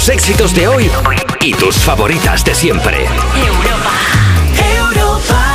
tus 0.00 0.08
éxitos 0.08 0.54
de 0.54 0.66
hoy 0.66 0.90
y 1.42 1.52
tus 1.52 1.76
favoritas 1.76 2.42
de 2.42 2.54
siempre. 2.54 3.04
Europa. 4.78 5.50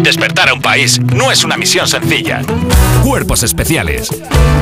Despertar 0.00 0.48
a 0.48 0.54
un 0.54 0.62
país 0.62 0.98
no 0.98 1.30
es 1.30 1.44
una 1.44 1.58
misión 1.58 1.86
sencilla. 1.86 2.40
Cuerpos 3.02 3.42
especiales. 3.42 4.08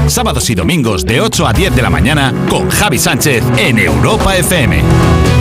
Sábados 0.08 0.50
y 0.50 0.56
domingos 0.56 1.04
de 1.04 1.20
8 1.20 1.46
a 1.46 1.52
10 1.52 1.76
de 1.76 1.82
la 1.82 1.90
mañana 1.90 2.34
con 2.48 2.68
Javi 2.70 2.98
Sánchez 2.98 3.44
en 3.56 3.78
Europa 3.78 4.36
FM. 4.36 5.39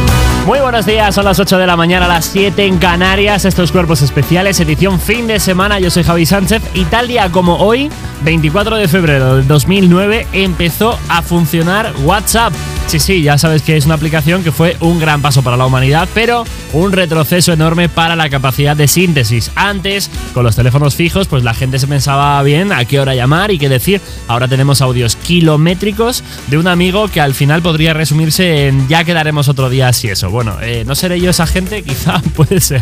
Muy 0.50 0.62
buenos 0.62 0.88
días, 0.88 1.14
son 1.14 1.26
las 1.26 1.40
8 1.40 1.60
de 1.60 1.68
la 1.68 1.78
mañana, 1.78 2.08
las 2.08 2.26
7 2.26 2.66
en 2.66 2.80
Canarias. 2.80 3.46
Estos 3.46 3.72
cuerpos 3.72 4.02
especiales, 4.02 4.60
edición 4.60 5.00
fin 5.00 5.28
de 5.28 5.40
semana. 5.40 5.80
Yo 5.80 5.92
soy 5.92 6.02
Javi 6.02 6.26
Sánchez 6.26 6.64
y 6.74 6.86
tal 6.86 7.08
día 7.08 7.30
como 7.30 7.58
hoy, 7.58 7.92
24 8.24 8.78
de 8.78 8.88
febrero 8.88 9.36
del 9.36 9.48
2009, 9.48 10.26
empezó 10.34 10.98
a 11.08 11.22
funcionar 11.22 11.94
WhatsApp. 12.04 12.52
Sí, 12.90 13.00
sí, 13.00 13.22
ya 13.22 13.38
sabes 13.38 13.62
que 13.62 13.78
es 13.78 13.86
una 13.86 13.94
aplicación 13.94 14.44
que 14.44 14.52
fue 14.52 14.76
un 14.80 15.00
gran 15.00 15.22
paso 15.22 15.44
para 15.44 15.56
la 15.56 15.68
humanidad, 15.68 16.10
pero 16.16 16.44
un 16.74 16.92
retroceso 16.92 17.54
enorme 17.54 17.88
para 17.88 18.16
la 18.16 18.32
capacidad 18.32 18.76
de 18.76 18.88
síntesis. 18.88 19.52
Antes, 19.54 20.10
con 20.34 20.44
los 20.44 20.56
teléfonos 20.56 20.96
fijos, 20.96 21.28
pues 21.28 21.44
la 21.44 21.54
gente 21.54 21.78
se 21.78 21.86
pensaba 21.86 22.42
bien 22.42 22.72
a 22.72 22.86
qué 22.86 23.00
hora 23.00 23.14
llamar 23.14 23.52
y 23.52 23.60
qué 23.60 23.70
decir. 23.70 24.02
Ahora 24.28 24.48
tenemos 24.48 24.82
audios 24.82 25.16
kilométricos 25.18 26.24
de 26.48 26.58
un 26.58 26.68
amigo 26.68 27.10
que 27.10 27.22
al 27.22 27.36
final 27.36 27.62
podría 27.62 27.94
resumirse 27.94 28.70
en 28.70 28.88
ya 28.88 29.04
quedaremos 29.04 29.50
otro 29.50 29.70
día 29.70 29.90
así 29.90 30.08
eso. 30.08 30.32
Bueno, 30.32 30.58
eh, 30.60 30.84
no 30.84 30.96
seré 30.96 31.22
yo 31.22 31.30
esa 31.30 31.46
gente, 31.46 31.84
quizá 31.88 32.20
puede 32.36 32.60
ser. 32.60 32.82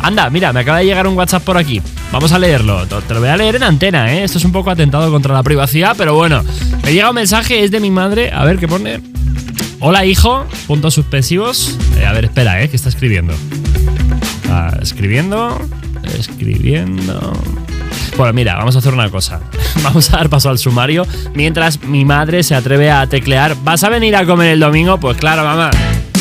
Anda, 0.00 0.30
mira, 0.30 0.54
me 0.54 0.60
acaba 0.60 0.78
de 0.78 0.86
llegar 0.86 1.06
un 1.06 1.14
WhatsApp 1.14 1.44
por 1.44 1.58
aquí. 1.58 1.82
Vamos 2.10 2.32
a 2.32 2.38
leerlo. 2.38 2.86
Te 2.86 3.12
lo 3.12 3.20
voy 3.20 3.28
a 3.28 3.36
leer 3.36 3.56
en 3.56 3.64
antena, 3.64 4.14
¿eh? 4.14 4.24
Esto 4.24 4.38
es 4.38 4.46
un 4.46 4.52
poco 4.52 4.70
atentado 4.70 5.10
contra 5.10 5.34
la 5.34 5.42
privacidad, 5.42 5.94
pero 5.98 6.14
bueno. 6.14 6.42
Me 6.82 6.94
llega 6.94 7.10
un 7.10 7.16
mensaje, 7.16 7.62
es 7.62 7.70
de 7.70 7.80
mi 7.80 7.90
madre. 7.90 8.32
A 8.32 8.46
ver 8.46 8.56
qué 8.58 8.66
pone. 8.66 9.21
Hola, 9.84 10.06
hijo. 10.06 10.46
Puntos 10.68 10.94
suspensivos. 10.94 11.76
Eh, 11.98 12.06
a 12.06 12.12
ver, 12.12 12.26
espera, 12.26 12.62
¿eh? 12.62 12.68
¿Qué 12.68 12.76
está 12.76 12.88
escribiendo? 12.88 13.34
Está 14.44 14.78
escribiendo. 14.80 15.58
Escribiendo. 16.16 17.32
Bueno, 18.16 18.32
mira, 18.32 18.54
vamos 18.54 18.76
a 18.76 18.78
hacer 18.78 18.94
una 18.94 19.10
cosa. 19.10 19.40
Vamos 19.82 20.12
a 20.12 20.18
dar 20.18 20.28
paso 20.28 20.50
al 20.50 20.58
sumario 20.58 21.04
mientras 21.34 21.82
mi 21.82 22.04
madre 22.04 22.44
se 22.44 22.54
atreve 22.54 22.92
a 22.92 23.08
teclear. 23.08 23.56
¿Vas 23.64 23.82
a 23.82 23.88
venir 23.88 24.14
a 24.14 24.24
comer 24.24 24.52
el 24.52 24.60
domingo? 24.60 25.00
Pues 25.00 25.16
claro, 25.16 25.42
mamá. 25.42 25.72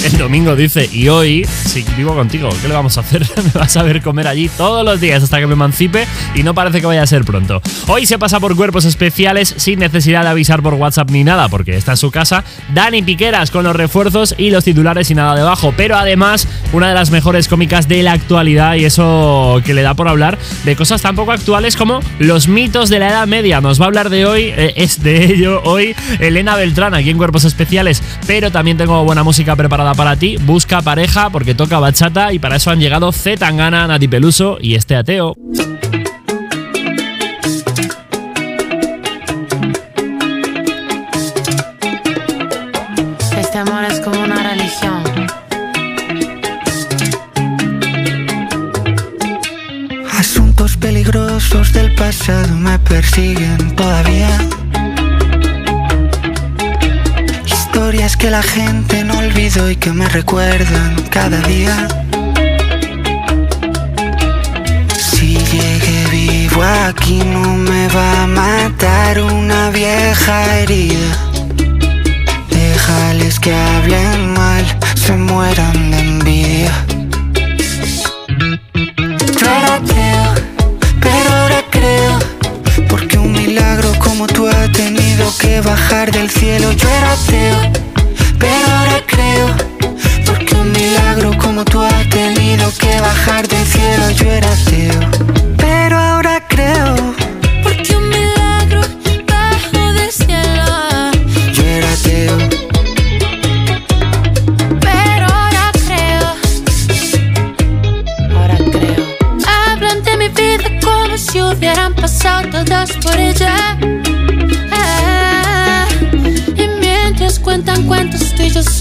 El 0.05 0.17
domingo 0.17 0.55
dice, 0.55 0.89
y 0.91 1.09
hoy, 1.09 1.45
si 1.45 1.85
vivo 1.95 2.16
contigo, 2.16 2.49
¿qué 2.61 2.67
le 2.67 2.73
vamos 2.73 2.97
a 2.97 3.02
hacer? 3.02 3.23
me 3.44 3.59
vas 3.59 3.77
a 3.77 3.83
ver 3.83 4.02
comer 4.02 4.27
allí 4.27 4.49
todos 4.49 4.83
los 4.83 4.99
días 4.99 5.21
hasta 5.21 5.39
que 5.39 5.45
me 5.45 5.53
emancipe 5.53 6.07
y 6.33 6.41
no 6.41 6.55
parece 6.55 6.81
que 6.81 6.88
vaya 6.88 7.03
a 7.03 7.07
ser 7.07 7.23
pronto. 7.23 7.61
Hoy 7.88 8.07
se 8.07 8.17
pasa 8.17 8.39
por 8.39 8.55
cuerpos 8.55 8.85
especiales 8.85 9.53
sin 9.57 9.79
necesidad 9.79 10.23
de 10.23 10.29
avisar 10.29 10.63
por 10.63 10.73
WhatsApp 10.73 11.11
ni 11.11 11.23
nada, 11.23 11.49
porque 11.49 11.77
está 11.77 11.91
en 11.91 11.97
su 11.97 12.09
casa 12.09 12.44
Dani 12.73 13.03
Piqueras 13.03 13.52
con 13.52 13.63
los 13.63 13.75
refuerzos 13.75 14.33
y 14.38 14.49
los 14.49 14.63
titulares 14.63 15.11
y 15.11 15.16
nada 15.16 15.35
debajo. 15.35 15.72
Pero 15.77 15.95
además, 15.95 16.47
una 16.73 16.89
de 16.89 16.95
las 16.95 17.11
mejores 17.11 17.47
cómicas 17.47 17.88
de 17.88 18.02
la 18.02 18.13
actualidad 18.13 18.75
y 18.75 18.85
eso 18.85 19.61
que 19.63 19.75
le 19.75 19.83
da 19.83 19.94
por 19.94 20.07
hablar 20.07 20.39
de 20.63 20.75
cosas 20.75 21.03
tan 21.03 21.16
poco 21.16 21.31
actuales 21.31 21.75
como 21.75 21.99
los 22.17 22.47
mitos 22.47 22.89
de 22.89 22.97
la 22.97 23.09
Edad 23.09 23.27
Media. 23.27 23.61
Nos 23.61 23.79
va 23.79 23.85
a 23.85 23.88
hablar 23.88 24.09
de 24.09 24.25
hoy, 24.25 24.45
eh, 24.45 24.73
es 24.77 25.03
de 25.03 25.25
ello 25.25 25.61
hoy, 25.63 25.95
Elena 26.19 26.55
Beltrán 26.55 26.95
aquí 26.95 27.11
en 27.11 27.17
Cuerpos 27.17 27.45
Especiales. 27.45 28.02
Pero 28.25 28.52
también 28.52 28.77
tengo 28.77 29.03
buena 29.03 29.23
música 29.23 29.55
preparada 29.55 29.91
para 29.94 30.16
ti. 30.16 30.38
Busca 30.38 30.81
pareja 30.81 31.30
porque 31.30 31.56
toca 31.56 31.80
bachata 31.80 32.34
y 32.34 32.39
para 32.39 32.56
eso 32.58 32.72
han 32.72 32.80
llegado 32.80 33.11
Z 33.11 33.38
Tangana, 33.38 33.88
Nati 33.88 34.08
Peluso 34.08 34.58
y 34.61 34.75
este 34.75 34.95
ateo. 34.95 35.36
Este 43.38 43.57
amor 43.57 43.84
es 43.85 44.00
como 44.00 44.22
una 44.22 44.44
religión. 44.44 45.03
Asuntos 50.18 50.78
peligrosos 50.78 51.74
del 51.74 51.94
pasado 51.96 52.56
me 52.56 52.78
persiguen 52.80 53.75
todavía. 53.75 54.38
Historias 58.01 58.17
que 58.17 58.31
la 58.31 58.41
gente 58.41 59.03
no 59.03 59.19
olvidó 59.19 59.69
y 59.69 59.75
que 59.75 59.91
me 59.91 60.09
recuerdan 60.09 60.95
cada 61.12 61.39
día. 61.41 61.88
Si 64.97 65.38
llegué 65.38 66.07
vivo 66.09 66.63
aquí 66.63 67.22
no 67.23 67.57
me 67.57 67.88
va 67.89 68.23
a 68.23 68.25
matar 68.25 69.22
una 69.22 69.69
vieja 69.69 70.56
herida. 70.56 71.12
Déjales 72.50 73.39
que 73.39 73.53
hablen 73.53 74.33
mal, 74.33 74.66
se 74.95 75.13
mueran 75.16 75.91
de 75.91 76.00
envidia. 76.00 76.72
Yo 79.39 79.45
era 79.45 79.75
ateo, 79.75 80.33
pero 81.01 81.29
ahora 81.35 81.63
creo. 81.69 82.18
Porque 82.89 83.19
un 83.19 83.31
milagro 83.31 83.94
como 84.00 84.25
tú 84.25 84.47
ha 84.47 84.72
tenido 84.72 85.31
que 85.38 85.62
bajar 85.62 86.12
del 86.12 86.31
cielo. 86.31 86.72
Yo 86.72 86.89
era 86.89 87.12
ateo, 87.13 87.91
pero 88.41 88.68
ahora 88.78 89.03
creo. 89.06 89.47
Porque 90.25 90.56
un 90.56 90.72
milagro 90.72 91.38
como 91.38 91.63
tú 91.63 91.81
ha 91.81 92.03
tenido 92.09 92.72
que 92.79 93.00
bajar 93.00 93.47
del 93.47 93.66
cielo. 93.66 94.09
Yo 94.12 94.25
era 94.25 94.52
ateo, 94.52 95.00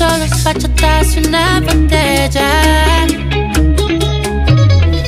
yo 0.00 0.09
solos, 0.09 0.44
bachatas 0.44 1.16
y 1.16 1.19
una 1.27 1.61
botella. 1.61 3.06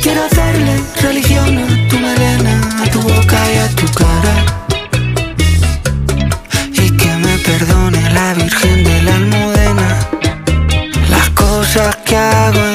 quiero 0.03 0.25
hacerle 0.25 0.83
religión 1.01 1.59
a 1.59 1.89
tu 1.89 1.99
melena, 1.99 2.61
a 2.83 2.91
tu 2.91 3.01
boca 3.01 3.39
y 3.53 3.59
a 3.59 3.69
tu 3.69 3.87
cara. 3.93 4.35
Y 6.73 6.91
que 6.97 7.17
me 7.25 7.39
perdone 7.39 8.11
la 8.13 8.35
Virgen 8.35 8.85
de 8.85 9.03
la 9.03 9.15
Almudena 9.15 9.89
las 11.11 11.29
cosas 11.31 11.97
que 12.05 12.17
hago 12.17 12.72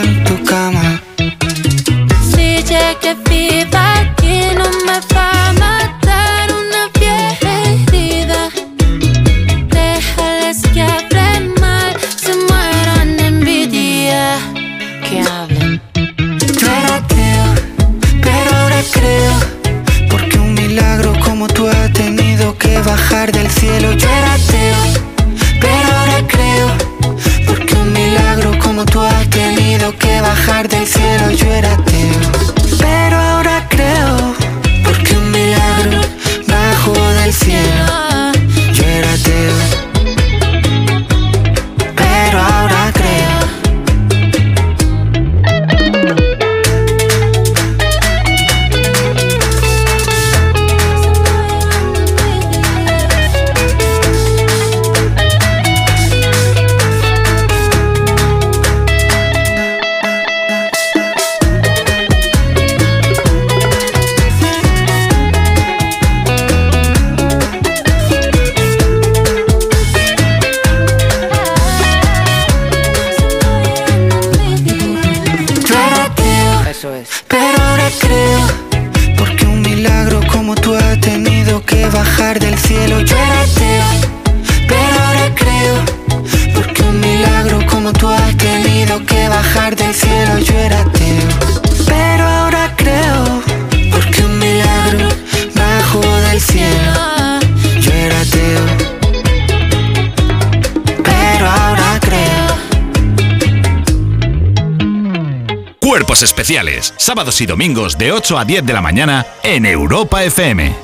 sábados 106.97 107.39
y 107.41 107.45
domingos 107.45 107.99
de 107.99 108.11
8 108.11 108.39
a 108.39 108.43
10 108.43 108.65
de 108.65 108.73
la 108.73 108.81
mañana 108.81 109.25
en 109.43 109.63
Europa 109.65 110.23
FM. 110.23 110.75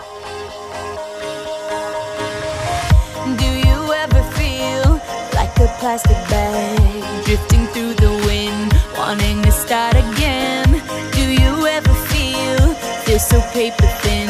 Do 3.38 3.46
you 3.46 3.92
ever 3.92 4.24
feel 4.36 5.02
like 5.34 5.60
a 5.60 5.68
plastic 5.80 6.18
bag 6.30 7.26
drifting 7.26 7.66
through 7.74 7.96
the 7.96 8.12
wind 8.28 8.72
wanting 8.96 9.42
to 9.42 9.52
start 9.52 9.96
again 9.96 10.82
do 11.12 11.26
you 11.42 11.66
ever 11.66 11.94
feel 12.12 12.76
feel 13.06 13.20
so 13.20 13.42
paper 13.52 13.88
thin 14.02 14.30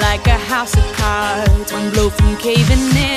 like 0.00 0.26
a 0.26 0.38
house 0.52 0.74
of 0.76 0.84
cards 0.96 1.72
one 1.72 1.90
blow 1.90 2.10
from 2.10 2.36
caving 2.38 2.96
in 2.96 3.13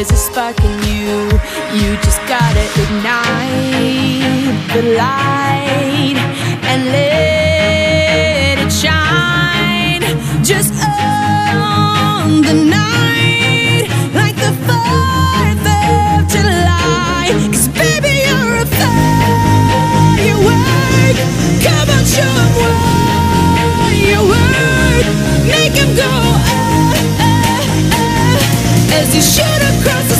there's 0.00 0.12
a 0.12 0.16
spark 0.16 0.58
in 0.64 0.78
you. 0.88 1.28
You 1.78 1.94
just 1.96 2.20
gotta 2.26 2.64
ignite 2.82 4.56
the 4.72 4.82
light 4.96 6.16
And 6.70 6.84
let 6.86 8.58
it 8.64 8.72
shine. 8.72 10.00
Just 10.42 10.72
on 10.72 12.40
the 12.40 12.54
night 12.54 13.88
Like 14.14 14.36
the 14.36 14.54
4th 14.68 15.66
of 15.76 16.28
July. 16.32 17.28
Cause 17.52 17.68
baby 17.68 18.24
you're 18.24 18.56
a 18.56 18.66
firework 18.80 19.06
Come 21.62 21.90
on, 21.90 22.04
show 22.06 22.34
them 22.58 22.89
shoot 29.20 29.44
across 29.44 30.08
the 30.08 30.19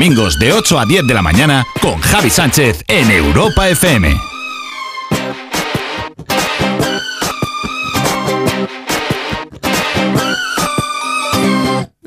domingos 0.00 0.38
de 0.38 0.50
8 0.50 0.78
a 0.78 0.86
10 0.86 1.06
de 1.06 1.12
la 1.12 1.20
mañana 1.20 1.66
con 1.82 2.00
Javi 2.00 2.30
Sánchez 2.30 2.84
en 2.88 3.10
Europa 3.10 3.68
FM. 3.68 4.18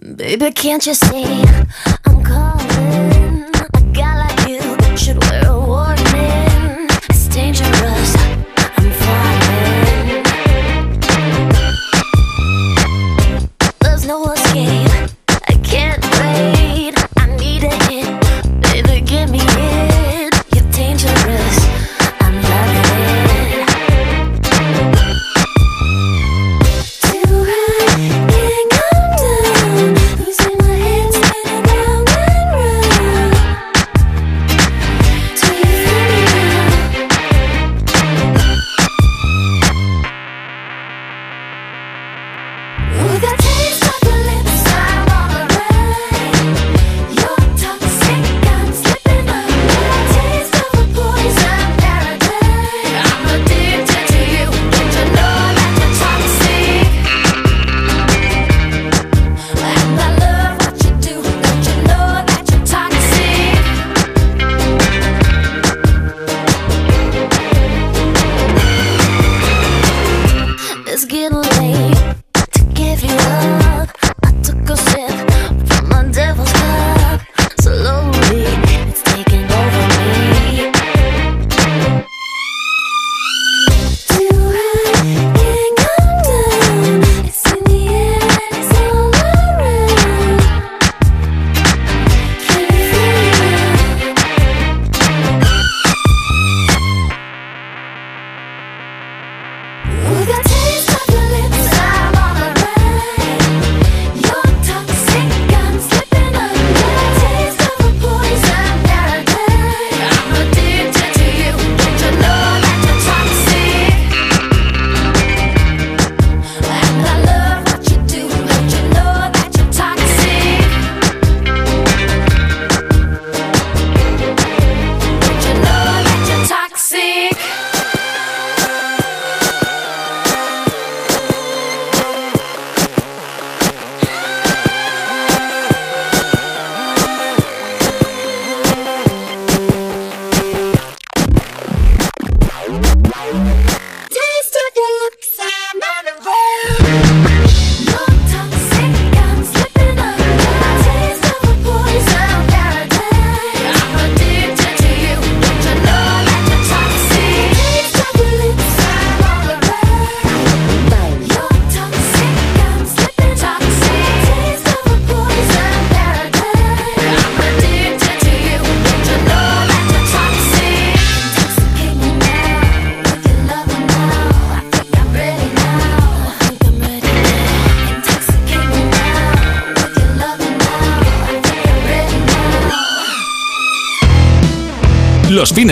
Baby, 0.01 0.51
can't 0.53 0.87
you 0.87 0.95
see? 0.95 1.62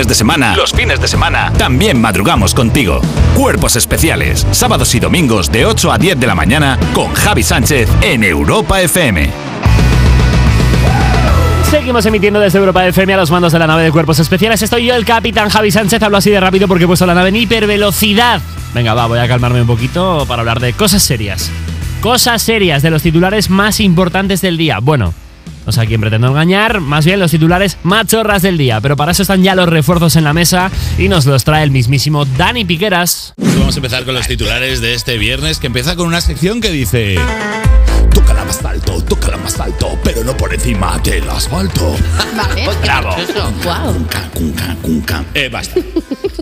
Fines 0.02 0.08
de 0.08 0.16
semana, 0.16 0.56
los 0.56 0.72
fines 0.72 1.00
de 1.00 1.08
semana, 1.08 1.54
también 1.60 2.02
madrugamos 2.02 2.56
contigo. 2.56 3.02
Cuerpos 3.36 3.76
especiales, 3.76 4.48
sábados 4.50 4.96
y 4.96 5.00
domingos 5.00 5.52
de 5.52 5.68
8 5.68 5.92
a 5.92 6.00
10 6.00 6.20
de 6.20 6.26
la 6.26 6.34
mañana 6.34 6.80
con 6.96 7.14
Javi 7.14 7.44
Sánchez 7.44 7.88
en 8.02 8.24
Europa 8.24 8.82
FM. 8.82 9.30
Seguimos 11.70 12.04
emitiendo 12.08 12.40
desde 12.40 12.58
Europa 12.58 12.84
FM 12.88 13.14
a 13.14 13.18
los 13.18 13.30
mandos 13.30 13.54
de 13.54 13.60
la 13.60 13.68
nave 13.68 13.84
de 13.84 13.92
cuerpos 13.92 14.18
especiales. 14.18 14.64
Estoy 14.64 14.88
yo, 14.88 14.96
el 14.96 15.06
capitán 15.06 15.50
Javi 15.50 15.70
Sánchez. 15.70 16.02
Hablo 16.02 16.18
así 16.18 16.32
de 16.32 16.40
rápido 16.40 16.68
porque 16.68 16.86
he 16.86 16.88
puesto 16.88 17.06
la 17.06 17.14
nave 17.14 17.30
en 17.30 17.36
hipervelocidad. 17.36 18.42
Venga, 18.74 18.96
va, 18.96 19.06
voy 19.06 19.20
a 19.20 19.28
calmarme 19.28 19.62
un 19.62 19.68
poquito 19.68 20.26
para 20.28 20.40
hablar 20.40 20.60
de 20.60 20.74
cosas 20.74 21.04
serias. 21.04 21.52
Cosas 22.02 22.42
serias 22.42 22.82
de 22.82 22.90
los 22.90 23.04
titulares 23.04 23.52
más 23.52 23.80
importantes 23.80 24.42
del 24.42 24.58
día. 24.58 24.80
Bueno, 24.82 25.14
no 25.72 25.76
sé 25.76 25.80
a 25.80 25.86
quién 25.86 26.02
pretendo 26.02 26.28
engañar, 26.28 26.82
más 26.82 27.06
bien 27.06 27.18
los 27.18 27.32
titulares 27.32 27.78
machorras 27.84 28.42
del 28.42 28.58
día. 28.58 28.82
Pero 28.82 28.98
para 28.98 29.14
eso 29.14 29.22
están 29.22 29.42
ya 29.42 29.56
los 29.56 29.70
refuerzos 29.70 30.18
en 30.18 30.26
la 30.26 30.34
mesa 30.34 30.70
y 30.98 31.08
nos 31.08 31.26
los 31.26 31.46
trae 31.46 31.64
el 31.64 31.72
mismísimo 31.72 32.26
Dani 32.26 32.66
Piqueras. 32.66 33.34
Vamos 33.38 33.76
a 33.76 33.80
empezar 33.80 34.04
con 34.04 34.14
los 34.14 34.28
titulares 34.28 34.82
de 34.82 34.94
este 34.94 35.18
viernes, 35.18 35.60
que 35.60 35.68
empieza 35.68 35.96
con 35.96 36.08
una 36.08 36.20
sección 36.20 36.60
que 36.60 36.72
dice... 36.72 37.16
Tócala 38.14 38.44
más 38.44 38.66
alto, 38.66 39.02
tócala 39.02 39.38
más 39.38 39.58
alto, 39.62 39.98
pero 40.04 40.26
no 40.26 40.36
por 40.36 40.54
encima 40.54 41.00
del 41.06 41.30
asfalto. 41.30 41.96
Vale. 42.36 42.68
Bravo. 42.84 43.16
Wow. 43.64 43.94
Cunca, 43.94 44.30
cunca, 44.34 44.76
cunca. 44.82 45.24
Eh, 45.34 45.48
basta. 45.48 45.80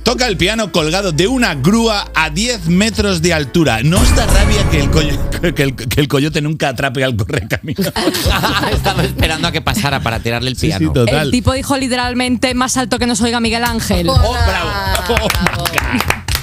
Toca 0.04 0.28
el 0.28 0.38
piano 0.38 0.72
colgado 0.72 1.12
de 1.12 1.28
una 1.28 1.56
grúa 1.56 2.10
a 2.16 2.30
10 2.30 2.68
metros 2.68 3.22
de 3.22 3.34
altura. 3.34 3.82
¿No 3.84 4.00
os 4.00 4.16
da 4.16 4.26
rabia 4.26 4.68
que 4.70 4.80
el, 4.82 4.90
coyo- 4.92 5.20
que 5.56 5.64
el- 5.64 5.76
que 5.76 6.02
el 6.02 6.08
coyote 6.08 6.42
nunca 6.42 6.70
atrape 6.70 7.04
al 7.04 7.16
correcamino? 7.16 7.80
Estaba 8.74 9.04
esperando 9.04 9.48
a 9.48 9.52
que 9.52 9.62
pasara 9.62 10.00
para 10.02 10.20
tirarle 10.20 10.50
el 10.52 10.58
Sí, 10.58 10.68
piano. 10.68 10.88
sí, 10.88 10.94
total. 10.94 11.26
El 11.28 11.32
tipo 11.32 11.54
dijo 11.54 11.78
literalmente 11.78 12.54
más 12.54 12.78
alto 12.78 12.98
que 13.00 13.06
nos 13.08 13.22
oiga 13.22 13.40
Miguel 13.40 13.64
Ángel. 13.64 14.10
Oh, 14.10 14.16
bravo. 14.18 14.70
Oh, 15.10 15.28
my 15.28 16.00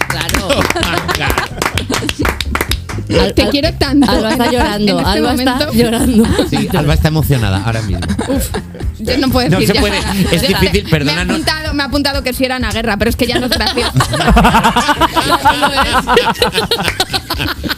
Claro. 0.08 0.48
God. 0.48 0.54
Oh, 0.56 0.62
God. 3.08 3.32
Te 3.34 3.48
quiero 3.50 3.72
tanto. 3.74 4.10
Alba 4.10 4.30
está 4.32 4.46
En- 4.46 4.52
llorando, 4.52 4.98
este 5.00 5.10
Alba 5.10 5.32
está 5.34 5.52
momento, 5.54 5.72
llorando. 5.72 6.24
Sí, 6.50 6.68
Alba 6.76 6.94
está 6.94 7.08
emocionada 7.08 7.62
ahora 7.64 7.82
mismo. 7.82 8.06
Yo 9.06 9.18
no 9.18 9.30
puedo 9.30 9.48
No 9.48 9.60
decir 9.60 9.68
se 9.68 9.74
ya. 9.74 9.80
puede, 9.80 9.98
es 10.32 10.48
difícil, 10.48 11.04
Me 11.04 11.12
ha, 11.12 11.22
apuntado, 11.22 11.74
me 11.74 11.82
ha 11.82 11.86
apuntado 11.86 12.22
que 12.22 12.32
si 12.32 12.44
era 12.44 12.56
una 12.56 12.72
guerra, 12.72 12.96
pero 12.96 13.08
es 13.08 13.16
que 13.16 13.26
ya 13.26 13.38
no 13.38 13.46
es 13.46 13.52
gracioso. 13.52 13.92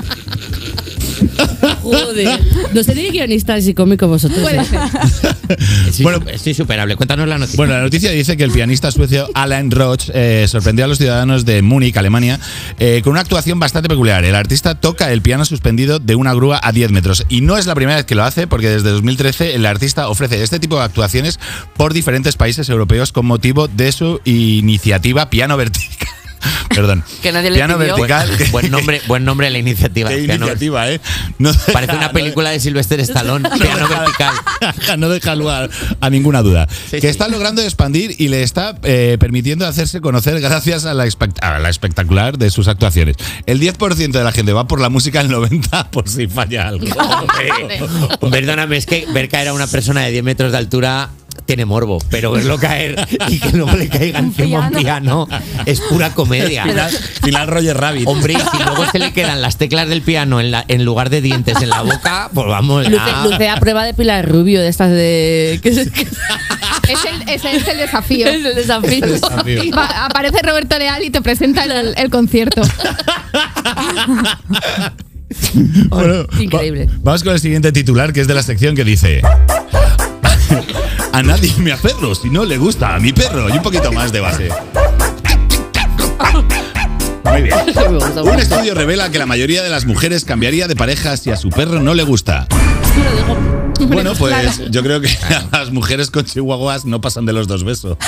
Joder. 1.92 2.40
No 2.75 2.83
sería 2.83 3.11
guionistas 3.11 3.66
y 3.66 3.75
cómico 3.75 4.09
vosotros. 4.09 4.40
Puede 4.40 4.61
¿eh? 4.61 4.64
ser. 4.64 4.80
Bueno, 6.02 6.21
es 6.30 6.47
insuperable. 6.47 6.97
Cuéntanos 6.97 7.26
la 7.26 7.38
noticia. 7.38 7.57
Bueno, 7.57 7.75
la 7.75 7.80
noticia 7.80 8.11
dice 8.11 8.37
que 8.37 8.45
el 8.45 8.50
pianista 8.50 8.90
suecio 8.90 9.28
Alan 9.35 9.71
Roach 9.71 10.11
eh, 10.12 10.47
sorprendió 10.47 10.85
a 10.85 10.88
los 10.88 10.99
ciudadanos 10.99 11.45
de 11.45 11.62
Múnich, 11.62 11.97
Alemania, 11.97 12.38
eh, 12.78 13.00
con 13.02 13.12
una 13.12 13.21
actuación 13.21 13.59
bastante 13.59 13.88
peculiar. 13.88 14.25
El 14.25 14.35
artista 14.35 14.75
toca 14.75 15.11
el 15.12 15.23
piano 15.23 15.45
suspendido 15.45 15.99
de 15.99 16.14
una 16.14 16.35
grúa 16.35 16.61
a 16.62 16.73
10 16.73 16.92
metros. 16.92 17.25
Y 17.28 17.40
no 17.40 17.57
es 17.57 17.66
la 17.66 17.75
primera 17.75 17.97
vez 17.97 18.04
que 18.04 18.14
lo 18.14 18.25
hace, 18.25 18.47
porque 18.47 18.68
desde 18.68 18.90
2013 18.90 19.54
el 19.54 19.66
artista 19.66 20.09
ofrece 20.09 20.42
este 20.42 20.61
tipo 20.61 20.76
de 20.76 20.85
actuaciones 20.85 21.40
por 21.76 21.95
diferentes 21.95 22.37
países 22.37 22.68
europeos 22.68 23.12
con 23.12 23.26
motivo 23.26 23.68
de 23.68 23.92
su 23.92 24.21
iniciativa 24.25 25.30
Piano 25.30 25.57
Vertical. 25.57 26.09
Perdón. 26.75 27.04
Que 27.23 27.33
nadie 27.33 27.50
le 27.50 27.61
pidió. 27.62 27.78
Vertical. 27.78 28.28
Buen, 28.28 28.50
buen 28.50 28.71
nombre, 28.71 29.00
buen 29.07 29.25
nombre 29.25 29.47
de 29.47 29.50
la 29.52 29.59
iniciativa. 29.59 30.09
Qué 30.11 30.18
Piano- 30.25 30.47
iniciativa, 30.47 30.90
¿eh? 30.90 31.00
No 31.38 31.50
Parece 31.73 31.97
una 31.97 32.12
película 32.12 32.50
de 32.50 32.61
Sylvester 32.61 33.00
Stallone. 33.00 33.49
Piano 33.59 33.88
vertical. 33.88 34.35
no 34.99 35.09
deja 35.09 35.35
lugar 35.35 35.71
a 36.00 36.11
ninguna 36.11 36.42
duda. 36.42 36.66
Que 36.90 37.00
sí. 37.00 37.07
está 37.07 37.28
logrando 37.28 37.62
expandir 37.62 38.14
y 38.18 38.28
le 38.28 38.42
está 38.42 38.78
eh, 38.83 39.16
permitiendo 39.21 39.66
hacerse 39.66 40.00
conocer 40.00 40.40
gracias 40.40 40.85
a 40.85 40.95
la, 40.95 41.07
espect- 41.07 41.42
a 41.42 41.59
la 41.59 41.68
espectacular 41.68 42.38
de 42.38 42.50
sus 42.50 42.68
actuaciones. 42.68 43.16
El 43.47 43.61
10% 43.61 44.12
de 44.12 44.25
la 44.25 44.33
gente 44.33 44.52
va 44.52 44.66
por 44.66 44.80
la 44.80 44.88
música, 44.88 45.21
el 45.21 45.30
90% 45.30 45.90
por 45.90 46.09
si 46.09 46.26
falla 46.26 46.68
algo. 46.68 46.87
Perdóname, 48.30 48.76
es 48.76 48.87
que 48.87 49.07
ver 49.12 49.28
caer 49.28 49.49
a 49.49 49.52
una 49.52 49.66
persona 49.66 50.02
de 50.02 50.11
10 50.12 50.25
metros 50.25 50.52
de 50.52 50.59
altura 50.59 51.11
tiene 51.47 51.64
morbo, 51.64 51.99
pero 52.11 52.33
verlo 52.33 52.59
caer 52.59 53.07
y 53.28 53.38
que 53.38 53.57
luego 53.57 53.76
le 53.76 53.88
caiga 53.88 54.18
encima 54.18 54.68
un 54.68 54.75
piano 54.75 55.26
es 55.66 55.80
pura 55.80 56.11
comedia. 56.14 56.64
final, 56.64 56.90
final 57.23 57.49
Roger 57.49 57.76
Rabbit. 57.76 58.07
Hombre, 58.07 58.35
y 58.35 58.37
si 58.37 58.62
luego 58.62 58.85
se 58.90 58.99
le 58.99 59.12
quedan 59.12 59.40
las 59.40 59.57
teclas 59.57 59.88
del 59.88 60.02
piano 60.02 60.40
en, 60.40 60.50
la- 60.50 60.64
en 60.68 60.85
lugar 60.85 61.11
de 61.11 61.21
dientes 61.21 61.61
en 61.62 61.71
la 61.71 61.83
boca, 61.83 62.30
pues 62.35 62.47
vamos. 62.47 62.87
Luce, 62.88 63.02
luce 63.25 63.49
a 63.49 63.57
prueba 63.59 63.85
de 63.85 63.95
Pilar 63.95 64.28
Rubio, 64.28 64.61
de 64.61 64.68
estas 64.68 64.90
de. 64.90 65.59
que 65.62 65.68
es, 65.71 65.78
el, 65.78 67.28
ese 67.28 67.57
es 67.57 67.68
el 67.68 67.78
desafío. 67.78 68.26
es 68.28 68.45
el 68.45 68.54
desafío. 68.54 69.07
desafío. 69.07 69.62
Va- 69.76 70.07
aparece 70.07 70.38
Roberto 70.42 70.78
Leal 70.78 71.02
y 71.04 71.11
te 71.11 71.21
presenta 71.23 71.64
el, 71.64 71.95
el 71.97 72.11
concierto. 72.11 72.62
Bueno, 75.88 76.26
Increíble. 76.38 76.87
va- 76.87 76.92
vamos 77.02 77.23
con 77.25 77.33
el 77.35 77.40
siguiente 77.40 77.73
titular, 77.73 78.12
que 78.12 78.21
es 78.21 78.26
de 78.28 78.35
la 78.35 78.42
sección 78.42 78.75
que 78.75 78.85
dice... 78.85 79.23
A 81.12 81.23
nadie 81.23 81.53
me 81.59 81.73
aferro 81.73 82.15
si 82.15 82.31
no 82.31 82.45
le 82.45 82.59
gusta 82.59 82.95
a 82.95 83.00
mi 83.00 83.12
perro. 83.12 83.49
Y 83.49 83.53
un 83.53 83.62
poquito 83.62 83.93
más 83.93 84.12
de 84.12 84.21
base. 84.21 84.49
Muy 87.25 87.43
bien. 87.43 87.55
Un 88.23 88.38
estudio 88.38 88.75
revela 88.75 89.11
que 89.11 89.19
la 89.19 89.27
mayoría 89.27 89.62
de 89.62 89.71
las 89.71 89.85
mujeres 89.85 90.25
cambiaría 90.25 90.67
de 90.69 90.77
pareja 90.77 91.17
si 91.17 91.31
a 91.31 91.37
su 91.37 91.50
perro 91.50 91.81
no 91.81 91.95
le 91.95 92.03
gusta. 92.03 92.47
Bueno, 93.87 94.12
pues 94.19 94.71
yo 94.71 94.83
creo 94.83 95.00
que 95.00 95.09
las 95.52 95.71
mujeres 95.71 96.11
con 96.11 96.25
chihuahuas 96.25 96.85
no 96.85 97.00
pasan 97.00 97.26
de 97.26 97.33
los 97.33 97.47
dos 97.47 97.64
besos. 97.64 97.97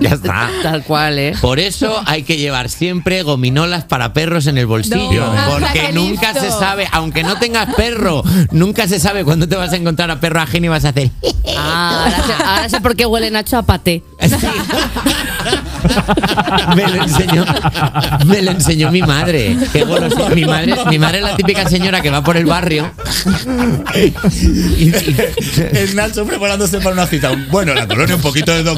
Ya 0.00 0.10
está. 0.10 0.50
Tal 0.62 0.82
cual, 0.82 1.18
¿eh? 1.18 1.34
Por 1.40 1.60
eso 1.60 2.02
hay 2.06 2.22
que 2.22 2.36
llevar 2.36 2.68
siempre 2.68 3.22
gominolas 3.22 3.84
para 3.84 4.12
perros 4.12 4.46
en 4.46 4.58
el 4.58 4.66
bolsillo. 4.66 5.32
No. 5.32 5.50
porque 5.50 5.92
nunca 5.92 6.32
listo. 6.32 6.44
se 6.46 6.50
sabe, 6.50 6.88
aunque 6.90 7.22
no 7.22 7.38
tengas 7.38 7.74
perro, 7.74 8.22
nunca 8.50 8.88
se 8.88 8.98
sabe 8.98 9.24
cuándo 9.24 9.46
te 9.46 9.56
vas 9.56 9.72
a 9.72 9.76
encontrar 9.76 10.10
a 10.10 10.20
perro 10.20 10.40
ajeno 10.40 10.66
y 10.66 10.68
vas 10.70 10.84
a 10.84 10.88
hacer. 10.90 11.10
Ah, 11.56 12.06
ahora, 12.06 12.26
sé, 12.26 12.32
ahora 12.32 12.68
sé 12.68 12.80
por 12.80 12.96
qué 12.96 13.06
huele 13.06 13.30
Nacho 13.30 13.56
a 13.56 13.62
paté. 13.62 14.02
Sí. 14.20 14.34
me 16.74 16.88
lo 16.88 17.02
enseñó 17.02 17.44
me 18.26 18.42
lo 18.42 18.50
enseñó 18.52 18.90
mi 18.90 19.02
madre 19.02 19.56
Qué 19.72 19.84
mi 20.34 20.44
madre 20.46 20.74
mi 20.88 20.98
madre 20.98 21.18
es 21.18 21.24
la 21.24 21.36
típica 21.36 21.68
señora 21.68 22.00
que 22.00 22.10
va 22.10 22.24
por 22.24 22.36
el 22.36 22.46
barrio 22.46 22.90
y, 24.32 24.88
y- 24.88 25.16
El 25.72 25.96
Nacho 25.96 26.24
preparándose 26.26 26.78
para 26.78 26.92
una 26.92 27.06
cita. 27.06 27.32
Bueno, 27.50 27.74
la 27.74 27.86
colonia 27.86 28.16
un 28.16 28.22
poquito 28.22 28.52
de 28.52 28.62
no. 28.64 28.74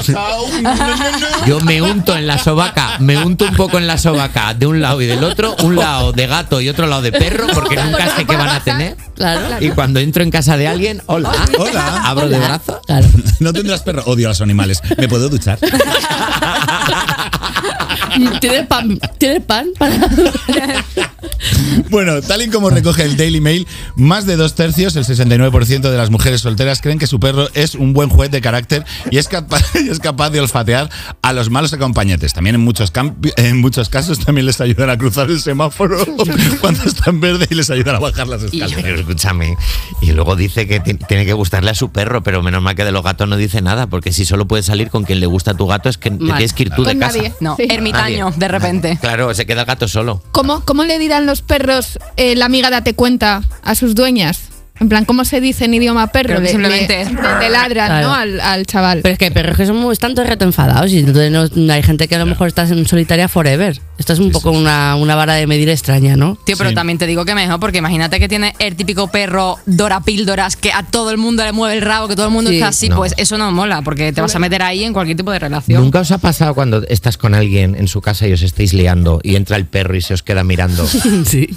yo 1.46 1.60
me 1.60 1.80
unto 1.82 2.16
en 2.16 2.26
la 2.26 2.38
sobaca 2.38 2.96
me 2.98 3.16
unto 3.18 3.44
un 3.44 3.54
poco 3.54 3.78
en 3.78 3.86
la 3.86 3.98
sobaca 3.98 4.54
de 4.54 4.66
un 4.66 4.80
lado 4.80 5.00
y 5.02 5.06
del 5.06 5.22
otro 5.24 5.54
un 5.62 5.76
lado 5.76 6.12
de 6.12 6.26
gato 6.26 6.60
y 6.60 6.68
otro 6.68 6.86
lado 6.86 7.02
de 7.02 7.12
perro 7.12 7.46
porque 7.54 7.76
nunca 7.76 8.14
sé 8.16 8.24
qué 8.24 8.36
van 8.36 8.48
a 8.48 8.60
tener 8.62 8.96
Claro. 9.14 9.56
y 9.60 9.70
cuando 9.70 10.00
entro 10.00 10.22
en 10.22 10.30
casa 10.30 10.56
de 10.56 10.66
alguien 10.68 11.02
hola 11.06 11.32
Hola. 11.58 12.02
abro 12.04 12.28
de 12.28 12.38
brazos 12.38 12.76
Claro. 12.86 13.06
No 13.40 13.52
tendrás 13.52 13.82
perro. 13.82 14.02
Odio 14.06 14.28
a 14.28 14.30
los 14.30 14.40
animales. 14.40 14.80
¿Me 14.96 15.08
puedo 15.08 15.28
duchar? 15.28 15.58
¿Tienes 18.40 18.66
pan? 18.66 18.98
¿Tienes 19.18 19.42
pan? 19.44 19.66
Para... 19.78 19.96
Bueno, 21.90 22.20
tal 22.22 22.42
y 22.42 22.48
como 22.48 22.70
recoge 22.70 23.02
el 23.04 23.16
Daily 23.16 23.40
Mail, 23.40 23.66
más 23.96 24.26
de 24.26 24.36
dos 24.36 24.54
tercios, 24.54 24.96
el 24.96 25.04
69% 25.04 25.80
de 25.80 25.96
las 25.96 26.10
mujeres 26.10 26.40
solteras 26.40 26.80
creen 26.80 26.98
que 26.98 27.06
su 27.06 27.20
perro 27.20 27.48
es 27.54 27.74
un 27.74 27.92
buen 27.92 28.08
juez 28.08 28.30
de 28.30 28.40
carácter 28.40 28.84
y 29.10 29.18
es 29.18 29.28
capaz, 29.28 29.62
y 29.74 29.88
es 29.88 29.98
capaz 30.00 30.30
de 30.30 30.40
olfatear 30.40 30.90
a 31.22 31.32
los 31.32 31.50
malos 31.50 31.72
acompañantes. 31.72 32.32
También 32.32 32.56
en 32.56 32.62
muchos, 32.62 32.92
en 33.36 33.60
muchos 33.60 33.88
casos 33.88 34.18
también 34.24 34.46
les 34.46 34.60
ayudan 34.60 34.90
a 34.90 34.98
cruzar 34.98 35.30
el 35.30 35.40
semáforo 35.40 35.98
cuando 36.60 36.82
está 36.84 37.10
en 37.10 37.20
verde 37.20 37.46
y 37.50 37.54
les 37.54 37.70
ayudan 37.70 37.96
a 37.96 37.98
bajar 38.00 38.26
las 38.28 38.42
Y, 38.42 38.46
escaleras. 38.62 38.80
pero 38.82 39.00
escúchame, 39.00 39.56
y 40.00 40.12
luego 40.12 40.36
dice 40.36 40.66
que 40.66 40.80
ti- 40.80 40.94
tiene 40.94 41.24
que 41.24 41.32
gustarle 41.32 41.70
a 41.70 41.74
su 41.74 41.90
perro, 41.90 42.22
pero 42.22 42.42
menos 42.42 42.62
mal 42.62 42.74
que 42.74 42.84
de 42.84 42.92
los 42.92 43.02
gatos 43.02 43.28
no 43.28 43.36
dice 43.36 43.62
nada, 43.62 43.86
porque 43.86 44.12
si 44.12 44.24
solo 44.24 44.46
puedes 44.48 44.66
salir 44.66 44.90
con 44.90 45.04
quien 45.04 45.20
le 45.20 45.26
gusta 45.26 45.52
a 45.52 45.54
tu 45.54 45.66
gato 45.66 45.88
es 45.88 45.98
que 45.98 46.10
te 46.10 46.16
tienes 46.18 46.52
que 46.52 46.64
ir 46.64 46.70
tú 46.70 46.84
de 46.84 46.98
casa. 46.98 47.16
nadie. 47.18 47.32
No, 47.40 47.56
Sí. 47.56 47.66
ermitaño, 47.70 48.26
Nadie. 48.26 48.38
de 48.38 48.48
repente. 48.48 48.98
Claro, 49.00 49.32
se 49.34 49.46
queda 49.46 49.60
el 49.60 49.66
gato 49.66 49.88
solo. 49.88 50.22
¿Cómo, 50.32 50.60
¿Cómo 50.64 50.84
le 50.84 50.98
los 51.24 51.40
perros 51.40 51.98
eh, 52.16 52.36
la 52.36 52.44
amiga 52.44 52.68
date 52.68 52.94
cuenta 52.94 53.42
a 53.62 53.74
sus 53.74 53.94
dueñas? 53.94 54.45
En 54.78 54.88
plan, 54.90 55.04
¿cómo 55.04 55.24
se 55.24 55.40
dice 55.40 55.64
en 55.64 55.74
idioma 55.74 56.08
perro? 56.08 56.38
Le- 56.40 56.48
simplemente- 56.50 57.04
le, 57.06 57.38
le 57.40 57.50
ladran, 57.50 57.86
Claro. 57.88 58.08
¿no? 58.08 58.14
Al, 58.14 58.40
al 58.40 58.66
chaval. 58.66 59.00
Pero 59.02 59.14
es 59.14 59.18
que 59.18 59.24
hay 59.26 59.30
perros 59.30 59.56
que 59.56 59.64
son 59.66 59.76
muy, 59.76 59.92
están 59.92 60.12
todo 60.14 60.22
el 60.24 60.28
rato 60.30 60.44
enfadados 60.44 60.92
y 60.92 60.98
entonces 60.98 61.30
no- 61.56 61.72
hay 61.72 61.82
gente 61.82 62.08
que 62.08 62.14
a 62.16 62.18
lo 62.18 62.26
mejor 62.26 62.48
está 62.48 62.62
en 62.64 62.86
solitaria 62.86 63.28
forever. 63.28 63.80
Esta 63.98 64.12
es 64.12 64.18
un 64.18 64.30
poco 64.30 64.50
una, 64.50 64.94
una 64.96 65.14
vara 65.14 65.32
de 65.34 65.46
medir 65.46 65.70
extraña, 65.70 66.16
¿no? 66.16 66.36
Tío, 66.44 66.56
pero 66.58 66.74
también 66.74 66.98
te 66.98 67.06
digo 67.06 67.24
que 67.24 67.34
mejor, 67.34 67.58
porque 67.58 67.78
imagínate 67.78 68.20
que 68.20 68.28
tiene 68.28 68.54
el 68.58 68.76
típico 68.76 69.08
perro 69.08 69.56
Dora 69.64 70.00
Píldoras 70.00 70.56
que 70.56 70.70
a 70.72 70.82
todo 70.82 71.10
el 71.10 71.16
mundo 71.16 71.42
le 71.44 71.52
mueve 71.52 71.76
el 71.76 71.80
rabo, 71.82 72.06
que 72.06 72.14
todo 72.14 72.26
el 72.26 72.32
mundo 72.32 72.50
Sí. 72.50 72.56
está 72.56 72.68
así, 72.68 72.88
No. 72.90 72.96
pues 72.96 73.14
eso 73.16 73.38
no 73.38 73.50
mola, 73.52 73.80
porque 73.80 74.12
te 74.12 74.20
vas 74.20 74.34
a 74.36 74.38
meter 74.38 74.62
ahí 74.62 74.84
en 74.84 74.92
cualquier 74.92 75.16
tipo 75.16 75.30
de 75.30 75.38
relación. 75.38 75.82
¿Nunca 75.82 76.00
os 76.00 76.10
ha 76.10 76.18
pasado 76.18 76.54
cuando 76.54 76.82
estás 76.88 77.16
con 77.16 77.34
alguien 77.34 77.74
en 77.74 77.88
su 77.88 78.02
casa 78.02 78.26
y 78.28 78.32
os 78.34 78.42
estáis 78.42 78.74
liando 78.74 79.20
y 79.22 79.36
entra 79.36 79.56
el 79.56 79.64
perro 79.64 79.96
y 79.96 80.02
se 80.02 80.12
os 80.12 80.22
queda 80.22 80.44
mirando? 80.44 80.86
sí. 81.24 81.48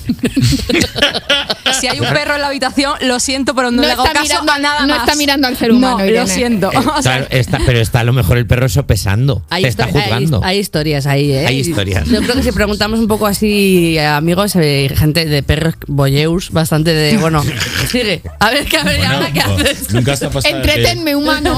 Si 1.79 1.87
hay 1.87 1.99
un 1.99 2.07
perro 2.07 2.35
en 2.35 2.41
la 2.41 2.47
habitación, 2.47 2.93
lo 3.09 3.19
siento, 3.19 3.53
pero 3.55 3.71
no, 3.71 3.81
No 3.81 3.87
le 3.87 3.91
hago 3.91 4.03
está 4.05 4.13
caso 4.13 4.25
mirando- 4.29 4.51
a 4.53 4.59
nada 4.59 4.81
no 4.85 4.93
más. 4.95 4.99
está 5.03 5.15
mirando 5.17 5.47
al 5.47 5.57
ser 5.57 5.71
humano, 5.73 5.97
No, 5.97 6.05
Irene. 6.05 6.19
lo 6.21 6.27
siento. 6.27 6.69
O 6.99 7.01
sea, 7.01 7.17
Claro, 7.17 7.27
está, 7.31 7.59
pero 7.65 7.79
está 7.81 7.99
a 7.99 8.03
lo 8.05 8.13
mejor 8.13 8.37
el 8.37 8.45
perro 8.47 8.69
sopesando. 8.69 9.43
Hay, 9.49 9.63
te 9.63 9.67
está 9.69 9.85
hay- 9.85 9.91
juzgando. 9.91 10.41
hay 10.43 10.59
historias 10.59 11.05
ahí, 11.05 11.31
¿eh? 11.33 11.45
Hay 11.47 11.59
historias. 11.59 12.07
Yo 12.07 12.21
creo 12.21 12.35
que 12.35 12.43
si 12.43 12.51
preguntamos 12.53 12.99
un 12.99 13.07
poco 13.07 13.27
así 13.27 13.97
amigos, 13.97 14.55
eh, 14.55 14.89
gente 14.95 15.25
de 15.25 15.43
perros 15.43 15.73
boyeurs, 15.87 16.51
bastante 16.51 16.93
de. 16.93 17.17
Bueno, 17.17 17.43
sigue. 17.91 18.21
A 18.39 18.49
ver, 18.51 18.65
¿qué, 18.65 18.77
a 18.77 18.83
ver, 18.83 18.97
Bueno, 18.99 19.13
ahora 19.15 19.31
qué 19.33 19.39
o- 19.41 19.55
haces? 19.57 19.91
Nunca 19.93 20.13
ha 20.13 20.15
pasado. 20.17 20.41
que- 20.41 20.49
Entretenme, 20.49 21.15
humano. 21.15 21.57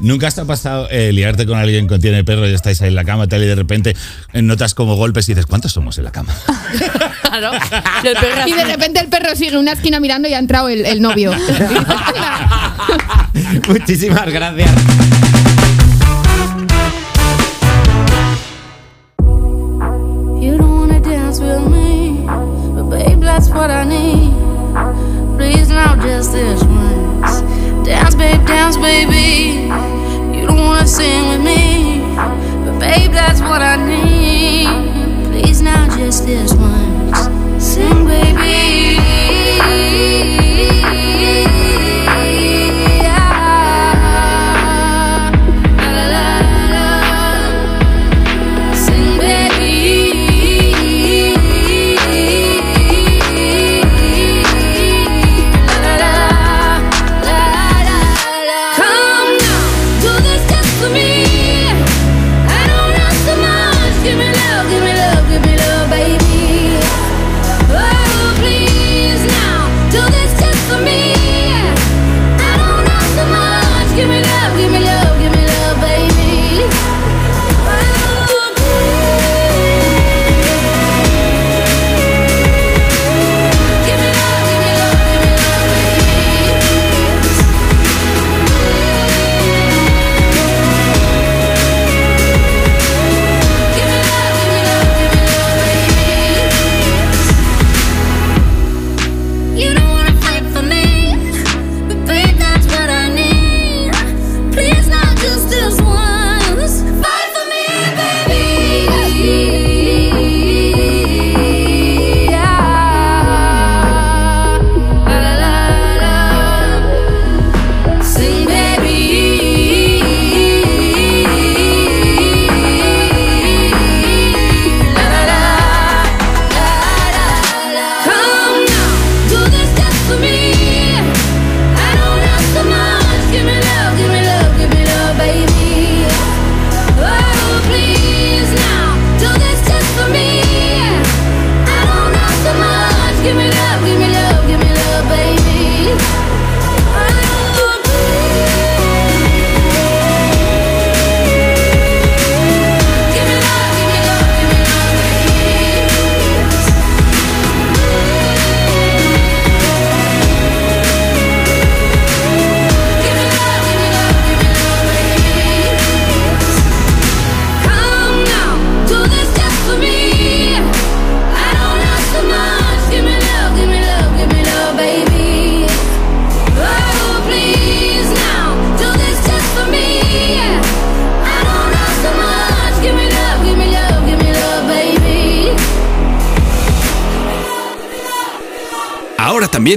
Nunca 0.00 0.28
ha 0.28 0.44
pasado 0.44 0.88
eh, 0.90 1.12
liarte 1.12 1.46
con 1.46 1.58
alguien 1.58 1.88
que 1.88 1.98
tiene 1.98 2.24
perro 2.24 2.48
y 2.48 2.54
estáis 2.54 2.80
ahí 2.82 2.88
en 2.88 2.94
la 2.94 3.04
cama 3.04 3.26
tal, 3.26 3.42
y 3.42 3.46
de 3.46 3.54
repente 3.54 3.96
notas 4.32 4.74
como 4.74 4.96
golpes 4.96 5.28
y 5.28 5.32
dices, 5.32 5.46
¿cuántos 5.46 5.72
somos 5.72 5.98
en 5.98 6.04
la 6.04 6.12
cama? 6.12 6.34
Claro. 7.38 7.50
Y 8.02 8.06
el 8.06 8.14
perro 8.14 8.42
Y 8.46 8.52
de 8.52 8.64
repente 8.64 9.00
el 9.00 9.08
perro 9.08 9.34
sigue 9.34 9.58
una 9.58 9.72
esquina 9.72 9.98
mirando 10.00 10.28
y 10.28 10.34
ha 10.34 10.38
entrado 10.38 10.68
el, 10.68 10.84
el 10.86 11.00
novio. 11.02 11.32
Muchísimas 13.68 14.30
gracias. 14.30 14.70
You 20.40 20.58
don't 20.58 20.76
wanna 20.78 21.00
dance 21.00 21.40
with 21.40 21.66
me, 21.66 22.26
but 22.74 22.84
babe, 22.90 23.20
that's 23.20 23.48
what 23.48 23.70
I 23.70 23.84
need. 23.84 24.32
Please 25.36 25.70
now, 25.70 25.96
just 25.96 26.32
this 26.32 26.62
once. 26.62 27.40
Dance, 27.84 28.14
babe, 28.14 28.44
dance, 28.46 28.76
baby. 28.76 29.68
You 30.36 30.46
don't 30.46 30.58
wanna 30.60 30.86
sing 30.86 31.28
with 31.30 31.40
me, 31.40 32.00
but 32.64 32.78
babe, 32.78 33.12
that's 33.12 33.40
what 33.40 33.62
I 33.62 33.76
need. 33.76 34.68
Please 35.32 35.62
now, 35.62 35.88
just 35.96 36.26
this 36.26 36.52
once. 36.54 36.93
Sing, 38.14 38.22
baby. 38.36 38.43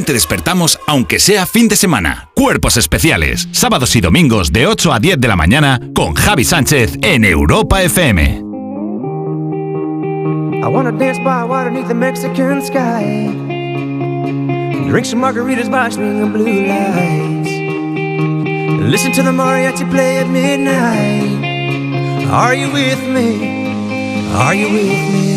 Te 0.07 0.13
despertamos, 0.13 0.79
aunque 0.87 1.19
sea 1.19 1.45
fin 1.45 1.67
de 1.67 1.75
semana. 1.75 2.29
Cuerpos 2.33 2.77
especiales, 2.77 3.49
sábados 3.51 3.93
y 3.97 4.01
domingos 4.01 4.53
de 4.53 4.65
8 4.65 4.93
a 4.93 4.99
10 4.99 5.19
de 5.19 5.27
la 5.27 5.35
mañana 5.35 5.81
con 5.93 6.13
Javi 6.13 6.45
Sánchez 6.45 6.97
en 7.01 7.25
Europa 7.25 7.83
FM. 7.83 8.41
I 10.63 10.69
wanna 10.69 10.93
dance 10.93 11.19
by 11.19 11.43
water 11.43 11.69
beneath 11.69 11.89
the 11.89 11.93
Mexican 11.93 12.61
sky. 12.61 13.27
Drink 14.87 15.05
some 15.05 15.21
margaritas 15.21 15.69
by 15.69 15.89
swinging 15.89 16.31
blue 16.31 16.65
lights. 16.65 17.51
Listen 18.89 19.11
to 19.11 19.23
the 19.23 19.31
mariachi 19.31 19.83
play 19.91 20.19
at 20.19 20.29
midnight. 20.29 21.43
Are 22.31 22.55
you 22.55 22.71
with 22.71 23.03
me? 23.09 23.67
Are 24.33 24.55
you 24.55 24.69
with 24.71 25.11
me? 25.11 25.36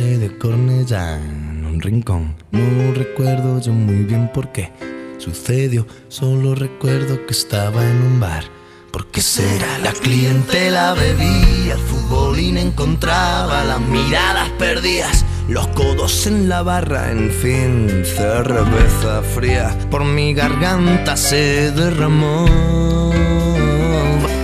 De 0.00 0.38
Cornellá 0.38 1.18
en 1.18 1.66
un 1.66 1.78
rincón. 1.78 2.34
No 2.50 2.94
recuerdo 2.94 3.60
yo 3.60 3.74
muy 3.74 4.04
bien 4.04 4.30
por 4.32 4.50
qué 4.50 4.72
sucedió. 5.18 5.86
Solo 6.08 6.54
recuerdo 6.54 7.26
que 7.26 7.34
estaba 7.34 7.86
en 7.86 8.00
un 8.02 8.18
bar. 8.18 8.44
¿Por 8.90 9.08
qué 9.08 9.20
será? 9.20 9.78
La 9.82 9.92
clientela 9.92 10.94
bebía, 10.94 11.74
el 11.74 11.78
futbolín 11.78 12.56
encontraba 12.56 13.64
las 13.64 13.80
miradas 13.82 14.48
perdidas. 14.58 15.26
Los 15.46 15.68
codos 15.68 16.26
en 16.26 16.48
la 16.48 16.62
barra, 16.62 17.10
en 17.10 17.30
fin, 17.30 18.02
cerveza 18.02 19.22
fría 19.22 19.76
por 19.90 20.06
mi 20.06 20.32
garganta 20.32 21.18
se 21.18 21.70
derramó. 21.70 22.46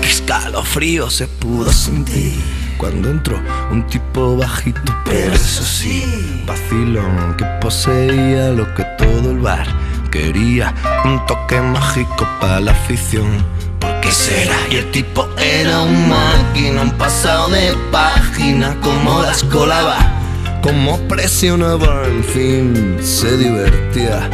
Escalofrío 0.02 1.08
se 1.08 1.26
pudo 1.26 1.72
sentir 1.72 2.67
cuando 2.78 3.10
entró 3.10 3.38
un 3.70 3.86
tipo 3.86 4.36
bajito, 4.36 4.80
pero 5.04 5.34
eso 5.34 5.62
sí, 5.62 6.44
vacilón 6.46 7.36
que 7.36 7.44
poseía 7.60 8.50
lo 8.50 8.72
que 8.74 8.84
todo 8.96 9.30
el 9.32 9.38
bar 9.38 9.66
quería. 10.10 10.74
Un 11.04 11.24
toque 11.26 11.60
mágico 11.60 12.26
para 12.40 12.60
la 12.60 12.72
afición. 12.72 13.44
¿Por 13.78 14.00
qué 14.00 14.10
será? 14.10 14.56
Y 14.70 14.76
el 14.76 14.90
tipo 14.90 15.28
era 15.36 15.80
un 15.82 16.08
máquina, 16.08 16.82
un 16.82 16.92
pasado 16.92 17.48
de 17.50 17.74
página, 17.92 18.74
como 18.80 19.22
las 19.22 19.42
colaba 19.44 20.18
como 20.62 20.98
presionaba, 21.08 22.02
en 22.06 22.24
fin, 22.24 22.96
se 23.00 23.36
divertía 23.36 24.28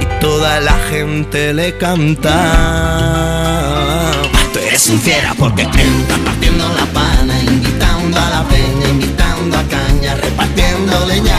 y 0.00 0.04
toda 0.20 0.60
la 0.60 0.74
gente 0.90 1.54
le 1.54 1.76
cantaba. 1.78 2.38
Tú 4.52 4.58
eres 4.58 4.88
un 4.88 5.00
fiera 5.00 5.34
porque 5.38 5.62
entras 5.62 6.18
partiendo 6.24 6.68
la 6.74 6.86
pana, 6.86 7.37
invitando 7.78 8.18
a 8.18 8.30
la 8.30 8.48
peña, 8.48 8.88
invitando 8.88 9.56
a 9.56 9.62
caña, 9.64 10.14
repartiendo 10.16 11.06
leña. 11.06 11.38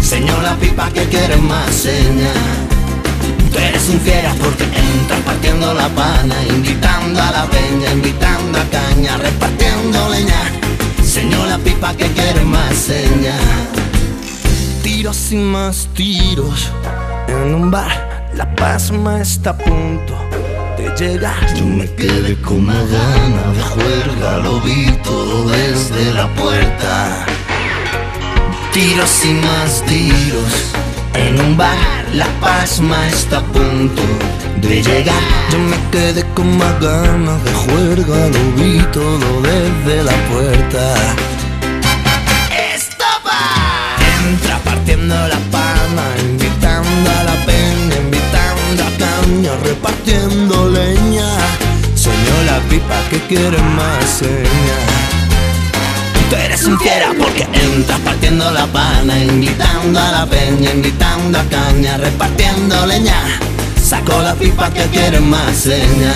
Señor 0.00 0.42
la 0.42 0.56
pipa 0.56 0.90
que 0.90 1.04
quiere 1.04 1.36
más 1.36 1.70
seña. 1.70 2.32
Tú 3.52 3.58
eres 3.58 3.88
un 3.90 4.00
fiera 4.00 4.34
porque 4.42 4.64
entras 4.64 5.20
partiendo 5.20 5.74
la 5.74 5.88
pana, 5.90 6.34
invitando 6.48 7.20
a 7.20 7.30
la 7.30 7.46
peña, 7.46 7.92
invitando 7.92 8.58
a 8.58 8.64
caña, 8.64 9.18
repartiendo 9.18 10.08
leña. 10.08 10.42
Señor 11.04 11.46
la 11.48 11.58
pipa 11.58 11.94
que 11.94 12.06
quiere 12.06 12.42
más 12.42 12.74
seña. 12.74 13.36
Tiros 14.82 15.32
y 15.32 15.36
más 15.36 15.88
tiros 15.94 16.70
en 17.28 17.54
un 17.54 17.70
bar. 17.70 18.30
La 18.34 18.46
pasma 18.54 19.20
está 19.20 19.50
a 19.50 19.58
punto 19.58 20.45
Yo 20.78 21.64
me 21.64 21.86
quedé 21.94 22.36
con 22.42 22.58
una 22.58 22.74
gana 22.74 23.52
de 23.52 23.62
juerga, 23.62 24.38
lo 24.38 24.60
vi 24.60 24.90
todo 25.02 25.48
desde 25.48 26.12
la 26.12 26.26
puerta. 26.34 27.26
Tiros 28.72 29.24
y 29.24 29.32
más 29.34 29.82
tiros 29.86 30.74
en 31.14 31.40
un 31.40 31.56
bar. 31.56 31.76
La 32.14 32.26
pasma 32.40 33.08
está 33.08 33.38
a 33.38 33.42
punto 33.42 34.02
de 34.60 34.82
llegar. 34.82 35.22
Yo 35.50 35.58
me 35.58 35.78
quedé 35.90 36.24
con 36.34 36.56
más 36.58 36.78
ganas 36.80 37.42
de 37.44 37.52
juerga, 37.52 38.28
lo 38.28 38.52
vi 38.56 38.78
todo 38.92 39.40
desde 39.42 40.04
la 40.04 40.16
puerta. 40.30 40.94
Entra 44.28 44.58
partiendo 44.64 45.14
la 45.14 45.38
palma, 45.50 45.65
a 49.46 49.52
caña, 49.52 49.64
repartiendo 49.64 50.68
leña. 50.70 51.28
Señor 51.94 52.44
la 52.46 52.58
pipa 52.68 53.00
que 53.10 53.20
quiere 53.20 53.58
más 53.58 54.04
seña. 54.04 54.78
Tú 56.28 56.36
eres 56.36 56.64
un 56.64 56.78
fiera 56.80 57.12
porque 57.18 57.46
entras 57.52 58.00
partiendo 58.00 58.50
la 58.50 58.66
pana, 58.66 59.18
invitando 59.18 60.00
a 60.00 60.12
la 60.12 60.26
peña, 60.26 60.72
invitando 60.72 61.38
a 61.38 61.44
caña, 61.44 61.96
repartiendo 61.98 62.86
leña. 62.86 63.38
Saco 63.82 64.20
la 64.20 64.34
pipa 64.34 64.70
que 64.70 64.84
quiere 64.86 65.20
más 65.20 65.56
seña. 65.56 66.14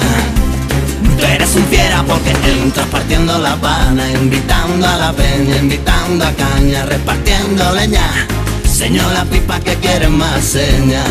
Tú 1.19 1.27
eres 1.27 1.55
un 1.55 1.65
fiera 1.67 2.03
porque 2.03 2.31
entras 2.31 2.87
partiendo 2.87 3.39
la 3.39 3.55
pana, 3.57 4.11
invitando 4.11 4.87
a 4.87 4.97
la 4.97 5.13
peña, 5.13 5.57
invitando 5.57 6.25
a 6.25 6.33
caña, 6.33 6.85
repartiendo 6.87 7.73
leña. 7.75 8.27
Señor 8.69 9.13
la 9.13 9.25
pipa 9.25 9.61
que 9.61 9.77
quiere 9.77 10.09
más 10.09 10.43
seña. 10.43 11.05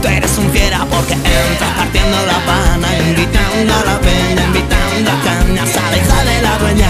Tú 0.00 0.08
eres 0.08 0.38
un 0.38 0.50
fiera 0.50 0.86
porque 0.90 1.12
entras 1.12 1.72
partiendo 1.76 2.16
la 2.26 2.38
pana, 2.46 2.88
invitando 3.08 3.74
a 3.74 3.84
la 3.84 4.00
peña, 4.00 4.44
invitando 4.46 5.10
a 5.10 5.22
caña, 5.22 5.66
sale 5.66 5.98
y 5.98 6.04
sale 6.06 6.42
la 6.42 6.58
dueña. 6.58 6.88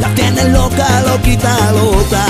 La 0.00 0.08
tienes 0.14 0.48
loca, 0.50 1.00
loquita, 1.02 1.72
loca. 1.72 2.24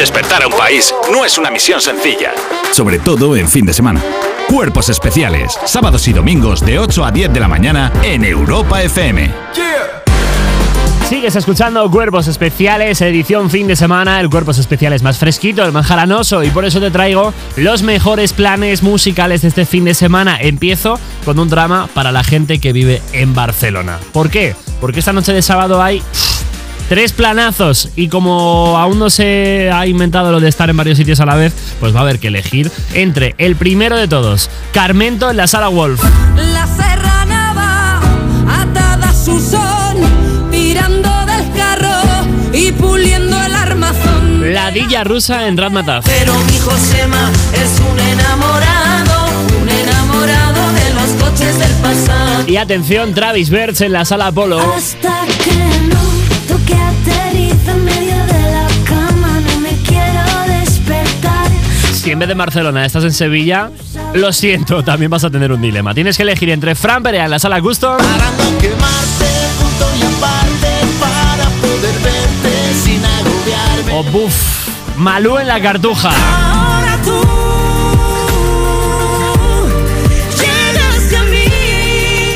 Despertar 0.00 0.42
a 0.42 0.46
un 0.46 0.54
país 0.54 0.94
no 1.12 1.26
es 1.26 1.36
una 1.36 1.50
misión 1.50 1.78
sencilla, 1.78 2.32
sobre 2.72 2.98
todo 2.98 3.36
en 3.36 3.46
fin 3.46 3.66
de 3.66 3.74
semana. 3.74 4.02
Cuerpos 4.48 4.88
especiales, 4.88 5.58
sábados 5.66 6.08
y 6.08 6.14
domingos 6.14 6.64
de 6.64 6.78
8 6.78 7.04
a 7.04 7.10
10 7.10 7.30
de 7.34 7.38
la 7.38 7.48
mañana 7.48 7.92
en 8.02 8.24
Europa 8.24 8.82
FM. 8.82 9.30
Sigues 11.06 11.36
escuchando 11.36 11.90
Cuerpos 11.90 12.28
Especiales, 12.28 13.02
edición 13.02 13.50
fin 13.50 13.66
de 13.66 13.76
semana. 13.76 14.18
El 14.20 14.30
Cuerpos 14.30 14.56
Especiales 14.56 15.02
más 15.02 15.18
fresquito, 15.18 15.62
el 15.64 15.72
más 15.72 15.86
jaranoso. 15.86 16.42
Y 16.44 16.48
por 16.48 16.64
eso 16.64 16.80
te 16.80 16.90
traigo 16.90 17.34
los 17.56 17.82
mejores 17.82 18.32
planes 18.32 18.82
musicales 18.82 19.42
de 19.42 19.48
este 19.48 19.66
fin 19.66 19.84
de 19.84 19.92
semana. 19.92 20.40
Empiezo 20.40 20.98
con 21.26 21.38
un 21.38 21.50
drama 21.50 21.90
para 21.92 22.10
la 22.10 22.24
gente 22.24 22.58
que 22.58 22.72
vive 22.72 23.02
en 23.12 23.34
Barcelona. 23.34 23.98
¿Por 24.12 24.30
qué? 24.30 24.56
Porque 24.80 25.00
esta 25.00 25.12
noche 25.12 25.34
de 25.34 25.42
sábado 25.42 25.82
hay 25.82 26.00
pff, 26.00 26.39
tres 26.90 27.12
planazos. 27.12 27.88
Y 27.94 28.08
como 28.08 28.76
aún 28.76 28.98
no 28.98 29.10
se 29.10 29.70
ha 29.72 29.86
inventado 29.86 30.32
lo 30.32 30.40
de 30.40 30.48
estar 30.48 30.68
en 30.70 30.76
varios 30.76 30.98
sitios 30.98 31.20
a 31.20 31.24
la 31.24 31.36
vez, 31.36 31.54
pues 31.78 31.94
va 31.94 32.00
a 32.00 32.02
haber 32.02 32.18
que 32.18 32.26
elegir 32.26 32.68
entre 32.94 33.36
el 33.38 33.54
primero 33.54 33.96
de 33.96 34.08
todos, 34.08 34.50
Carmento 34.72 35.30
en 35.30 35.36
la 35.36 35.46
Sala 35.46 35.68
Wolf. 35.68 36.02
La 36.34 36.66
serrana 36.66 37.54
va 37.56 38.62
atada 38.62 39.08
a 39.08 39.14
su 39.14 39.38
son, 39.40 40.50
tirando 40.50 41.08
del 41.26 41.52
carro 41.56 42.26
y 42.52 42.72
puliendo 42.72 43.40
el 43.40 43.54
armazón. 43.54 44.52
La 44.52 44.72
Dilla 44.72 45.04
Rusa 45.04 45.46
en 45.46 45.56
Ratmataz. 45.58 46.04
Pero 46.06 46.34
mi 46.40 46.58
Josema 46.58 47.30
es 47.54 47.70
un 47.88 48.00
enamorado, 48.00 49.28
un 49.62 49.68
enamorado 49.68 50.72
de 50.72 50.94
los 50.94 51.22
coches 51.22 51.56
del 51.56 51.72
pasado. 51.74 52.48
Y 52.48 52.56
atención, 52.56 53.14
Travis 53.14 53.48
Berts 53.48 53.80
en 53.80 53.92
la 53.92 54.04
sala 54.04 54.26
Apolo. 54.26 54.58
Hasta 54.58 55.24
que 55.44 55.94
no 55.94 55.99
Si 62.00 62.10
en 62.10 62.18
vez 62.18 62.28
de 62.28 62.34
Barcelona 62.34 62.86
estás 62.86 63.04
en 63.04 63.12
Sevilla, 63.12 63.70
lo 64.14 64.32
siento, 64.32 64.82
también 64.82 65.10
vas 65.10 65.22
a 65.22 65.28
tener 65.30 65.52
un 65.52 65.60
dilema. 65.60 65.92
Tienes 65.92 66.16
que 66.16 66.22
elegir 66.22 66.48
entre 66.48 66.74
Fran 66.74 67.02
Perea 67.02 67.26
en 67.26 67.30
la 67.30 67.38
sala 67.38 67.60
Custom 67.60 67.98
Quemarte 68.58 69.26
punto 69.60 69.86
y 69.98 70.02
aparte 70.04 70.68
para 70.98 71.50
poder 71.60 71.94
verte 72.02 72.74
sin 72.82 73.04
agobiarme. 73.04 73.92
o 73.92 74.02
Buff, 74.04 74.96
Malú 74.96 75.36
en 75.36 75.48
la 75.48 75.60
Cartuja. 75.60 76.49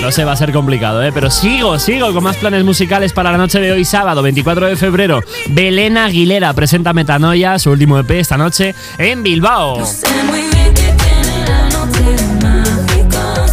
No 0.05 0.13
sé, 0.13 0.23
va 0.23 0.33
a 0.33 0.37
ser 0.37 0.53
complicado, 0.53 1.03
¿eh? 1.03 1.13
Pero 1.15 1.31
sigo, 1.31 1.79
sigo 1.79 2.13
con 2.13 2.23
más 2.23 2.37
planes 2.37 2.63
musicales 2.63 3.15
para 3.15 3.33
la 3.33 3.39
noche 3.39 3.59
de 3.59 3.73
hoy, 3.73 3.87
sábado 3.87 4.21
24 4.21 4.67
de 4.67 4.77
febrero. 4.77 5.23
Belén 5.49 5.97
Aguilera 5.97 6.53
presenta 6.53 6.93
Metanoia, 6.93 7.59
su 7.59 7.71
último 7.71 7.99
EP 7.99 8.11
esta 8.11 8.37
noche 8.37 8.75
en 8.99 9.23
Bilbao. 9.23 9.83
Sé 9.87 10.07
muy 10.25 10.43
bien 10.43 10.75
que 10.75 10.93
tiene 10.93 11.47
la 11.47 11.71
noche 11.71 12.03
mágica. 12.43 13.47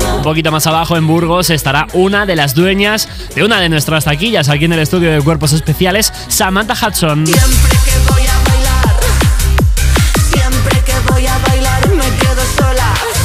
Como 0.00 0.16
un 0.16 0.22
poquito 0.24 0.50
más 0.50 0.66
abajo 0.66 0.96
en 0.96 1.06
Burgos 1.06 1.50
estará 1.50 1.86
una 1.92 2.26
de 2.26 2.34
las 2.34 2.56
dueñas 2.56 3.08
de 3.36 3.44
una 3.44 3.60
de 3.60 3.68
nuestras 3.68 4.06
taquillas 4.06 4.48
aquí 4.48 4.64
en 4.64 4.72
el 4.72 4.80
estudio 4.80 5.12
de 5.12 5.20
cuerpos 5.20 5.52
especiales, 5.52 6.12
Samantha 6.26 6.74
Hudson. 6.74 7.24
Siempre 7.28 7.78
que 7.84 7.93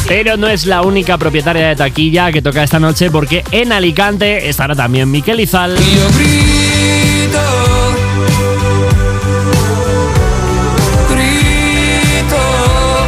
Pero 0.09 0.37
no 0.37 0.47
es 0.47 0.65
la 0.65 0.81
única 0.81 1.19
propietaria 1.19 1.67
de 1.67 1.75
taquilla 1.75 2.31
que 2.31 2.41
toca 2.41 2.63
esta 2.63 2.79
noche 2.79 3.11
porque 3.11 3.43
en 3.51 3.71
Alicante 3.71 4.49
estará 4.49 4.75
también 4.75 5.09
Miquel 5.11 5.39
Izal. 5.39 5.77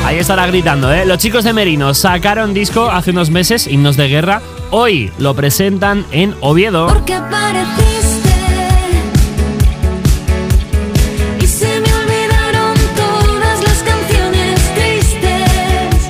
Ahí 0.06 0.20
estará 0.20 0.46
gritando, 0.46 0.94
¿eh? 0.94 1.08
Los 1.08 1.18
chicos 1.18 1.44
de 1.44 1.54
Merino 1.54 1.96
sacaron 1.96 2.54
disco 2.54 2.92
hace 2.92 3.10
unos 3.10 3.32
meses, 3.32 3.66
Himnos 3.66 3.98
de 3.98 4.08
Guerra. 4.08 4.44
Hoy 4.70 5.12
lo 5.18 5.34
presentan 5.34 6.06
en 6.12 6.36
Oviedo. 6.40 6.86
Porque 6.86 7.16
apareciste 7.16 8.01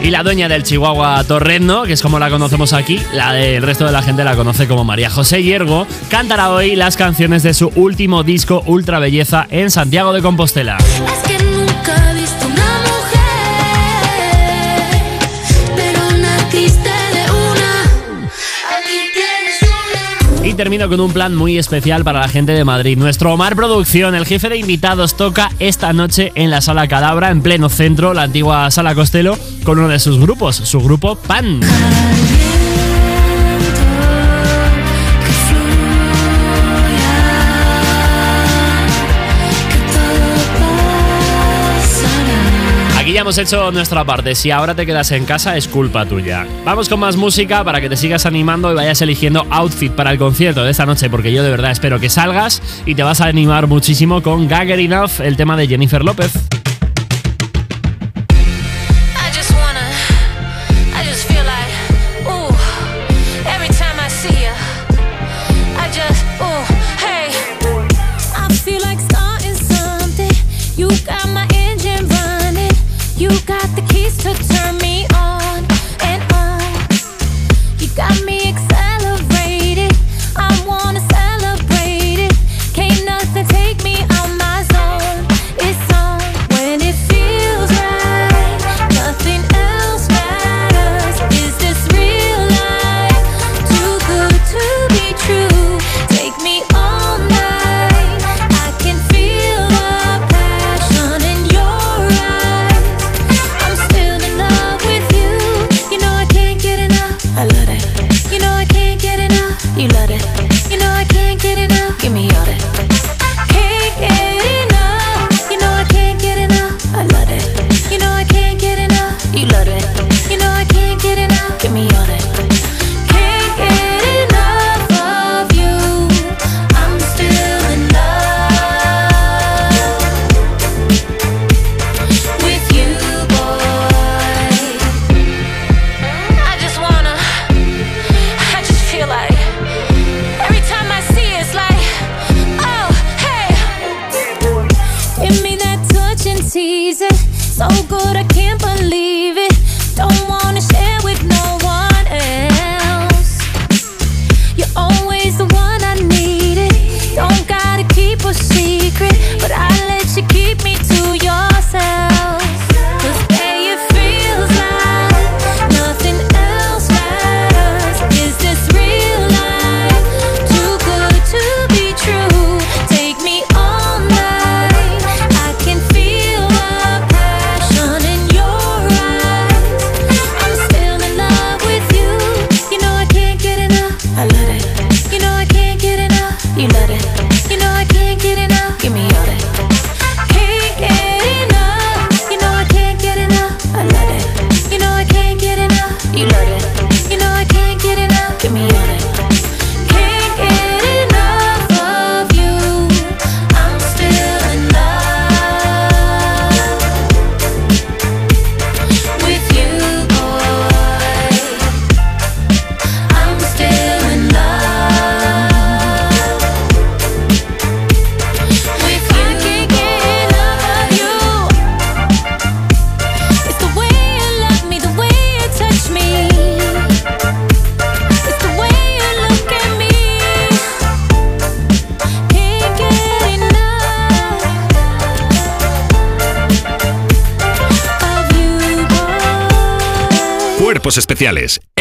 Y 0.03 0.09
la 0.09 0.23
dueña 0.23 0.49
del 0.49 0.63
Chihuahua 0.63 1.23
Torrendo, 1.25 1.83
que 1.83 1.93
es 1.93 2.01
como 2.01 2.17
la 2.17 2.31
conocemos 2.31 2.73
aquí, 2.73 2.99
la 3.13 3.33
del 3.33 3.61
resto 3.61 3.85
de 3.85 3.91
la 3.91 4.01
gente 4.01 4.23
la 4.23 4.35
conoce 4.35 4.67
como 4.67 4.83
María 4.83 5.11
José 5.11 5.43
Hiergo, 5.43 5.85
cantará 6.09 6.49
hoy 6.49 6.75
las 6.75 6.97
canciones 6.97 7.43
de 7.43 7.53
su 7.53 7.71
último 7.75 8.23
disco 8.23 8.63
Ultra 8.65 8.97
Belleza 8.97 9.45
en 9.51 9.69
Santiago 9.69 10.11
de 10.11 10.23
Compostela. 10.23 10.77
Termino 20.61 20.87
con 20.89 20.99
un 20.99 21.11
plan 21.11 21.33
muy 21.33 21.57
especial 21.57 22.03
para 22.03 22.19
la 22.19 22.27
gente 22.27 22.51
de 22.51 22.63
Madrid. 22.63 22.95
Nuestro 22.95 23.33
Omar 23.33 23.55
Producción, 23.55 24.13
el 24.13 24.27
jefe 24.27 24.47
de 24.47 24.57
invitados, 24.57 25.15
toca 25.15 25.49
esta 25.57 25.91
noche 25.91 26.31
en 26.35 26.51
la 26.51 26.61
Sala 26.61 26.87
Cadabra, 26.87 27.31
en 27.31 27.41
pleno 27.41 27.67
centro, 27.67 28.13
la 28.13 28.21
antigua 28.21 28.69
Sala 28.69 28.93
Costello, 28.93 29.39
con 29.63 29.79
uno 29.79 29.87
de 29.87 29.97
sus 29.97 30.19
grupos, 30.19 30.57
su 30.57 30.79
grupo 30.79 31.15
Pan. 31.15 31.61
Hemos 43.21 43.37
hecho 43.37 43.71
nuestra 43.71 44.03
parte. 44.03 44.35
Si 44.35 44.51
ahora 44.51 44.75
te 44.75 44.85
quedas 44.85 45.11
en 45.11 45.25
casa, 45.25 45.55
es 45.55 45.67
culpa 45.67 46.05
tuya. 46.05 46.45
Vamos 46.65 46.89
con 46.89 46.99
más 46.99 47.15
música 47.15 47.63
para 47.63 47.79
que 47.79 47.89
te 47.89 47.95
sigas 47.95 48.25
animando 48.25 48.71
y 48.71 48.75
vayas 48.75 49.01
eligiendo 49.01 49.45
outfit 49.49 49.91
para 49.91 50.11
el 50.11 50.17
concierto 50.17 50.63
de 50.63 50.71
esta 50.71 50.85
noche, 50.85 51.09
porque 51.09 51.31
yo 51.31 51.43
de 51.43 51.51
verdad 51.51 51.71
espero 51.71 51.99
que 51.99 52.09
salgas 52.09 52.61
y 52.85 52.95
te 52.95 53.03
vas 53.03 53.21
a 53.21 53.25
animar 53.25 53.67
muchísimo 53.67 54.21
con 54.21 54.47
Gagger 54.47 54.79
Enough, 54.79 55.21
el 55.21 55.37
tema 55.37 55.55
de 55.55 55.67
Jennifer 55.67 56.03
López. 56.03 56.60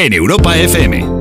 En 0.04 0.14
Europa 0.14 0.56
FM. 0.56 1.19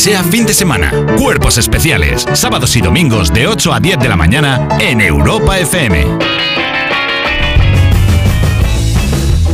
Sea 0.00 0.24
fin 0.24 0.46
de 0.46 0.54
semana. 0.54 0.90
Cuerpos 1.18 1.58
especiales, 1.58 2.24
sábados 2.32 2.74
y 2.74 2.80
domingos 2.80 3.30
de 3.34 3.46
8 3.46 3.74
a 3.74 3.80
10 3.80 3.98
de 3.98 4.08
la 4.08 4.16
mañana 4.16 4.66
en 4.80 4.98
Europa 5.02 5.58
FM. 5.58 6.06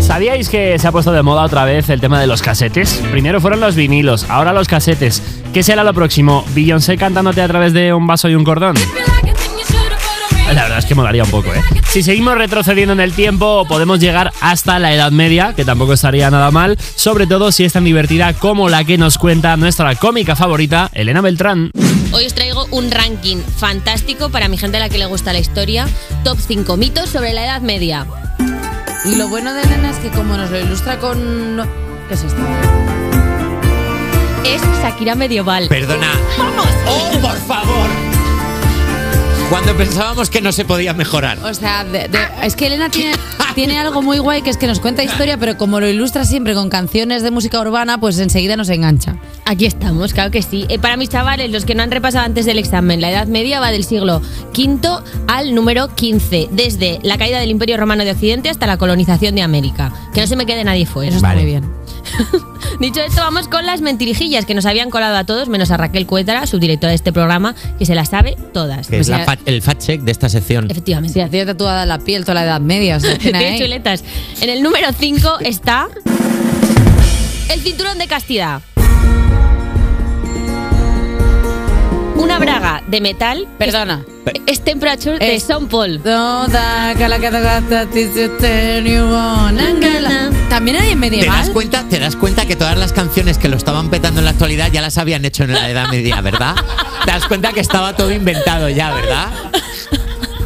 ¿Sabíais 0.01 0.49
que 0.49 0.79
se 0.79 0.87
ha 0.87 0.93
puesto 0.93 1.11
de 1.11 1.25
moda 1.25 1.43
otra 1.43 1.65
vez 1.65 1.89
el 1.89 2.01
tema 2.01 2.21
de 2.21 2.29
los 2.29 2.43
casetes? 2.43 3.03
Primero 3.11 3.41
fueron 3.41 3.59
los 3.59 3.75
vinilos, 3.75 4.31
ahora 4.31 4.53
los 4.53 4.69
casetes. 4.69 5.21
¿Qué 5.53 5.65
será 5.65 5.83
lo 5.83 5.93
próximo? 5.93 6.45
¿Beyoncé 6.55 6.97
cantándote 6.97 7.43
a 7.43 7.49
través 7.49 7.73
de 7.73 7.93
un 7.93 8.07
vaso 8.07 8.29
y 8.29 8.37
un 8.37 8.45
cordón? 8.45 8.77
La 10.55 10.63
verdad 10.63 10.79
es 10.79 10.87
que 10.87 10.95
molaría 10.95 11.25
un 11.25 11.31
poco, 11.31 11.53
¿eh? 11.53 11.61
Si 11.97 12.03
seguimos 12.03 12.37
retrocediendo 12.37 12.93
en 12.93 13.01
el 13.01 13.15
tiempo, 13.15 13.65
podemos 13.67 14.01
llegar 14.01 14.31
hasta 14.43 14.79
la 14.79 14.93
Edad 14.93 15.13
Media, 15.13 15.55
que 15.55 15.65
tampoco 15.65 15.95
estaría 15.95 16.31
nada 16.31 16.51
mal, 16.51 16.77
sobre 16.95 17.27
todo 17.27 17.51
si 17.51 17.65
es 17.65 17.73
tan 17.73 17.85
divertida 17.85 18.35
como 18.35 18.69
la 18.69 18.85
que 18.85 18.99
nos 18.99 19.17
cuenta 19.17 19.57
nuestra 19.57 19.95
cómica 19.95 20.37
favorita, 20.37 20.91
Elena 20.93 21.23
Beltrán. 21.23 21.71
Hoy 22.13 22.27
os 22.27 22.35
traigo 22.35 22.67
un 22.71 22.91
ranking 22.91 23.39
fantástico 23.39 24.29
para 24.29 24.49
mi 24.49 24.59
gente 24.59 24.77
a 24.77 24.81
la 24.81 24.91
que 24.91 24.99
le 24.99 25.07
gusta 25.07 25.33
la 25.33 25.39
historia. 25.39 25.89
Top 26.23 26.37
5 26.39 26.77
mitos 26.77 27.09
sobre 27.09 27.33
la 27.33 27.47
Edad 27.47 27.63
Media. 27.63 28.07
Y 29.07 29.15
lo 29.15 29.29
bueno 29.31 29.55
de 29.55 29.63
Elena 29.63 29.89
es 29.89 29.97
que 29.97 30.11
como 30.11 30.37
nos 30.37 30.51
lo 30.51 30.61
ilustra 30.61 30.99
con... 30.99 31.67
¿Qué 32.09 32.15
es 32.15 32.25
esto? 32.25 32.43
Es 34.45 34.61
Shakira 34.83 35.15
medieval. 35.15 35.69
Perdona. 35.69 36.13
¡Vamos! 36.37 36.69
¡Oh, 36.87 37.19
por 37.23 37.39
favor! 37.47 38.06
Cuando 39.51 39.77
pensábamos 39.77 40.29
que 40.29 40.41
no 40.41 40.51
se 40.51 40.65
podía 40.65 40.93
mejorar. 40.93 41.39
O 41.45 41.55
sea, 41.55 41.85
de- 41.85 42.09
de- 42.09 42.19
es 42.43 42.57
que 42.57 42.67
Elena 42.67 42.89
tiene, 42.91 43.13
tiene 43.55 43.79
algo 43.79 44.03
muy 44.03 44.19
guay 44.19 44.43
que 44.43 44.51
es 44.51 44.57
que 44.57 44.67
nos 44.67 44.81
cuenta 44.81 45.05
historia, 45.05 45.39
pero 45.39 45.57
como 45.57 45.79
lo 45.79 45.89
ilustra 45.89 46.25
siempre 46.25 46.53
con 46.55 46.69
canciones 46.69 47.23
de 47.23 47.31
música 47.31 47.61
urbana, 47.61 47.99
pues 48.01 48.19
enseguida 48.19 48.57
nos 48.57 48.69
engancha. 48.71 49.17
Aquí 49.45 49.65
estamos, 49.67 50.13
claro 50.13 50.33
que 50.33 50.43
sí. 50.43 50.67
Eh, 50.69 50.81
para 50.81 50.97
mis 50.97 51.11
chavales, 51.11 51.53
los 51.53 51.65
que 51.65 51.77
no 51.77 51.85
han 51.85 51.93
repasado 51.93 52.25
antes 52.25 52.45
del 52.45 52.59
examen, 52.59 53.01
la 53.01 53.11
Edad 53.11 53.29
Media 53.29 53.61
va 53.61 53.71
del 53.71 53.85
siglo 53.85 54.21
V 54.57 54.89
al 55.29 55.55
número 55.55 55.87
XV, 55.97 56.49
desde 56.51 56.99
la 57.03 57.17
caída 57.17 57.39
del 57.39 57.51
Imperio 57.51 57.77
Romano 57.77 58.05
de 58.05 58.11
Occidente 58.11 58.51
hasta 58.51 58.67
la 58.67 58.79
colonización 58.79 59.37
de 59.37 59.43
América. 59.43 59.93
Que 60.13 60.21
no 60.23 60.27
se 60.27 60.35
me 60.35 60.45
quede 60.47 60.65
nadie 60.65 60.87
fuera. 60.87 61.09
Eso 61.11 61.19
está 61.19 61.33
muy 61.35 61.45
bien. 61.45 61.65
Dicho 62.81 63.01
esto, 63.01 63.21
vamos 63.23 63.49
con 63.49 63.65
las 63.65 63.81
mentirijillas 63.81 64.45
que 64.45 64.55
nos 64.55 64.67
habían 64.67 64.91
colado 64.91 65.17
a 65.17 65.25
todos, 65.25 65.49
menos 65.49 65.71
a 65.71 65.77
Raquel 65.79 66.07
Cuétara, 66.07 66.47
subdirectora 66.47 66.91
de 66.91 66.97
este 66.97 67.13
programa, 67.13 67.55
que 67.79 67.87
se 67.87 67.95
las 67.95 68.11
sabe 68.11 68.37
todas. 68.53 68.89
Que 68.89 68.99
es 68.99 69.09
la 69.09 69.25
fa- 69.25 69.39
el 69.47 69.63
fact 69.63 69.81
check 69.83 70.01
de 70.03 70.13
esta 70.13 70.29
sección. 70.29 70.71
Efectivamente. 70.71 71.15
Si 71.15 71.21
hacía 71.21 71.47
tatuada 71.47 71.87
la 71.87 71.99
piel 71.99 72.23
toda 72.25 72.35
la 72.35 72.45
edad 72.45 72.61
media. 72.61 72.97
O 72.97 73.01
sea, 73.01 73.17
tiene 73.19 73.39
ahí. 73.39 73.59
chuletas. 73.59 74.05
En 74.41 74.51
el 74.51 74.63
número 74.63 74.89
5 74.93 75.39
está 75.41 75.89
el 77.51 77.61
cinturón 77.61 77.97
de 77.99 78.07
castidad. 78.09 78.61
Una 82.27 82.41
braga 82.41 82.83
de 82.89 83.01
metal. 83.01 83.47
Perdona. 83.57 84.05
Es 84.47 84.65
temperature 84.65 85.17
de 85.17 85.37
Es- 85.37 85.45
Son 85.45 85.69
Paul. 85.69 86.01
También 90.49 90.77
hay 90.77 90.91
en 90.91 91.01
¿Te 91.01 91.07
das 91.07 91.11
medieval. 91.13 91.53
cuenta? 91.53 91.85
¿Te 91.89 92.01
das 92.01 92.17
cuenta 92.17 92.45
que 92.45 92.57
todas 92.57 92.77
las 92.77 92.93
canciones 92.93 93.39
que 93.39 93.49
lo 93.49 93.57
estaban 93.57 93.91
petando 93.91 94.21
en 94.21 94.25
la 94.25 94.33
actualidad 94.33 94.73
ya 94.73 94.83
las 94.83 94.99
habían 94.99 95.25
hecho 95.25 95.45
en 95.45 95.53
la 95.53 95.71
Edad 95.71 95.89
Media, 95.89 96.21
verdad? 96.21 96.57
¿Te 97.05 97.13
das 97.13 97.27
cuenta 97.27 97.53
que 97.53 97.61
estaba 97.61 97.95
todo 97.95 98.11
inventado 98.11 98.69
ya, 98.71 98.93
verdad? 98.93 99.29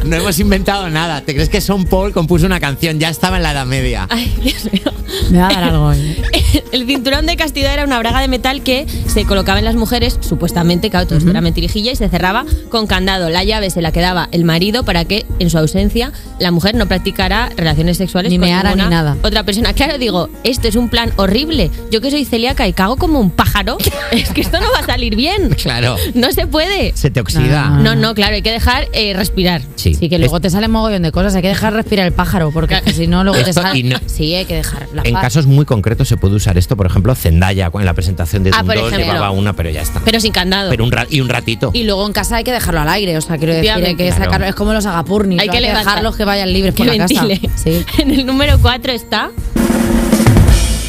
No 0.04 0.16
hemos 0.16 0.38
inventado 0.38 0.88
nada. 0.88 1.20
¿Te 1.22 1.34
crees 1.34 1.48
que 1.48 1.60
Son 1.60 1.84
Paul 1.84 2.12
compuso 2.12 2.46
una 2.46 2.58
canción? 2.58 2.98
Ya 2.98 3.10
estaba 3.10 3.36
en 3.36 3.42
la 3.42 3.52
Edad 3.52 3.66
Media. 3.66 4.06
Ay, 4.10 4.32
Dios 4.42 4.64
mío. 4.72 4.92
Me 5.30 5.38
va 5.38 5.48
a 5.48 5.52
dar 5.52 5.64
algo. 5.64 5.92
¿eh? 5.92 6.16
El 6.72 6.86
cinturón 6.86 7.26
de 7.26 7.36
castidad 7.36 7.74
era 7.74 7.84
una 7.84 7.98
braga 7.98 8.20
de 8.20 8.28
metal 8.28 8.62
que 8.62 8.86
se 9.06 9.24
colocaba 9.24 9.58
en 9.58 9.64
las 9.64 9.74
mujeres, 9.74 10.18
supuestamente, 10.20 10.88
claro, 10.90 11.06
todo 11.06 11.18
era 11.28 11.40
mentirijilla, 11.40 11.92
y 11.92 11.96
se 11.96 12.08
cerraba 12.08 12.44
con 12.70 12.86
candado. 12.86 13.28
La 13.28 13.44
llave 13.44 13.70
se 13.70 13.82
la 13.82 13.92
quedaba 13.92 14.28
el 14.32 14.44
marido 14.44 14.84
para 14.84 15.04
que, 15.04 15.26
en 15.38 15.50
su 15.50 15.58
ausencia, 15.58 16.12
la 16.38 16.50
mujer 16.50 16.74
no 16.76 16.86
practicara 16.86 17.50
relaciones 17.56 17.96
sexuales 17.98 18.30
Ni 18.30 18.38
con 18.38 18.48
meara 18.48 18.74
ni 18.74 18.82
nada. 18.86 19.16
otra 19.22 19.42
persona. 19.44 19.72
Claro, 19.74 19.98
digo, 19.98 20.28
esto 20.44 20.68
es 20.68 20.76
un 20.76 20.88
plan 20.88 21.12
horrible. 21.16 21.70
Yo 21.90 22.00
que 22.00 22.10
soy 22.10 22.24
celíaca 22.24 22.66
y 22.66 22.72
cago 22.72 22.96
como 22.96 23.20
un 23.20 23.30
pájaro, 23.30 23.76
es 24.12 24.30
que 24.30 24.40
esto 24.40 24.60
no 24.60 24.70
va 24.72 24.80
a 24.80 24.86
salir 24.86 25.16
bien. 25.16 25.50
Claro. 25.60 25.96
No 26.14 26.32
se 26.32 26.46
puede. 26.46 26.92
Se 26.96 27.10
te 27.10 27.20
oxida. 27.20 27.68
No, 27.70 27.94
no, 27.96 28.14
claro, 28.14 28.34
hay 28.36 28.42
que 28.42 28.52
dejar 28.52 28.88
eh, 28.92 29.12
respirar. 29.14 29.62
Sí. 29.76 29.89
Sí, 29.94 30.08
que 30.08 30.18
luego 30.18 30.40
te 30.40 30.50
sale 30.50 30.68
mogollón 30.68 31.02
de 31.02 31.12
cosas. 31.12 31.34
Hay 31.34 31.42
que 31.42 31.48
dejar 31.48 31.72
respirar 31.72 32.06
el 32.06 32.12
pájaro, 32.12 32.50
porque 32.52 32.74
es 32.74 32.82
que 32.82 32.92
si 32.92 33.06
no, 33.06 33.24
luego 33.24 33.42
te 33.42 33.52
sale. 33.52 33.82
no- 33.82 33.98
Sí, 34.06 34.34
hay 34.34 34.44
que 34.44 34.54
dejar 34.56 34.88
la 34.94 35.02
En 35.04 35.12
paz. 35.14 35.22
casos 35.22 35.46
muy 35.46 35.64
concretos 35.64 36.08
se 36.08 36.16
puede 36.16 36.34
usar 36.34 36.58
esto, 36.58 36.76
por 36.76 36.86
ejemplo, 36.86 37.14
Zendaya 37.14 37.70
en 37.72 37.84
la 37.84 37.94
presentación 37.94 38.42
de 38.42 38.50
Ah, 38.50 38.58
Doom 38.58 38.66
por 38.66 38.74
2 38.76 38.86
ejemplo. 38.92 39.12
llevaba 39.12 39.30
una, 39.30 39.54
pero 39.54 39.70
ya 39.70 39.82
está. 39.82 40.00
Pero 40.04 40.20
sin 40.20 40.32
candado. 40.32 40.70
Pero 40.70 40.84
un 40.84 40.92
ra- 40.92 41.06
y 41.08 41.20
un 41.20 41.28
ratito. 41.28 41.70
Y 41.72 41.84
luego 41.84 42.06
en 42.06 42.12
casa 42.12 42.36
hay 42.36 42.44
que 42.44 42.52
dejarlo 42.52 42.80
al 42.80 42.88
aire, 42.88 43.16
o 43.16 43.20
sea, 43.20 43.36
quiero 43.38 43.54
decir, 43.54 43.70
hay 43.70 43.96
que 43.96 44.10
sacarlo. 44.12 44.46
Es 44.46 44.54
como 44.54 44.72
los 44.72 44.86
agapurnis. 44.86 45.40
Hay 45.40 45.48
que 45.48 45.60
levantar. 45.60 45.84
dejarlos 45.86 46.16
que 46.16 46.24
vayan 46.24 46.52
libres 46.52 46.74
por 46.74 46.86
que 46.86 46.96
la 46.96 47.06
casa. 47.08 47.26
Sí. 47.56 47.84
En 47.98 48.10
el 48.10 48.26
número 48.26 48.58
4 48.60 48.92
está. 48.92 49.30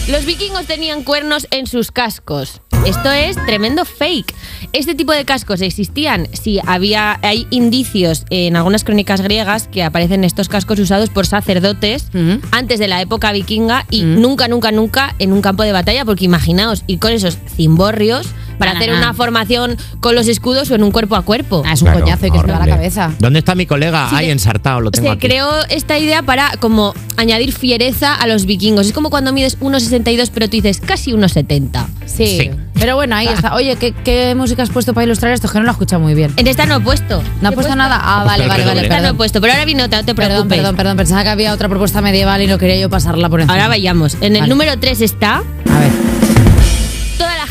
Los 0.07 0.25
vikingos 0.25 0.65
tenían 0.65 1.03
cuernos 1.03 1.47
en 1.51 1.67
sus 1.67 1.91
cascos. 1.91 2.61
Esto 2.85 3.11
es 3.11 3.37
tremendo 3.45 3.85
fake. 3.85 4.33
Este 4.73 4.95
tipo 4.95 5.11
de 5.11 5.23
cascos 5.23 5.61
existían. 5.61 6.27
Sí, 6.33 6.59
había, 6.65 7.19
hay 7.21 7.45
indicios 7.51 8.25
en 8.31 8.55
algunas 8.55 8.83
crónicas 8.83 9.21
griegas 9.21 9.67
que 9.67 9.83
aparecen 9.83 10.23
estos 10.23 10.49
cascos 10.49 10.79
usados 10.79 11.09
por 11.11 11.27
sacerdotes 11.27 12.07
antes 12.51 12.79
de 12.79 12.87
la 12.87 12.99
época 12.99 13.31
vikinga 13.31 13.85
y 13.91 14.01
nunca, 14.01 14.47
nunca, 14.47 14.71
nunca 14.71 15.15
en 15.19 15.31
un 15.31 15.41
campo 15.41 15.61
de 15.63 15.71
batalla, 15.71 16.03
porque 16.03 16.25
imaginaos 16.25 16.83
ir 16.87 16.97
con 16.97 17.11
esos 17.11 17.37
cimborrios 17.55 18.27
para 18.67 18.79
hacer 18.79 18.93
una 18.93 19.13
formación 19.13 19.77
con 19.99 20.15
los 20.15 20.27
escudos 20.27 20.71
o 20.71 20.75
en 20.75 20.83
un 20.83 20.91
cuerpo 20.91 21.15
a 21.15 21.21
cuerpo. 21.23 21.63
Ah, 21.65 21.73
es 21.73 21.81
un 21.81 21.87
Claro, 21.87 22.01
coñazo 22.01 22.27
y 22.27 22.31
que 22.31 22.37
se 22.39 22.43
te 22.45 22.51
va 22.51 22.59
la 22.59 22.67
cabeza. 22.67 23.11
¿Dónde 23.19 23.39
está 23.39 23.55
mi 23.55 23.65
colega? 23.65 24.07
Sí, 24.09 24.15
Ay, 24.17 24.29
ensartado, 24.31 24.79
lo 24.81 24.91
tengo 24.91 25.07
Se 25.07 25.11
aquí. 25.13 25.27
creó 25.27 25.49
esta 25.69 25.97
idea 25.99 26.21
para 26.23 26.51
como 26.59 26.93
añadir 27.17 27.51
fiereza 27.53 28.15
a 28.15 28.27
los 28.27 28.45
vikingos. 28.45 28.87
Es 28.87 28.93
como 28.93 29.09
cuando 29.09 29.33
mides 29.33 29.59
1,62 29.59 30.29
pero 30.33 30.47
tú 30.47 30.51
dices 30.57 30.79
casi 30.79 31.11
1,70. 31.11 31.85
Sí. 32.05 32.25
Sí. 32.39 32.51
Pero 32.75 32.95
bueno, 32.95 33.15
ahí 33.15 33.27
está. 33.27 33.53
Oye, 33.53 33.75
¿qué, 33.75 33.93
qué 33.93 34.33
música 34.35 34.63
has 34.63 34.69
puesto 34.71 34.93
para 34.95 35.05
ilustrar 35.05 35.31
esto? 35.33 35.45
Es 35.45 35.53
que 35.53 35.59
no 35.59 35.65
lo 35.65 35.69
he 35.69 35.73
escuchado 35.73 36.01
muy 36.01 36.15
bien. 36.15 36.33
En 36.37 36.47
esta 36.47 36.65
no 36.65 36.77
he 36.77 36.79
puesto. 36.79 37.21
¿No 37.41 37.49
has 37.49 37.53
puesto 37.53 37.75
nada? 37.75 37.99
Ah, 38.01 38.23
vale, 38.25 38.47
vale, 38.47 38.47
vale. 38.47 38.63
redoble. 38.63 38.81
Esta 38.81 38.95
no 38.95 38.99
he 38.99 39.01
Perdón. 39.03 39.17
puesto, 39.17 39.41
pero 39.41 39.53
ahora 39.53 39.65
viene 39.65 39.83
otra, 39.83 39.99
no 39.99 40.05
te 40.05 40.15
Perdón, 40.15 40.31
preocupes. 40.33 40.57
perdón, 40.57 40.75
perdón. 40.77 40.97
Pensaba 40.97 41.23
que 41.23 41.29
había 41.29 41.53
otra 41.53 41.69
propuesta 41.69 42.01
medieval 42.01 42.41
y 42.41 42.47
no 42.47 42.57
quería 42.57 42.77
yo 42.77 42.89
pasarla 42.89 43.29
por 43.29 43.41
encima. 43.41 43.53
Ahora 43.53 43.67
vayamos. 43.67 44.15
En 44.21 44.35
el 44.35 44.41
Vale. 44.41 44.49
número 44.49 44.79
3 44.79 45.01
está. 45.01 45.43
A 45.69 45.79
ver. 45.79 46.10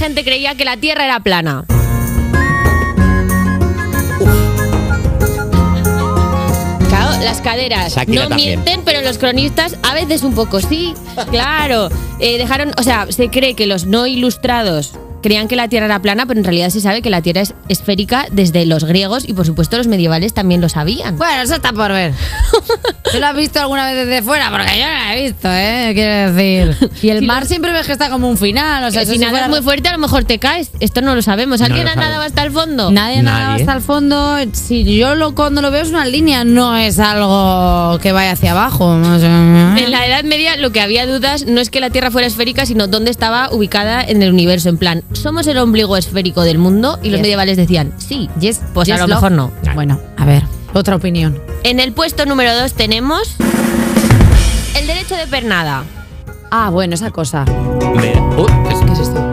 Gente 0.01 0.25
creía 0.25 0.55
que 0.55 0.65
la 0.65 0.79
Tierra 0.79 1.05
era 1.05 1.21
plana. 1.21 1.67
Claro, 6.89 7.23
las 7.23 7.43
caderas 7.43 7.95
Shakira 7.95 8.23
no 8.23 8.29
también. 8.31 8.61
mienten, 8.61 8.81
pero 8.83 9.03
los 9.03 9.19
cronistas 9.19 9.77
a 9.83 9.93
veces 9.93 10.23
un 10.23 10.35
poco 10.35 10.61
sí. 10.61 10.95
Claro, 11.31 11.91
Eh, 12.23 12.37
dejaron, 12.37 12.73
o 12.77 12.83
sea, 12.83 13.07
se 13.11 13.31
cree 13.31 13.55
que 13.55 13.67
los 13.67 13.87
no 13.87 14.07
ilustrados 14.07 14.93
creían 15.23 15.49
que 15.49 15.57
la 15.57 15.69
Tierra 15.69 15.87
era 15.87 16.01
plana, 16.01 16.27
pero 16.27 16.39
en 16.41 16.45
realidad 16.45 16.71
se 16.71 16.81
sabe 16.81 17.03
que 17.03 17.11
la 17.11 17.23
Tierra 17.23 17.41
es 17.43 17.55
esférica 17.69 18.27
desde 18.31 18.67
los 18.67 18.85
griegos 18.85 19.29
y 19.29 19.33
por 19.33 19.47
supuesto 19.47 19.77
los 19.77 19.87
medievales 19.87 20.35
también 20.35 20.61
lo 20.61 20.69
sabían. 20.69 21.17
Bueno, 21.19 21.43
eso 21.43 21.55
está 21.55 21.73
por 21.73 21.93
ver. 21.93 22.13
¿Tú 23.13 23.19
lo 23.19 23.27
has 23.27 23.37
visto 23.37 23.61
alguna 23.61 23.87
vez 23.87 24.07
desde 24.07 24.23
fuera? 24.23 24.51
Porque 24.51 24.67
yo 24.79 24.87
no 24.87 25.05
lo 25.07 25.13
he 25.19 25.23
visto, 25.23 25.49
¿eh? 25.51 25.91
Quiero 25.95 26.33
decir. 26.33 26.91
Y 27.03 27.09
el 27.11 27.19
Sí, 27.21 27.27
mar 27.27 27.43
lo- 27.43 27.49
siempre 27.49 27.73
ves 27.73 27.87
que 27.87 27.93
está 27.93 28.09
como 28.11 28.29
un 28.29 28.37
final. 28.37 28.85
O 28.85 28.91
sea, 28.91 29.05
si 29.05 29.19
nadas 29.19 29.31
fuera- 29.33 29.49
muy 29.49 29.63
fuerte 29.63 29.89
a 29.89 29.93
lo 29.93 29.99
mejor 29.99 30.25
te 30.25 30.39
caes. 30.39 30.71
Esto 30.81 31.01
no 31.03 31.15
lo 31.15 31.23
sabemos. 31.23 31.61
¿Alguien 31.61 31.85
lo 31.85 31.91
ha 31.91 31.95
nadado 31.97 32.23
hasta 32.23 32.43
el 32.43 32.53
fondo? 32.53 32.91
Nadie 32.91 33.23
nada 33.23 33.41
Nadie. 33.49 33.63
hasta 33.63 33.73
el 33.75 33.81
fondo. 33.83 34.37
Si 34.53 34.85
yo 34.97 35.15
lo 35.15 35.35
cuando 35.35 35.61
lo 35.63 35.71
veo 35.71 35.83
es 35.83 35.89
una 35.91 36.05
línea, 36.05 36.45
no 36.45 36.77
es 36.77 36.99
algo 36.99 37.99
que 38.01 38.13
vaya 38.13 38.33
hacia 38.33 38.53
abajo. 38.53 38.87
O 38.87 39.19
sea, 39.19 39.75
En 39.77 39.91
la 39.91 40.07
Edad 40.07 40.25
Media 40.25 40.57
lo 40.57 40.71
que 40.71 40.81
había 40.81 41.07
dudas 41.07 41.47
no 41.47 41.61
es 41.61 41.71
que 41.71 41.81
la 41.81 41.91
Tierra 41.91 42.11
fuera 42.11 42.27
esférica, 42.27 42.67
sino 42.67 42.87
dónde 42.87 43.11
estaba 43.11 43.51
ubicada 43.53 44.03
en 44.03 44.23
el 44.23 44.33
universo. 44.33 44.69
En 44.69 44.79
plan, 44.79 45.03
¿somos 45.13 45.47
el 45.47 45.59
ombligo 45.59 45.97
esférico 45.97 46.43
del 46.43 46.59
mundo? 46.59 46.99
Y 47.03 47.11
los 47.11 47.21
medievales 47.21 47.57
decían, 47.57 47.93
sí. 47.99 48.29
Yes, 48.41 48.61
Pues 48.75 48.89
a 48.89 48.93
yes, 48.93 49.01
lo 49.01 49.07
love. 49.07 49.17
mejor 49.17 49.33
no. 49.33 49.53
Bueno, 49.75 50.01
a 50.17 50.25
ver, 50.25 50.43
otra 50.75 50.97
opinión. 50.97 51.39
En 51.65 51.81
el 51.81 51.93
puesto 51.93 52.27
número 52.27 52.55
2 52.57 52.73
tenemos 52.75 53.35
el 54.79 54.87
derecho 54.87 55.15
de 55.17 55.27
pernada. 55.27 55.85
Ah, 56.51 56.71
bueno, 56.71 56.95
esa 56.95 57.11
cosa. 57.11 57.45
Me- 57.45 58.19
uh, 58.41 58.47
¿qué 58.69 58.75
es- 58.75 58.81
¿Qué 58.85 58.93
es 58.93 58.99
esto? 59.01 59.31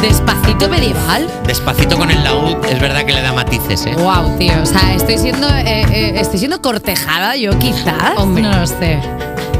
Despacito 0.00 0.68
medieval. 0.68 1.26
Despacito 1.46 1.96
con 1.98 2.10
el 2.10 2.22
laúd, 2.22 2.64
es 2.66 2.80
verdad 2.80 3.04
que 3.04 3.12
le 3.12 3.22
da 3.22 3.32
matices, 3.32 3.84
¿eh? 3.86 3.94
Wow, 3.96 4.38
tío. 4.38 4.52
O 4.62 4.66
sea, 4.66 4.94
estoy 4.94 5.18
siendo, 5.18 5.48
eh, 5.48 5.82
eh, 5.90 6.12
estoy 6.20 6.38
siendo 6.38 6.60
cortejada 6.62 7.36
yo, 7.36 7.58
quizás. 7.58 8.16
Hombre. 8.16 8.42
No 8.42 8.52
lo 8.60 8.66
sé. 8.66 9.00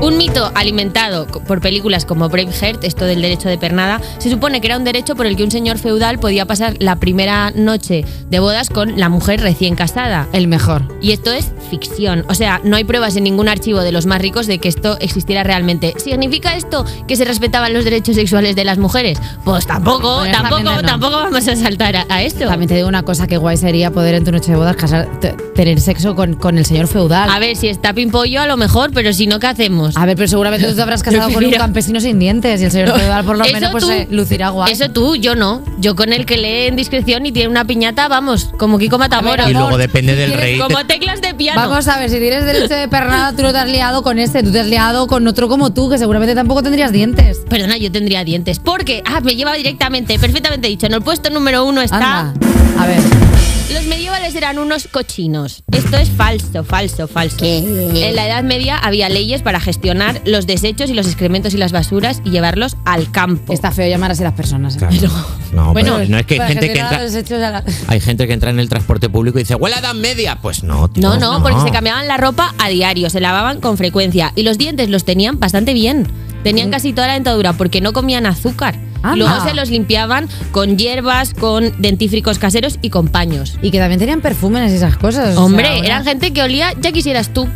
Un 0.03 0.19
mito 0.19 0.53
alimentado 0.55 1.27
por 1.27 1.61
películas 1.61 2.05
como 2.05 2.29
Braveheart, 2.29 2.85
esto 2.85 3.07
del 3.07 3.23
derecho 3.23 3.49
de 3.49 3.57
pernada, 3.57 4.01
se 4.19 4.31
supone 4.31 4.61
que 4.61 4.67
era 4.67 4.77
un 4.77 4.85
derecho 4.85 5.17
por 5.17 5.27
el 5.27 5.37
que 5.37 5.43
un 5.43 5.51
señor 5.51 5.79
feudal 5.79 6.19
podía 6.19 6.45
pasar 6.45 6.77
la 6.81 6.97
primera 6.97 7.51
noche 7.51 8.05
de 8.29 8.39
bodas 8.39 8.69
con 8.69 8.99
la 8.99 9.09
mujer 9.09 9.41
recién 9.41 9.75
casada. 9.75 10.29
El 10.33 10.49
mejor. 10.49 10.83
Y 11.01 11.13
esto 11.13 11.33
es 11.33 11.51
ficción. 11.71 12.25
O 12.29 12.35
sea, 12.35 12.61
no 12.63 12.77
hay 12.77 12.85
pruebas 12.85 13.17
en 13.17 13.25
ningún 13.25 13.49
archivo 13.49 13.81
de 13.81 13.91
los 13.91 14.05
más 14.05 14.21
ricos 14.21 14.47
de 14.47 14.59
que 14.59 14.69
esto 14.69 14.99
existiera 15.01 15.43
realmente. 15.43 15.95
¿Significa 15.97 16.57
esto 16.57 16.85
que 17.09 17.17
se 17.17 17.25
respetaban 17.25 17.73
los 17.73 17.85
derechos 17.85 18.17
sexuales 18.17 18.55
de 18.55 18.65
las 18.65 18.79
mujeres? 18.79 19.19
Pues 19.45 19.67
tampoco, 19.67 20.25
tampoco, 20.31 20.63
no. 20.63 20.83
tampoco 20.83 21.17
vamos 21.17 21.49
a 21.49 21.57
saltar 21.57 21.97
a, 21.97 22.07
a 22.11 22.23
esto. 22.23 22.47
También 22.47 22.69
te 22.69 22.75
digo 22.75 22.87
una 22.87 23.03
cosa 23.03 23.27
que 23.27 23.39
guay 23.39 23.57
sería 23.57 23.91
poder 23.91 24.15
en 24.15 24.25
tu 24.25 24.31
noche 24.31 24.53
de 24.53 24.59
bodas 24.59 24.77
casar, 24.77 25.09
tener 25.55 25.81
sexo 25.81 26.15
con, 26.15 26.35
con 26.35 26.59
el 26.59 26.67
señor 26.67 26.87
feudal. 26.87 27.31
A 27.31 27.39
ver, 27.39 27.57
si 27.57 27.69
está 27.69 27.95
pimpollo 27.95 28.43
a 28.43 28.47
lo 28.47 28.57
mejor, 28.57 28.91
pero 28.93 29.13
si 29.13 29.27
no, 29.27 29.41
¿qué 29.41 29.47
hacemos? 29.47 29.86
A 29.95 30.07
ver, 30.07 30.17
pero 30.17 30.29
seguramente 30.29 30.67
tú 30.67 30.75
te 30.75 30.83
habrás 30.83 31.03
casado 31.03 31.31
con 31.33 31.45
un 31.45 31.51
campesino 31.53 32.01
sin 32.01 32.19
dientes 32.19 32.61
y 32.61 32.65
el 32.65 32.71
señor 32.71 32.99
feudal 32.99 33.25
por 33.25 33.37
lo 33.39 33.45
Eso 33.45 33.53
menos 33.53 33.71
pues 33.73 33.85
tú. 33.85 33.91
se 33.91 34.09
lucirá 34.11 34.49
guay. 34.51 34.73
Eso 34.73 34.91
tú, 34.91 35.17
yo 35.17 35.35
no. 35.35 35.63
Yo 35.79 35.95
con 35.95 36.13
el 36.13 36.27
que 36.27 36.37
lee 36.37 36.67
en 36.67 36.77
discreción 36.77 37.27
y 37.27 37.33
tiene 37.33 37.49
una 37.49 37.65
piñata, 37.65 38.09
vamos, 38.09 38.51
como 38.59 38.79
Kiko 38.79 38.99
Matamoros. 38.99 39.49
Y 39.49 39.53
luego 39.53 39.79
depende 39.79 40.15
del 40.15 40.33
rey. 40.33 40.59
Como 40.59 40.85
teclas 40.87 41.21
de 41.21 41.35
piano. 41.35 41.61
Vamos 41.61 41.87
a 41.89 41.99
ver, 41.99 42.11
si 42.11 42.19
tienes 42.19 42.45
derecho 42.45 42.75
de 42.75 42.89
pernada, 42.89 43.33
tú 43.35 43.43
no 43.43 43.53
te 43.53 43.59
has 43.59 43.69
liado 43.69 44.03
con 44.03 44.19
este, 44.19 44.43
tú 44.43 44.53
te 44.53 44.61
has 44.61 44.67
liado 44.67 45.07
con 45.07 45.27
otro 45.27 45.49
como 45.49 45.73
tú, 45.73 45.91
que 45.91 45.99
seguramente 45.99 46.35
tampoco 46.35 46.63
tendrías 46.63 46.93
dientes. 46.93 47.41
Perdona, 47.49 47.77
yo 47.77 47.93
tendría 47.93 48.25
dientes. 48.25 48.59
Porque, 48.59 49.03
ah, 49.05 49.21
me 49.21 49.37
lleva 49.37 49.55
directamente, 49.55 50.19
perfectamente 50.19 50.69
dicho. 50.69 50.87
En 50.87 50.95
el 50.95 51.03
puesto 51.03 51.31
número 51.31 51.65
uno 51.65 51.81
está. 51.83 52.21
Anda. 52.21 52.35
A 52.79 52.87
ver. 52.87 53.36
Los 53.73 53.85
medievales 53.87 54.35
eran 54.35 54.59
unos 54.59 54.87
cochinos. 54.87 55.63
Esto 55.73 55.97
es 55.97 56.09
falso, 56.09 56.63
falso, 56.65 57.09
falso. 57.09 57.45
En 57.45 58.15
la 58.17 58.27
Edad 58.27 58.43
Media 58.45 58.79
había 58.79 59.09
leyes 59.09 59.43
para 59.43 59.61
gestionar 59.61 60.23
los 60.25 60.47
desechos 60.47 60.89
y 60.89 60.95
los 60.95 61.07
excrementos 61.07 61.53
y 61.53 61.57
las 61.59 61.73
basuras 61.73 62.23
y 62.25 62.31
llevarlos 62.31 62.77
al 62.85 63.11
campo. 63.11 63.53
Está 63.53 63.73
feo 63.73 63.89
llamar 63.89 64.13
así 64.13 64.23
a 64.23 64.27
las 64.27 64.35
personas. 64.35 64.77
¿eh? 64.77 65.09
No, 65.53 65.73
Bueno, 65.73 65.97
pero 65.97 66.09
no 66.09 66.19
es 66.19 66.27
que 66.27 66.41
hay 66.41 66.49
gente 66.55 66.73
que 66.73 66.79
entra. 66.81 67.51
la- 67.51 67.65
Hay 67.89 68.01
gente 68.01 68.27
que 68.27 68.33
entra 68.33 68.51
en 68.51 68.61
el 68.61 68.69
transporte 68.69 69.09
público 69.09 69.39
y 69.39 69.43
dice, 69.43 69.55
huele 69.57 69.77
a 69.77 69.81
edad 69.81 69.95
media. 69.95 70.39
Pues 70.41 70.63
no, 70.63 70.89
tío, 70.89 71.03
No, 71.03 71.17
no, 71.19 71.43
porque 71.43 71.61
se 71.61 71.71
cambiaban 71.71 72.07
la 72.09 72.17
ropa 72.17 72.55
a 72.59 72.69
diario, 72.69 73.11
se 73.11 73.21
lavaban 73.21 73.61
con 73.61 73.77
frecuencia 73.77 74.33
y 74.37 74.43
los 74.43 74.59
dientes 74.59 74.89
los 74.91 75.05
tenían 75.05 75.39
bastante 75.41 75.75
bien. 75.75 76.07
Tenían 76.45 76.71
casi 76.71 76.93
toda 76.93 77.09
la 77.09 77.15
dentadura 77.15 77.53
porque 77.55 77.81
no 77.81 77.93
comían 77.93 78.27
azúcar. 78.27 78.79
Anda. 79.03 79.17
Luego 79.17 79.45
se 79.45 79.55
los 79.55 79.71
limpiaban 79.71 80.29
con 80.53 80.77
hierbas, 80.79 81.35
con 81.35 81.73
dentífricos 81.81 82.39
caseros 82.39 82.79
y 82.83 82.91
con 82.91 83.09
paños. 83.09 83.59
Y 83.63 83.71
que 83.71 83.79
también 83.79 83.99
tenían 83.99 84.21
perfumes 84.21 84.71
y 84.73 84.77
esas 84.77 84.97
cosas. 84.97 85.37
o 85.37 85.45
Hombre, 85.45 85.65
sea, 85.67 85.75
ahora- 85.77 85.87
eran 85.87 86.05
gente 86.05 86.33
que 86.33 86.43
olía, 86.43 86.73
ya 86.81 86.93
quisieras 86.93 87.29
tú. 87.31 87.49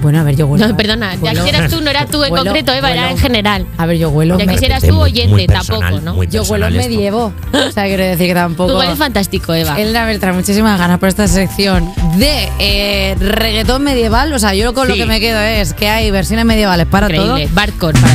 Bueno, 0.00 0.20
a 0.20 0.22
ver, 0.22 0.36
yo 0.36 0.46
huelo. 0.46 0.68
No, 0.68 0.76
perdona, 0.76 1.16
ya 1.16 1.20
Huelo. 1.20 1.44
quisieras 1.44 1.72
tú, 1.72 1.80
no 1.80 1.90
era 1.90 2.06
tú 2.06 2.22
en 2.22 2.32
Huelo, 2.32 2.44
concreto, 2.44 2.72
Eva, 2.72 2.92
era 2.92 3.10
en 3.10 3.18
general. 3.18 3.66
A 3.78 3.84
ver, 3.84 3.98
yo 3.98 4.10
huelo. 4.10 4.38
Ya 4.38 4.46
quisieras 4.46 4.80
tú 4.84 4.94
muy 4.94 5.10
oyente, 5.10 5.44
personal, 5.46 5.80
tampoco, 5.80 6.04
¿no? 6.04 6.14
muy 6.14 6.28
Yo 6.28 6.44
huelo 6.44 6.68
esto. 6.68 6.78
medievo. 6.78 7.32
O 7.52 7.72
sea, 7.72 7.82
quiero 7.86 8.04
decir 8.04 8.28
que 8.28 8.34
tampoco. 8.34 8.70
Tu 8.74 8.78
hueles 8.78 8.96
fantástico, 8.96 9.52
Eva. 9.54 9.76
Elena 9.80 10.04
Bertrand, 10.06 10.36
muchísimas 10.36 10.78
ganas 10.78 11.00
por 11.00 11.08
esta 11.08 11.26
sección 11.26 11.90
de 12.16 12.48
eh, 12.60 13.16
reggaetón 13.18 13.82
medieval. 13.82 14.32
O 14.32 14.38
sea, 14.38 14.54
yo 14.54 14.72
con 14.72 14.86
lo 14.86 14.94
que 14.94 15.04
me 15.06 15.18
quedo 15.18 15.40
es 15.40 15.74
que 15.74 15.88
hay 15.88 16.12
versiones 16.12 16.44
medievales 16.44 16.86
para 16.86 17.06
Increíble. 17.06 17.46
todo. 17.46 17.54
Bardcore 17.56 17.98
para. 18.00 18.14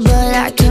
But 0.00 0.34
I 0.34 0.50
can't 0.50 0.67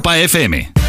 Europa 0.00 0.16
FM. 0.16 0.79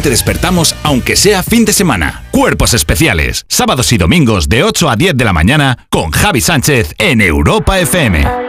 te 0.00 0.10
despertamos 0.10 0.74
aunque 0.82 1.16
sea 1.16 1.42
fin 1.42 1.64
de 1.64 1.72
semana. 1.72 2.24
Cuerpos 2.30 2.74
especiales, 2.74 3.44
sábados 3.48 3.92
y 3.92 3.98
domingos 3.98 4.48
de 4.48 4.64
8 4.64 4.90
a 4.90 4.96
10 4.96 5.16
de 5.16 5.24
la 5.24 5.32
mañana 5.32 5.86
con 5.90 6.10
Javi 6.10 6.40
Sánchez 6.40 6.94
en 6.98 7.20
Europa 7.20 7.78
FM. 7.78 8.48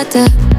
da 0.00 0.08
da 0.08 0.49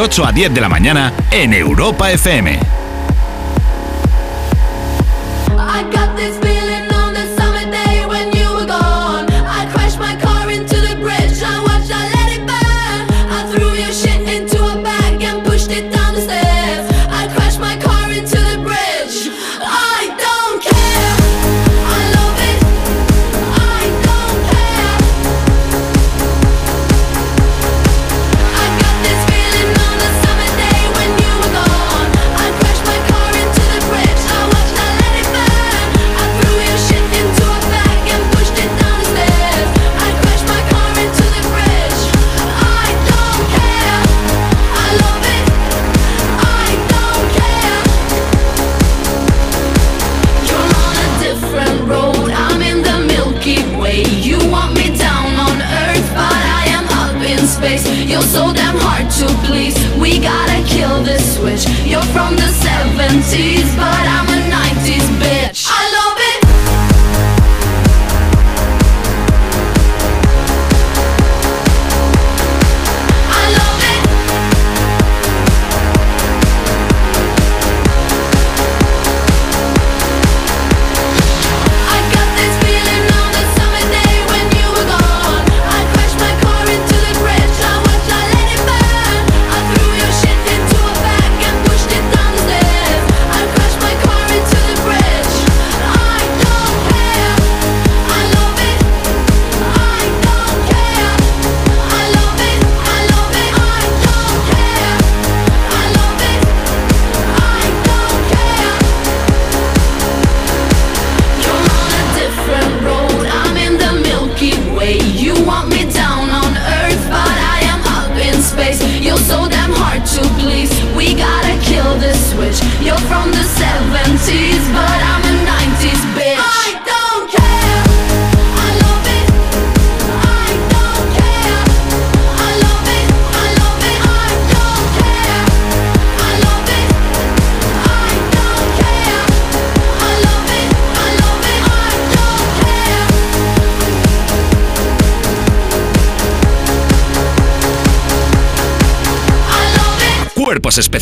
8 0.00 0.24
a 0.24 0.32
10 0.32 0.54
de 0.54 0.60
la 0.62 0.68
mañana 0.70 1.12
en 1.30 1.52
Europa 1.52 2.10
FM. 2.10 2.79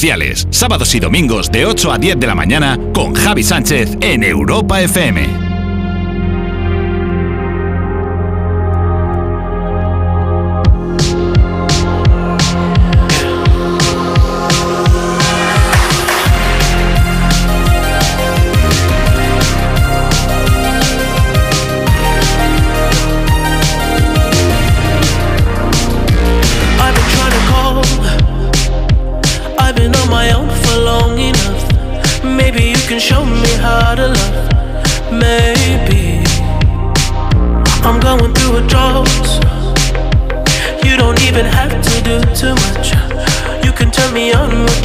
especiales, 0.09 0.49
sábados 0.51 0.95
y 0.95 1.01
domingos 1.01 1.53
de 1.53 1.67
8 1.67 1.93
a 1.93 1.99
10 1.99 2.19
de 2.19 2.27
la 2.27 2.35
mañana 2.35 2.79
con 2.95 3.13
Javi 3.15 3.43
Sánchez 3.43 3.99
en 4.01 4.25
Europa 4.25 4.81
FM. 4.81 5.48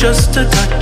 just 0.04 0.36
a 0.36 0.44
touch. 0.44 0.73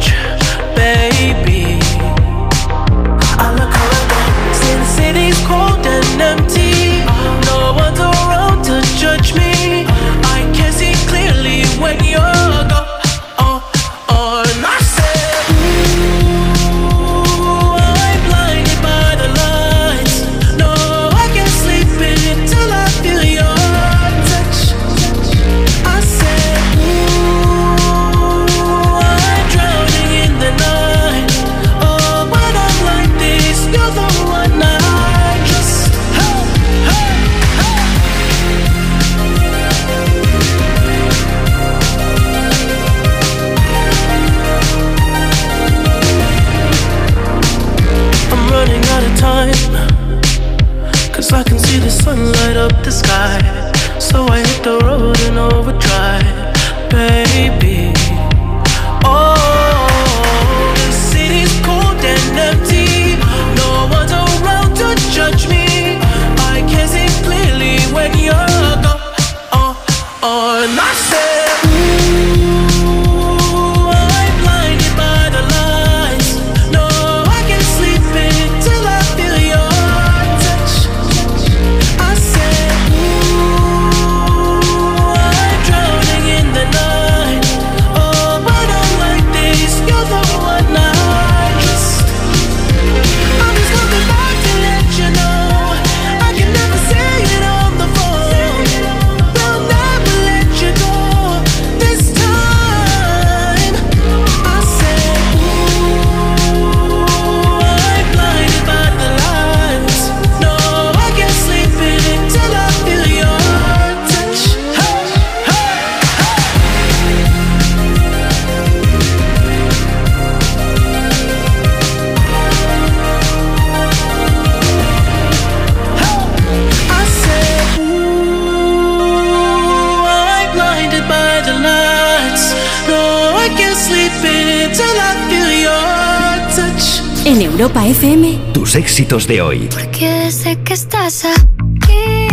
de 139.12 139.42
hoy. 139.42 139.68
Porque 139.70 140.32
sé 140.32 140.58
que 140.64 140.74
estás 140.74 141.26
aquí, 141.26 142.28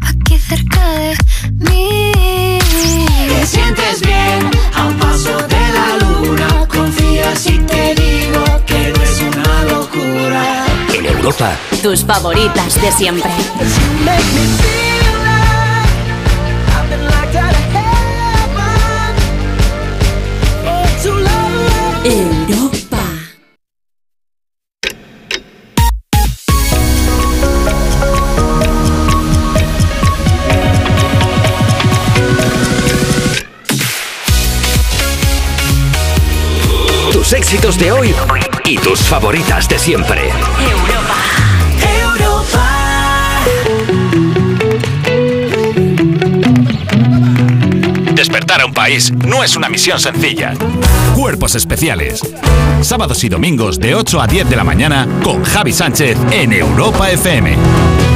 aquí 0.00 0.38
cerca 0.38 0.92
de 0.94 1.14
mí. 1.68 2.58
Te 3.28 3.46
sientes 3.46 4.00
bien 4.00 4.50
a 4.74 4.86
un 4.86 4.96
paso 4.96 5.36
de 5.46 5.72
la 5.74 5.98
luna. 5.98 6.66
Confía 6.66 7.36
si 7.36 7.58
te 7.58 7.94
digo 7.96 8.44
que 8.64 8.94
no 8.96 9.02
es 9.02 9.20
una 9.20 9.64
locura. 9.64 10.64
En 10.94 11.04
Europa, 11.04 11.54
tus 11.82 12.02
favoritas 12.02 12.80
de 12.80 12.90
siempre. 12.90 13.30
Éxitos 37.32 37.78
de 37.78 37.92
hoy 37.92 38.14
y 38.64 38.76
tus 38.78 39.00
favoritas 39.00 39.68
de 39.68 39.78
siempre. 39.78 40.30
Despertar 48.14 48.62
a 48.62 48.66
un 48.66 48.72
país 48.72 49.12
no 49.26 49.44
es 49.44 49.56
una 49.56 49.68
misión 49.68 50.00
sencilla. 50.00 50.54
Cuerpos 51.14 51.54
especiales. 51.54 52.20
Sábados 52.82 53.22
y 53.24 53.28
domingos 53.28 53.78
de 53.78 53.94
8 53.94 54.20
a 54.20 54.26
10 54.26 54.50
de 54.50 54.56
la 54.56 54.64
mañana 54.64 55.06
con 55.22 55.44
Javi 55.44 55.72
Sánchez 55.72 56.16
en 56.32 56.52
Europa 56.52 57.10
FM. 57.10 58.09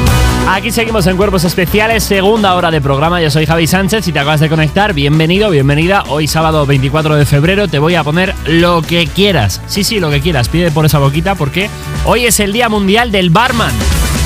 Aquí 0.47 0.71
seguimos 0.71 1.07
en 1.07 1.17
Cuerpos 1.17 1.45
Especiales, 1.45 2.05
segunda 2.05 2.55
hora 2.55 2.71
de 2.71 2.83
programa. 2.83 3.21
Yo 3.21 3.31
soy 3.31 3.47
Javi 3.47 3.67
Sánchez. 3.67 4.05
Si 4.05 4.13
te 4.13 4.19
acabas 4.19 4.41
de 4.41 4.51
conectar, 4.51 4.93
bienvenido, 4.93 5.49
bienvenida. 5.49 6.05
Hoy 6.09 6.29
sábado 6.29 6.67
24 6.67 7.17
de 7.17 7.25
febrero 7.25 7.67
te 7.67 7.79
voy 7.79 7.95
a 7.95 8.05
poner 8.05 8.35
lo 8.47 8.83
que 8.83 9.07
quieras. 9.07 9.63
Sí, 9.67 9.85
sí, 9.85 10.01
lo 10.01 10.11
que 10.11 10.21
quieras. 10.21 10.51
Pide 10.51 10.71
por 10.71 10.85
esa 10.85 10.99
boquita 10.99 11.35
porque 11.35 11.71
hoy 12.05 12.27
es 12.27 12.41
el 12.41 12.53
Día 12.53 12.69
Mundial 12.69 13.11
del 13.11 13.31
Barman. 13.31 13.73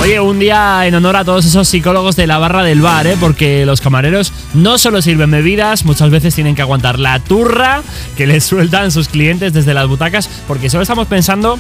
Oye, 0.01 0.19
un 0.19 0.41
día 0.41 0.87
en 0.87 0.97
honor 0.97 1.17
a 1.17 1.25
todos 1.25 1.47
esos 1.47 1.69
psicólogos 1.69 2.17
de 2.17 2.27
la 2.27 2.39
barra 2.39 2.65
del 2.65 2.81
bar, 2.81 3.07
¿eh? 3.07 3.17
porque 3.19 3.65
los 3.65 3.81
camareros 3.81 4.33
no 4.55 4.77
solo 4.77 5.03
sirven 5.03 5.31
bebidas, 5.31 5.85
muchas 5.85 6.11
veces 6.11 6.35
tienen 6.35 6.55
que 6.55 6.63
aguantar 6.63 6.99
la 6.99 7.19
turra 7.21 7.83
que 8.17 8.27
les 8.27 8.45
sueltan 8.45 8.91
sus 8.93 9.09
clientes 9.09 9.53
desde 9.53 9.75
las 9.75 9.89
butacas, 9.89 10.29
porque 10.47 10.71
solo 10.71 10.83
estamos 10.83 11.09
pensando 11.09 11.59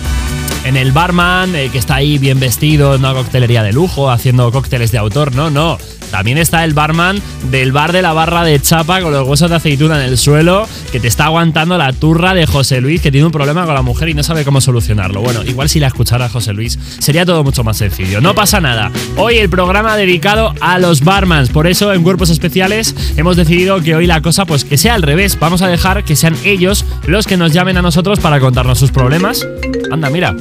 en 0.68 0.76
el 0.76 0.92
barman 0.92 1.56
eh, 1.56 1.70
que 1.72 1.78
está 1.78 1.94
ahí 1.94 2.18
bien 2.18 2.38
vestido 2.38 2.94
en 2.94 3.00
una 3.00 3.14
coctelería 3.14 3.62
de 3.62 3.72
lujo, 3.72 4.10
haciendo 4.10 4.52
cócteles 4.52 4.92
de 4.92 4.98
autor. 4.98 5.34
No, 5.34 5.48
no. 5.48 5.78
También 6.10 6.38
está 6.38 6.64
el 6.64 6.74
barman 6.74 7.20
del 7.50 7.72
bar 7.72 7.92
de 7.92 8.02
la 8.02 8.12
barra 8.12 8.44
de 8.44 8.60
chapa 8.60 9.00
con 9.00 9.12
los 9.12 9.26
huesos 9.26 9.50
de 9.50 9.56
aceituna 9.56 10.02
en 10.02 10.10
el 10.10 10.18
suelo, 10.18 10.66
que 10.90 11.00
te 11.00 11.08
está 11.08 11.26
aguantando 11.26 11.76
la 11.76 11.92
turra 11.92 12.34
de 12.34 12.46
José 12.46 12.80
Luis, 12.80 13.00
que 13.00 13.10
tiene 13.10 13.26
un 13.26 13.32
problema 13.32 13.64
con 13.66 13.74
la 13.74 13.82
mujer 13.82 14.08
y 14.08 14.14
no 14.14 14.22
sabe 14.22 14.44
cómo 14.44 14.60
solucionarlo. 14.60 15.20
Bueno, 15.20 15.42
igual 15.44 15.68
si 15.68 15.80
la 15.80 15.88
escuchara 15.88 16.28
José 16.28 16.52
Luis, 16.52 16.78
sería 16.98 17.26
todo 17.26 17.44
mucho 17.44 17.64
más 17.64 17.76
sencillo. 17.76 18.20
No 18.20 18.34
pasa 18.34 18.60
nada. 18.60 18.90
Hoy 19.16 19.36
el 19.36 19.50
programa 19.50 19.96
dedicado 19.96 20.54
a 20.60 20.78
los 20.78 21.02
barmans. 21.02 21.50
Por 21.50 21.66
eso, 21.66 21.92
en 21.92 22.02
Cuerpos 22.02 22.30
Especiales, 22.30 22.94
hemos 23.16 23.36
decidido 23.36 23.80
que 23.82 23.94
hoy 23.94 24.06
la 24.06 24.22
cosa, 24.22 24.46
pues 24.46 24.64
que 24.64 24.78
sea 24.78 24.94
al 24.94 25.02
revés. 25.02 25.38
Vamos 25.38 25.62
a 25.62 25.68
dejar 25.68 26.04
que 26.04 26.16
sean 26.16 26.36
ellos 26.44 26.84
los 27.06 27.26
que 27.26 27.36
nos 27.36 27.52
llamen 27.52 27.76
a 27.76 27.82
nosotros 27.82 28.20
para 28.20 28.40
contarnos 28.40 28.78
sus 28.78 28.90
problemas. 28.90 29.46
Anda, 29.90 30.10
mira. 30.10 30.34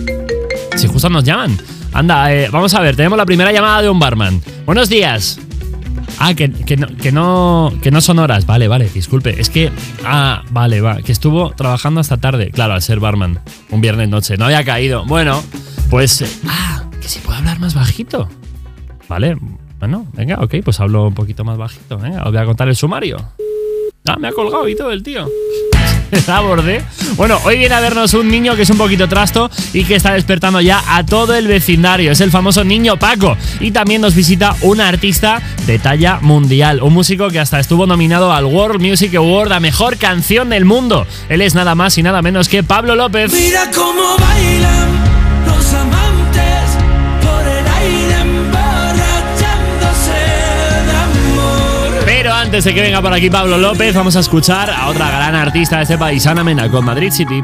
Si 0.78 0.88
justo 0.88 1.10
nos 1.10 1.24
llaman. 1.24 1.58
Anda, 1.94 2.32
eh, 2.34 2.50
vamos 2.52 2.74
a 2.74 2.82
ver, 2.82 2.96
tenemos 2.96 3.18
la 3.18 3.26
primera 3.26 3.52
llamada 3.52 3.82
de 3.82 3.90
un 3.90 4.00
barman. 4.00 4.42
Buenos 4.66 4.90
días. 4.90 5.40
Ah, 6.20 6.34
que, 6.34 6.52
que 6.52 6.78
no, 6.78 6.88
que, 6.88 7.12
no, 7.12 7.74
que 7.82 7.92
no 7.92 8.00
son 8.02 8.20
horas. 8.20 8.46
Vale, 8.46 8.68
vale, 8.68 8.90
disculpe. 8.94 9.40
Es 9.42 9.50
que. 9.50 9.72
Ah, 10.06 10.44
vale, 10.52 10.82
va. 10.82 10.98
Que 10.98 11.12
estuvo 11.12 11.52
trabajando 11.52 12.00
hasta 12.00 12.18
tarde. 12.18 12.52
Claro, 12.52 12.74
al 12.74 12.82
ser 12.82 13.00
barman. 13.00 13.40
Un 13.72 13.82
viernes 13.82 14.10
noche. 14.10 14.38
No 14.38 14.46
había 14.46 14.64
caído. 14.64 15.06
Bueno, 15.06 15.44
pues. 15.90 16.22
eh, 16.22 16.30
Ah, 16.48 16.84
que 17.02 17.08
si 17.08 17.20
puedo 17.20 17.38
hablar 17.38 17.60
más 17.60 17.74
bajito. 17.74 18.30
Vale, 19.10 19.38
bueno, 19.80 20.06
venga, 20.14 20.38
ok, 20.42 20.56
pues 20.64 20.80
hablo 20.80 21.08
un 21.08 21.14
poquito 21.14 21.44
más 21.46 21.58
bajito. 21.58 21.98
Venga, 21.98 22.24
os 22.24 22.32
voy 22.32 22.42
a 22.42 22.46
contar 22.46 22.68
el 22.68 22.76
sumario. 22.76 23.18
Ah, 24.10 24.18
me 24.20 24.30
ha 24.30 24.32
colgado 24.32 24.68
y 24.68 24.76
todo 24.76 24.92
el 24.92 25.04
tío. 25.04 25.28
La 26.28 26.40
bordé. 26.40 26.84
Bueno, 27.16 27.40
hoy 27.44 27.58
viene 27.58 27.76
a 27.76 27.80
vernos 27.80 28.14
un 28.14 28.30
niño 28.30 28.56
que 28.56 28.62
es 28.62 28.70
un 28.70 28.78
poquito 28.78 29.08
trasto 29.10 29.50
y 29.74 29.84
que 29.84 29.96
está 29.96 30.14
despertando 30.14 30.62
ya 30.62 30.82
a 30.96 31.06
todo 31.06 31.36
el 31.36 31.48
vecindario. 31.48 32.12
Es 32.12 32.22
el 32.22 32.32
famoso 32.32 32.64
niño 32.64 32.98
Paco. 32.98 33.36
Y 33.60 33.72
también 33.72 34.02
nos 34.02 34.16
visita 34.16 34.56
un 34.62 34.80
artista 34.80 35.42
de 35.66 35.80
talla 35.80 36.20
mundial. 36.22 36.82
Un 36.82 36.94
músico 36.94 37.30
que 37.30 37.40
hasta 37.40 37.60
estuvo 37.60 37.86
nominado 37.86 38.32
al 38.32 38.46
World 38.46 38.82
Music 38.82 39.16
Award 39.16 39.52
a 39.52 39.60
Mejor 39.60 39.98
Canción 39.98 40.50
del 40.50 40.66
Mundo. 40.66 41.06
Él 41.30 41.42
es 41.42 41.56
nada 41.56 41.76
más 41.76 41.98
y 41.98 42.04
nada 42.04 42.22
menos 42.22 42.48
que 42.48 42.64
Pablo 42.64 42.96
López. 42.96 43.32
Mira 43.32 43.70
cómo 43.72 44.16
bailan 44.18 44.90
los 45.46 45.74
amantes 45.74 45.97
antes 52.48 52.64
de 52.64 52.74
que 52.74 52.82
venga 52.82 53.02
por 53.02 53.12
aquí 53.12 53.30
Pablo 53.30 53.58
López, 53.58 53.94
vamos 53.94 54.16
a 54.16 54.22
escuchar 54.22 54.70
a 54.70 54.88
otra 54.88 55.12
gran 55.12 55.36
artista 55.36 55.78
de 55.78 55.84
este 55.84 55.98
país, 55.98 56.26
Ana 56.28 56.46
Mena, 56.46 56.70
con 56.70 56.86
Madrid 56.86 57.12
City. 57.12 57.44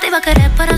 Te 0.00 0.08
iba 0.08 0.18
a 0.18 0.20
querer 0.20 0.50
para 0.52 0.74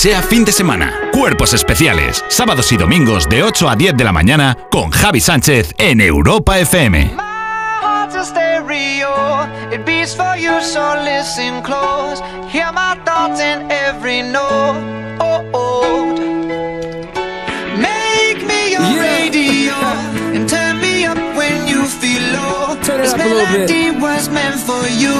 sea 0.00 0.22
fin 0.22 0.46
de 0.46 0.52
semana. 0.52 0.94
Cuerpos 1.12 1.52
especiales, 1.52 2.24
sábados 2.28 2.72
y 2.72 2.78
domingos 2.78 3.28
de 3.28 3.42
8 3.42 3.68
a 3.68 3.76
10 3.76 3.98
de 3.98 4.04
la 4.04 4.12
mañana 4.12 4.56
con 4.70 4.88
Javi 4.90 5.20
Sánchez 5.20 5.74
en 5.76 6.00
Europa 6.00 6.58
FM. 6.58 7.16
heart's 7.82 8.16
a 8.16 8.24
stereo. 8.24 9.46
It 9.70 9.84
beats 9.84 10.14
for 10.14 10.36
you, 10.38 10.58
so 10.62 10.94
listen 11.04 11.60
close. 11.62 12.22
Hear 12.50 12.72
my 12.72 12.96
thoughts 13.04 13.40
in 13.42 13.70
every 13.70 14.22
note. 14.22 14.78
Oh, 15.20 15.44
oh. 15.52 16.14
Make 17.76 18.42
me 18.46 18.72
your 18.72 18.80
Yeah. 18.80 19.02
radio 19.02 19.74
and 20.34 20.48
turn 20.48 20.80
me 20.80 21.04
up 21.04 21.18
when 21.36 21.68
you 21.68 21.84
feel 21.84 22.22
low. 22.32 22.74
Turn 22.82 23.00
it 23.00 23.02
this 23.04 23.12
up 23.12 23.20
a 23.20 23.24
little 23.24 23.46
bit. 23.52 23.68
melody 23.68 23.90
was 24.00 24.30
meant 24.30 24.60
for 24.60 24.82
you. 24.88 25.12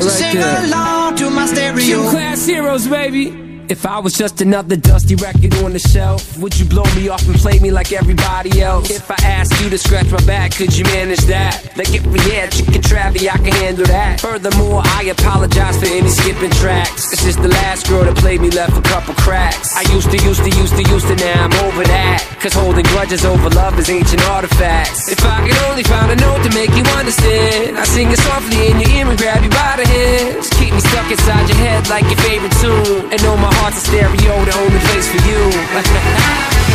so 0.00 0.08
right 0.08 0.18
sing 0.18 0.34
there. 0.40 0.64
along 0.66 1.16
to 1.16 1.30
my 1.30 1.46
stereo. 1.46 1.80
Gym 1.86 2.10
class 2.10 2.44
heroes, 2.44 2.86
baby. 2.86 3.45
If 3.68 3.84
I 3.84 3.98
was 3.98 4.12
just 4.12 4.40
another 4.40 4.76
dusty 4.76 5.16
record 5.16 5.52
on 5.64 5.72
the 5.72 5.80
shelf, 5.80 6.38
would 6.38 6.56
you 6.56 6.64
blow 6.66 6.84
me 6.94 7.08
off 7.08 7.26
and 7.26 7.34
play 7.34 7.58
me 7.58 7.72
like 7.72 7.90
everybody 7.92 8.62
else? 8.62 8.90
If 8.90 9.10
I 9.10 9.16
asked 9.24 9.60
you 9.60 9.68
to 9.70 9.76
scratch 9.76 10.08
my 10.08 10.24
back, 10.24 10.54
could 10.54 10.76
you 10.76 10.84
manage 10.84 11.22
that? 11.22 11.76
Like 11.76 11.92
if 11.92 12.06
we 12.06 12.20
had 12.30 12.52
chicken 12.52 12.80
travy, 12.86 13.26
I 13.26 13.36
can 13.42 13.52
handle 13.58 13.86
that. 13.86 14.20
Furthermore, 14.20 14.82
I 14.84 15.10
apologize 15.10 15.76
for 15.82 15.90
any 15.90 16.08
skipping 16.08 16.54
tracks. 16.62 17.12
It's 17.12 17.22
just 17.26 17.42
the 17.42 17.50
last 17.50 17.90
girl 17.90 18.04
that 18.06 18.16
played 18.16 18.40
me 18.40 18.50
left 18.50 18.78
a 18.78 18.82
couple 18.82 19.14
cracks. 19.14 19.74
I 19.74 19.82
used 19.90 20.10
to, 20.14 20.18
used 20.22 20.42
to, 20.46 20.50
used 20.54 20.74
to, 20.78 20.84
used 20.86 21.06
to, 21.10 21.16
now 21.18 21.50
I'm 21.50 21.54
over 21.66 21.82
that. 21.84 22.22
Cause 22.38 22.54
holding 22.54 22.86
grudges 22.94 23.24
over 23.26 23.50
love 23.50 23.78
is 23.78 23.90
ancient 23.90 24.22
artifacts. 24.30 25.10
If 25.10 25.18
I 25.26 25.42
could 25.42 25.58
only 25.66 25.82
find 25.82 26.14
a 26.14 26.16
note 26.16 26.46
to 26.46 26.50
make 26.54 26.70
you 26.78 26.86
understand, 26.94 27.76
I 27.76 27.84
sing 27.84 28.08
it 28.10 28.20
softly 28.22 28.70
in 28.70 28.78
your 28.78 28.90
ear 29.02 29.06
and 29.10 29.18
grab 29.18 29.42
you 29.42 29.50
by 29.50 29.82
the 29.82 29.86
hands. 29.86 30.48
Keep 30.54 30.72
me 30.78 30.80
stuck 30.80 31.10
inside 31.10 31.50
your 31.50 31.58
head 31.58 31.90
like 31.90 32.06
your 32.06 32.20
favorite 32.22 32.54
tune. 32.62 33.10
And 33.10 33.18
know 33.26 33.36
my 33.36 33.50
heart's 33.58 33.82
a 33.82 33.84
stereo, 33.90 34.32
the 34.46 34.54
only 34.62 34.80
place 34.86 35.06
for 35.10 35.20
you. 35.26 35.42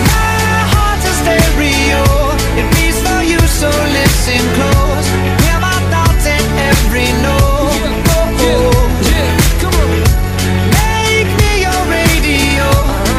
My 0.00 0.64
heart's 0.72 1.04
a 1.04 1.12
stereo. 1.20 2.00
It 2.56 2.66
so 3.58 3.68
listen 3.68 4.40
close. 4.56 5.06
Hear 5.42 5.58
my 5.60 5.78
thoughts 5.90 6.26
in 6.26 6.44
every 6.70 7.10
note. 7.26 7.90
Make 10.78 11.30
me 11.40 11.52
your 11.66 11.80
radio 11.90 12.68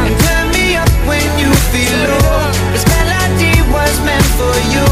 and 0.05 0.15
turn 0.25 0.45
me 0.55 0.75
up 0.75 0.89
when 1.09 1.27
you 1.41 1.51
feel 1.71 1.97
low. 2.07 2.51
This 2.73 2.85
melody 2.87 3.55
was 3.75 3.93
meant 4.07 4.27
for 4.39 4.55
you, 4.73 4.87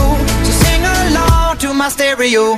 so 0.45 0.51
sing 0.63 0.83
along 0.83 1.57
to 1.59 1.73
my 1.73 1.89
stereo. 1.89 2.57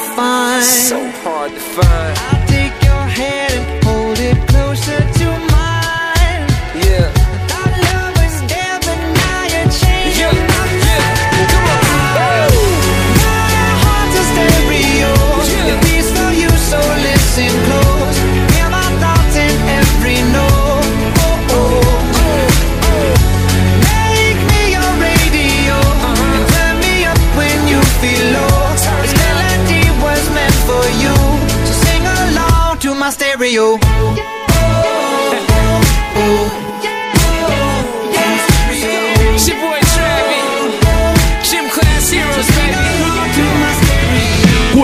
find. 0.00 0.64
So 0.64 1.10
hard 1.22 1.52
to 1.52 1.60
find. 1.60 2.39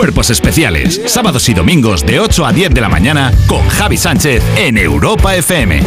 Cuerpos 0.07 0.29
especiales, 0.29 1.01
sábados 1.07 1.49
y 1.49 1.53
domingos 1.53 2.05
de 2.05 2.21
8 2.21 2.45
a 2.45 2.53
10 2.53 2.69
de 2.69 2.79
la 2.79 2.87
mañana 2.87 3.33
con 3.45 3.67
Javi 3.67 3.97
Sánchez 3.97 4.41
en 4.55 4.77
Europa 4.77 5.35
FM. 5.35 5.81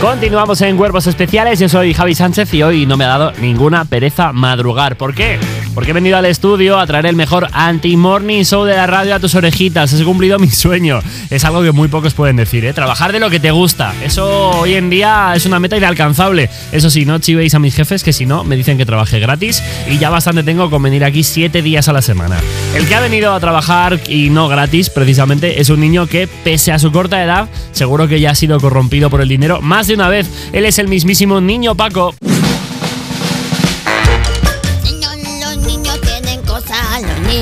Continuamos 0.00 0.60
en 0.62 0.76
Cuerpos 0.76 1.06
Especiales, 1.06 1.60
yo 1.60 1.68
soy 1.68 1.94
Javi 1.94 2.16
Sánchez 2.16 2.52
y 2.54 2.64
hoy 2.64 2.84
no 2.84 2.96
me 2.96 3.04
ha 3.04 3.08
dado 3.08 3.32
ninguna 3.40 3.84
pereza 3.84 4.32
madrugar. 4.32 4.96
¿Por 4.96 5.14
qué? 5.14 5.38
Porque 5.76 5.90
he 5.90 5.94
venido 5.94 6.16
al 6.16 6.24
estudio 6.24 6.78
a 6.78 6.86
traer 6.86 7.04
el 7.04 7.16
mejor 7.16 7.48
anti-morning 7.52 8.44
show 8.44 8.64
de 8.64 8.74
la 8.74 8.86
radio 8.86 9.14
a 9.14 9.20
tus 9.20 9.34
orejitas. 9.34 9.92
Has 9.92 10.02
cumplido 10.04 10.38
mi 10.38 10.48
sueño. 10.48 11.00
Es 11.28 11.44
algo 11.44 11.62
que 11.62 11.70
muy 11.70 11.88
pocos 11.88 12.14
pueden 12.14 12.36
decir, 12.36 12.64
¿eh? 12.64 12.72
Trabajar 12.72 13.12
de 13.12 13.20
lo 13.20 13.28
que 13.28 13.40
te 13.40 13.50
gusta. 13.50 13.92
Eso 14.02 14.52
hoy 14.52 14.72
en 14.72 14.88
día 14.88 15.34
es 15.36 15.44
una 15.44 15.60
meta 15.60 15.76
inalcanzable. 15.76 16.48
Eso 16.72 16.88
sí, 16.88 17.04
no 17.04 17.18
chivéis 17.18 17.54
a 17.54 17.58
mis 17.58 17.74
jefes 17.74 18.02
que 18.02 18.14
si 18.14 18.24
no 18.24 18.42
me 18.42 18.56
dicen 18.56 18.78
que 18.78 18.86
trabaje 18.86 19.20
gratis 19.20 19.62
y 19.86 19.98
ya 19.98 20.08
bastante 20.08 20.42
tengo 20.42 20.70
con 20.70 20.82
venir 20.82 21.04
aquí 21.04 21.22
siete 21.22 21.60
días 21.60 21.88
a 21.88 21.92
la 21.92 22.00
semana. 22.00 22.38
El 22.74 22.88
que 22.88 22.94
ha 22.94 23.00
venido 23.00 23.34
a 23.34 23.40
trabajar 23.40 24.00
y 24.08 24.30
no 24.30 24.48
gratis, 24.48 24.88
precisamente, 24.88 25.60
es 25.60 25.68
un 25.68 25.80
niño 25.80 26.06
que, 26.06 26.26
pese 26.26 26.72
a 26.72 26.78
su 26.78 26.90
corta 26.90 27.22
edad, 27.22 27.50
seguro 27.72 28.08
que 28.08 28.18
ya 28.18 28.30
ha 28.30 28.34
sido 28.34 28.58
corrompido 28.60 29.10
por 29.10 29.20
el 29.20 29.28
dinero 29.28 29.60
más 29.60 29.88
de 29.88 29.94
una 29.94 30.08
vez. 30.08 30.26
Él 30.54 30.64
es 30.64 30.78
el 30.78 30.88
mismísimo 30.88 31.42
niño 31.42 31.74
Paco. 31.74 32.14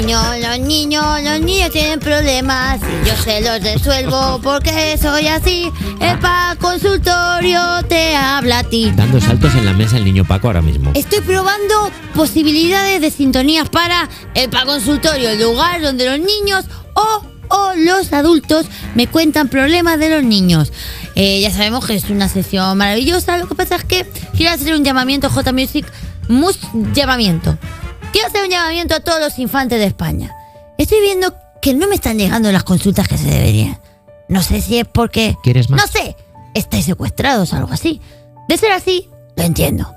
Niños, 0.01 0.23
los 0.41 0.59
niños, 0.59 1.23
los 1.23 1.41
niños 1.41 1.71
tienen 1.71 2.01
problemas 2.01 2.81
y 2.81 3.09
yo 3.09 3.17
se 3.17 3.41
los 3.41 3.63
resuelvo 3.63 4.41
porque 4.43 4.99
soy 5.01 5.29
así. 5.29 5.71
El 6.01 6.19
pa 6.19 6.57
consultorio 6.61 7.61
te 7.89 8.17
habla 8.17 8.61
a 8.61 8.65
ti. 8.65 8.93
Dando 8.97 9.21
saltos 9.21 9.55
en 9.55 9.65
la 9.65 9.73
mesa 9.73 9.97
el 9.97 10.05
niño 10.05 10.25
Paco 10.25 10.49
ahora 10.49 10.63
mismo. 10.63 10.91
Estoy 10.95 11.21
probando 11.21 11.91
posibilidades 12.15 13.01
de 13.01 13.11
sintonías 13.11 13.69
para 13.69 14.09
el 14.35 14.51
pa 14.51 14.65
consultorio, 14.65 15.31
el 15.31 15.41
lugar 15.41 15.81
donde 15.81 16.07
los 16.07 16.19
niños 16.19 16.65
o, 16.95 17.25
o 17.49 17.73
los 17.77 18.13
adultos 18.13 18.67
me 18.97 19.07
cuentan 19.07 19.49
problemas 19.49 20.01
de 20.01 20.11
los 20.11 20.25
niños. 20.25 20.73
Eh, 21.15 21.41
ya 21.41 21.53
sabemos 21.53 21.87
que 21.87 21.95
es 21.95 22.11
una 22.11 22.29
sesión 22.29 22.77
maravillosa. 22.77 23.39
Lo 23.39 23.47
que 23.47 23.55
pasa 23.55 23.77
es 23.77 23.85
que 23.85 24.07
quiero 24.37 24.55
hacer 24.55 24.75
un 24.75 24.83
llamamiento 24.83 25.31
J 25.31 25.53
Music, 25.53 25.87
mus 26.29 26.59
llamamiento. 26.93 27.57
Quiero 28.15 28.29
hacer 28.29 28.45
un 28.45 28.51
llamamiento 28.51 28.95
a 28.95 29.01
todos 29.01 29.19
los 29.19 29.41
infantes 29.41 29.81
de 29.81 29.87
España. 29.87 30.33
Estoy 30.79 31.01
viendo 31.01 31.35
que 31.61 31.75
no 31.75 31.89
me 31.89 31.97
están 31.97 32.17
llegando 32.17 32.53
las 32.53 32.63
consultas 32.63 33.09
que 33.09 33.19
se 33.19 33.29
deberían. 33.29 33.81
No 34.29 34.41
sé 34.41 34.61
si 34.61 34.79
es 34.79 34.87
porque. 34.87 35.37
¿Quieres 35.43 35.69
más? 35.69 35.81
No 35.81 35.89
sé. 35.89 36.17
Estáis 36.55 36.85
secuestrados 36.85 37.53
o 37.53 37.57
algo 37.57 37.73
así. 37.73 38.01
De 38.49 38.57
ser 38.57 38.71
así, 38.71 39.11
Lo 39.35 39.43
entiendo. 39.43 39.93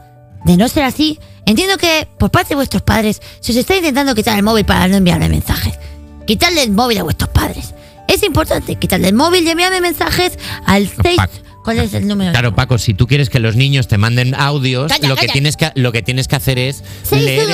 De 0.46 0.58
no 0.58 0.68
ser 0.68 0.86
así, 0.86 1.20
entiendo 1.46 1.78
que 1.78 2.08
por 2.18 2.32
parte 2.32 2.50
de 2.50 2.56
vuestros 2.56 2.82
padres 2.82 3.22
se 3.40 3.52
os 3.52 3.58
está 3.60 3.76
intentando 3.76 4.16
quitar 4.16 4.36
el 4.36 4.44
móvil 4.44 4.66
para 4.66 4.88
no 4.88 4.98
enviarme 4.98 5.30
mensajes. 5.30 5.78
Quitarle 6.26 6.64
el 6.64 6.72
móvil 6.72 6.98
a 6.98 7.04
vuestros 7.04 7.30
padres. 7.30 7.76
Es 8.08 8.24
importante 8.24 8.78
quitarle 8.78 9.10
el 9.10 9.14
móvil 9.14 9.46
y 9.46 9.52
enviarme 9.52 9.80
mensajes 9.80 10.40
al 10.66 10.90
6... 10.90 11.20
¿Cuál 11.68 11.80
es 11.80 11.94
el 11.94 12.08
número? 12.08 12.32
Claro, 12.32 12.56
Paco, 12.56 12.78
si 12.78 12.94
tú 12.94 13.08
quieres 13.08 13.30
que 13.30 13.42
los 13.42 13.58
niños 13.58 13.90
te 13.90 13.98
manden 13.98 14.34
audios, 14.34 14.90
Calla, 14.90 15.10
lo, 15.10 15.18
que 15.18 15.28
tienes 15.28 15.58
que, 15.58 15.70
lo 15.76 15.92
que 15.92 16.02
tienes 16.02 16.30
que 16.30 16.38
hacer 16.38 16.58
es 16.58 16.82
leer. 17.12 17.46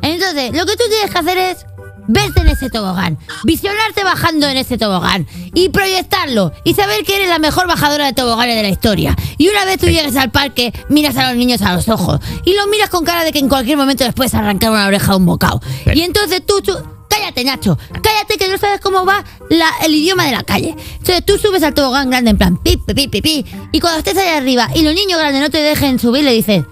Entonces, 0.03 0.53
lo 0.53 0.65
que 0.67 0.77
tú 0.77 0.85
tienes 0.89 1.11
que 1.11 1.19
hacer 1.19 1.39
es 1.39 1.67
verte 2.07 2.41
en 2.43 2.49
ese 2.49 2.69
tobogán, 2.69 3.19
visionarte 3.45 4.05
bajando 4.05 4.47
en 4.47 4.59
ese 4.59 4.77
tobogán 4.77 5.27
y 5.55 5.71
proyectarlo 5.71 6.53
y 6.63 6.75
saber 6.75 7.03
que 7.05 7.17
eres 7.17 7.29
la 7.31 7.39
mejor 7.39 7.67
bajadora 7.67 8.05
de 8.07 8.13
toboganes 8.13 8.57
de 8.57 8.63
la 8.63 8.69
historia. 8.69 9.17
Y 9.39 9.49
una 9.49 9.65
vez 9.65 9.79
tú 9.79 9.87
llegues 9.87 10.15
al 10.17 10.31
parque, 10.31 10.73
miras 10.91 11.17
a 11.17 11.29
los 11.29 11.37
niños 11.39 11.63
a 11.63 11.75
los 11.75 11.89
ojos 11.89 12.21
y 12.45 12.55
los 12.55 12.67
miras 12.69 12.91
con 12.91 13.05
cara 13.05 13.25
de 13.25 13.33
que 13.33 13.39
en 13.39 13.49
cualquier 13.49 13.79
momento 13.79 14.05
les 14.05 14.13
puedes 14.15 14.35
arrancar 14.35 14.71
una 14.71 14.87
oreja 14.87 15.13
a 15.13 15.17
un 15.17 15.25
bocado. 15.25 15.63
Y 15.95 16.03
entonces 16.03 16.45
tú, 16.45 16.61
tú 16.61 16.77
cállate 17.09 17.43
Nacho, 17.45 17.79
cállate 18.03 18.37
que 18.37 18.49
no 18.49 18.59
sabes 18.59 18.81
cómo 18.83 19.07
va 19.07 19.25
la- 19.49 19.73
el 19.87 19.95
idioma 19.95 20.27
de 20.27 20.33
la 20.33 20.43
calle. 20.43 20.75
Entonces 20.99 21.25
tú 21.25 21.39
subes 21.39 21.63
al 21.63 21.73
tobogán 21.73 22.11
grande 22.11 22.33
en 22.33 22.37
plan 22.39 22.59
pi, 22.63 22.77
pi, 22.77 22.93
pi, 22.93 23.09
pi, 23.09 23.23
pi, 23.23 23.47
y 23.73 23.81
cuando 23.81 23.99
estés 24.01 24.19
ahí 24.19 24.29
arriba 24.29 24.69
y 24.75 24.83
los 24.83 24.95
niños 24.95 25.19
grandes 25.19 25.41
no 25.41 25.49
te 25.51 25.59
dejen 25.59 25.99
subir, 25.99 26.23
le 26.25 26.33
dices, 26.33 26.65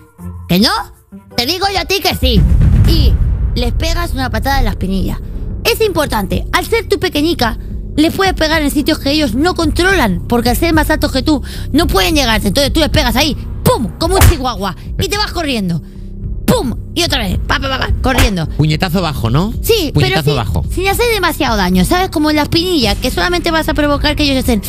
¿que 0.53 0.59
no? 0.61 0.69
Te 1.35 1.47
digo 1.47 1.67
yo 1.73 1.81
a 1.81 1.87
ti 1.87 2.01
que 2.03 2.15
sí. 2.15 2.39
Y 2.87 3.15
les 3.55 3.73
pegas 3.73 4.13
una 4.13 4.29
patada 4.29 4.59
en 4.59 4.67
la 4.67 4.73
espinilla. 4.73 5.19
Es 5.65 5.81
importante, 5.81 6.45
al 6.53 6.67
ser 6.67 6.87
tú 6.87 7.01
pequeñica, 7.01 7.57
les 7.97 8.13
puedes 8.13 8.35
pegar 8.35 8.61
en 8.61 8.71
sitios 8.71 8.99
que 8.99 9.13
ellos 9.13 9.35
no 9.35 9.55
controlan, 9.55 10.21
porque 10.29 10.51
al 10.51 10.57
ser 10.59 10.75
más 10.75 10.91
altos 10.91 11.11
que 11.11 11.23
tú, 11.23 11.43
no 11.73 11.87
pueden 11.87 12.15
llegarte. 12.15 12.49
Entonces 12.49 12.71
tú 12.71 12.81
les 12.81 12.91
pegas 12.91 13.17
ahí, 13.17 13.35
¡pum! 13.65 13.93
Como 13.99 14.17
un 14.17 14.21
chihuahua, 14.29 14.77
y 15.03 15.09
te 15.09 15.17
vas 15.17 15.33
corriendo. 15.33 15.81
¡Pum! 16.45 16.75
Y 16.95 17.03
otra 17.03 17.21
vez, 17.21 17.39
pa, 17.47 17.59
pa, 17.59 17.71
pa, 17.71 17.79
pa, 17.79 17.91
corriendo. 18.03 18.47
Puñetazo 18.47 19.01
bajo, 19.01 19.31
¿no? 19.31 19.55
Sí, 19.63 19.91
pero 19.95 20.07
Puñetazo 20.07 20.25
sin, 20.25 20.37
bajo. 20.37 20.65
sin 20.71 20.87
hacer 20.87 21.07
demasiado 21.15 21.57
daño, 21.57 21.87
¿sabes? 21.87 22.11
Como 22.11 22.29
en 22.29 22.37
la 22.37 22.43
espinilla, 22.43 22.95
que 22.95 23.11
solamente 23.11 23.51
vas 23.51 23.71
a 23.71 23.75
provocar 23.75 24.17
que 24.17 24.25
ellos 24.25 24.37
estén... 24.37 24.61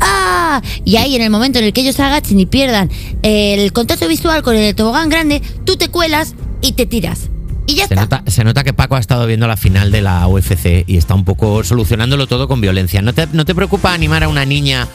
¡Ah! 0.00 0.62
Y 0.84 0.96
ahí, 0.96 1.16
en 1.16 1.22
el 1.22 1.30
momento 1.30 1.58
en 1.58 1.64
el 1.66 1.72
que 1.72 1.80
ellos 1.82 1.98
agachen 2.00 2.38
y 2.40 2.46
pierdan 2.46 2.90
el 3.22 3.72
contacto 3.72 4.08
visual 4.08 4.42
con 4.42 4.56
el 4.56 4.74
tobogán 4.74 5.08
grande, 5.08 5.42
tú 5.64 5.76
te 5.76 5.88
cuelas 5.88 6.34
y 6.60 6.72
te 6.72 6.86
tiras. 6.86 7.28
Y 7.66 7.74
ya 7.74 7.86
Se 7.86 7.94
está. 7.94 8.00
nota, 8.00 8.22
se 8.30 8.44
nota 8.44 8.64
que 8.64 8.72
Paco 8.72 8.96
ha 8.96 8.98
estado 8.98 9.26
viendo 9.26 9.46
la 9.46 9.58
final 9.58 9.90
de 9.92 10.00
la 10.00 10.26
UFC 10.26 10.84
y 10.86 10.96
está 10.96 11.14
un 11.14 11.24
poco 11.26 11.62
solucionándolo 11.64 12.26
todo 12.26 12.48
con 12.48 12.60
violencia. 12.62 13.02
¿No 13.02 13.12
te, 13.12 13.26
no 13.32 13.44
te 13.44 13.54
preocupa 13.54 13.92
animar 13.92 14.24
a 14.24 14.28
una 14.28 14.46
niña 14.46 14.88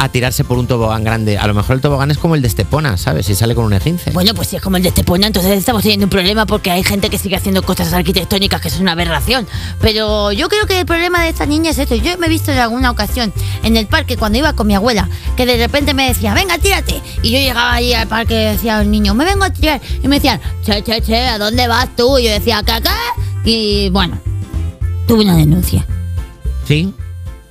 a 0.00 0.08
tirarse 0.08 0.44
por 0.44 0.58
un 0.58 0.66
tobogán 0.66 1.04
grande? 1.04 1.36
A 1.36 1.46
lo 1.46 1.52
mejor 1.52 1.76
el 1.76 1.82
tobogán 1.82 2.10
es 2.10 2.16
como 2.16 2.34
el 2.34 2.40
de 2.40 2.48
Estepona, 2.48 2.96
¿sabes? 2.96 3.26
Si 3.26 3.34
sale 3.34 3.54
con 3.54 3.66
un 3.66 3.74
esguince. 3.74 4.10
Bueno, 4.12 4.34
pues 4.34 4.48
si 4.48 4.56
es 4.56 4.62
como 4.62 4.78
el 4.78 4.82
de 4.82 4.88
Estepona, 4.88 5.26
entonces 5.26 5.58
estamos 5.58 5.82
teniendo 5.82 6.06
un 6.06 6.10
problema 6.10 6.46
porque 6.46 6.70
hay 6.70 6.82
gente 6.82 7.10
que 7.10 7.18
sigue 7.18 7.36
haciendo 7.36 7.62
cosas 7.62 7.92
arquitectónicas 7.92 8.62
que 8.62 8.68
es 8.68 8.80
una 8.80 8.92
aberración. 8.92 9.46
Pero 9.80 10.32
yo 10.32 10.48
creo 10.48 10.66
que 10.66 10.80
el 10.80 10.86
problema 10.86 11.22
de 11.22 11.28
esta 11.28 11.44
niña 11.44 11.70
es 11.70 11.78
esto. 11.78 11.94
Yo 11.96 12.16
me 12.16 12.28
he 12.28 12.30
visto 12.30 12.50
en 12.50 12.58
alguna 12.58 12.90
ocasión 12.90 13.30
en 13.62 13.76
el 13.76 13.86
parque 13.86 14.16
cuando 14.16 14.38
iba 14.38 14.54
con 14.54 14.66
mi 14.66 14.74
abuela, 14.74 15.06
que 15.36 15.44
de 15.44 15.58
repente 15.58 15.92
me 15.92 16.08
decía, 16.08 16.32
venga, 16.32 16.56
tírate. 16.56 17.02
Y 17.22 17.30
yo 17.30 17.38
llegaba 17.38 17.74
allí 17.74 17.92
al 17.92 18.08
parque 18.08 18.34
y 18.40 18.44
decía 18.52 18.78
al 18.78 18.90
niño, 18.90 19.12
me 19.14 19.26
vengo 19.26 19.44
a 19.44 19.50
tirar. 19.50 19.82
Y 20.02 20.08
me 20.08 20.16
decían, 20.16 20.40
che, 20.64 20.82
che, 20.82 21.02
che, 21.02 21.26
¿a 21.26 21.36
dónde 21.36 21.68
vas 21.68 21.94
tú? 21.94 22.18
Y 22.18 22.24
yo 22.24 22.30
decía, 22.30 22.62
¿qué, 22.64 22.80
qué? 22.82 23.50
Y 23.50 23.90
bueno, 23.90 24.18
tuve 25.06 25.24
una 25.24 25.36
denuncia. 25.36 25.86
¿Sí? 26.66 26.94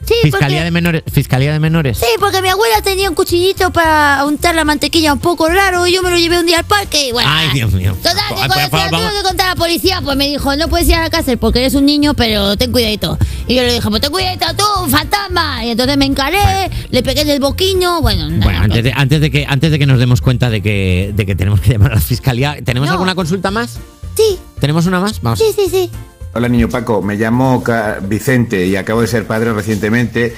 Sí, 0.09 0.15
Fiscalía 0.23 0.47
porque- 0.57 0.63
de 0.63 0.71
menores. 0.71 1.03
Fiscalía 1.11 1.53
de 1.53 1.59
menores. 1.59 1.97
Sí, 1.99 2.07
porque 2.19 2.41
mi 2.41 2.49
abuela 2.49 2.81
tenía 2.81 3.07
un 3.09 3.15
cuchillito 3.15 3.69
para 3.71 4.25
untar 4.25 4.55
la 4.55 4.65
mantequilla 4.65 5.13
un 5.13 5.19
poco 5.19 5.47
raro 5.49 5.85
y 5.85 5.93
yo 5.93 6.01
me 6.01 6.09
lo 6.09 6.17
llevé 6.17 6.39
un 6.39 6.47
día 6.47 6.57
al 6.59 6.65
parque 6.65 7.09
y 7.09 7.11
bueno. 7.11 7.29
Ay, 7.31 7.49
Dios 7.53 7.71
mío. 7.73 7.95
Total, 8.01 8.15
que 8.29 8.47
cuando 8.47 8.55
se 8.79 8.91
lo 8.91 8.97
tuve 8.97 9.17
que 9.17 9.23
contar 9.23 9.45
a 9.45 9.49
la 9.51 9.55
policía, 9.55 10.01
pues 10.03 10.17
me 10.17 10.27
dijo, 10.27 10.55
no 10.55 10.67
puedes 10.67 10.87
ir 10.89 10.95
a 10.95 11.01
la 11.01 11.09
cárcel 11.11 11.37
porque 11.37 11.59
eres 11.59 11.75
un 11.75 11.85
niño, 11.85 12.15
pero 12.15 12.57
ten 12.57 12.71
cuidadito. 12.71 13.17
Y 13.47 13.53
yo 13.55 13.61
le 13.61 13.73
dije, 13.73 13.87
pues 13.87 14.01
ten 14.01 14.11
cuidadito 14.11 14.45
tú, 14.57 14.89
fantasma. 14.89 15.63
Y 15.63 15.69
entonces 15.69 15.95
me 15.97 16.05
encaré, 16.05 16.71
le 16.89 17.03
pegué 17.03 17.21
en 17.21 17.29
el 17.29 17.39
boquino, 17.39 18.01
bueno, 18.01 18.27
nada. 18.29 18.43
Bueno, 18.43 18.59
antes 18.63 18.83
de, 18.83 18.91
antes, 18.95 19.21
de 19.21 19.29
que, 19.29 19.45
antes 19.47 19.69
de 19.69 19.77
que 19.77 19.85
nos 19.85 19.99
demos 19.99 20.21
cuenta 20.21 20.49
de 20.49 20.61
que, 20.61 21.11
de 21.13 21.25
que 21.27 21.35
tenemos 21.35 21.61
que 21.61 21.73
llamar 21.73 21.91
a 21.91 21.95
la 21.95 22.01
fiscalía, 22.01 22.57
¿tenemos 22.65 22.87
No. 22.87 22.93
alguna 22.93 23.13
consulta 23.13 23.51
más? 23.51 23.77
Sí. 24.17 24.39
¿Tenemos 24.59 24.87
una 24.87 24.99
más? 24.99 25.21
Vamos. 25.21 25.37
Sí, 25.39 25.45
sí, 25.55 25.69
sí. 25.69 25.89
Hola 26.31 26.47
niño 26.47 26.69
Paco, 26.69 27.01
me 27.01 27.15
llamo 27.15 27.63
Vicente 28.03 28.67
y 28.67 28.75
acabo 28.75 29.01
de 29.01 29.07
ser 29.07 29.25
padre 29.25 29.51
recientemente 29.51 30.35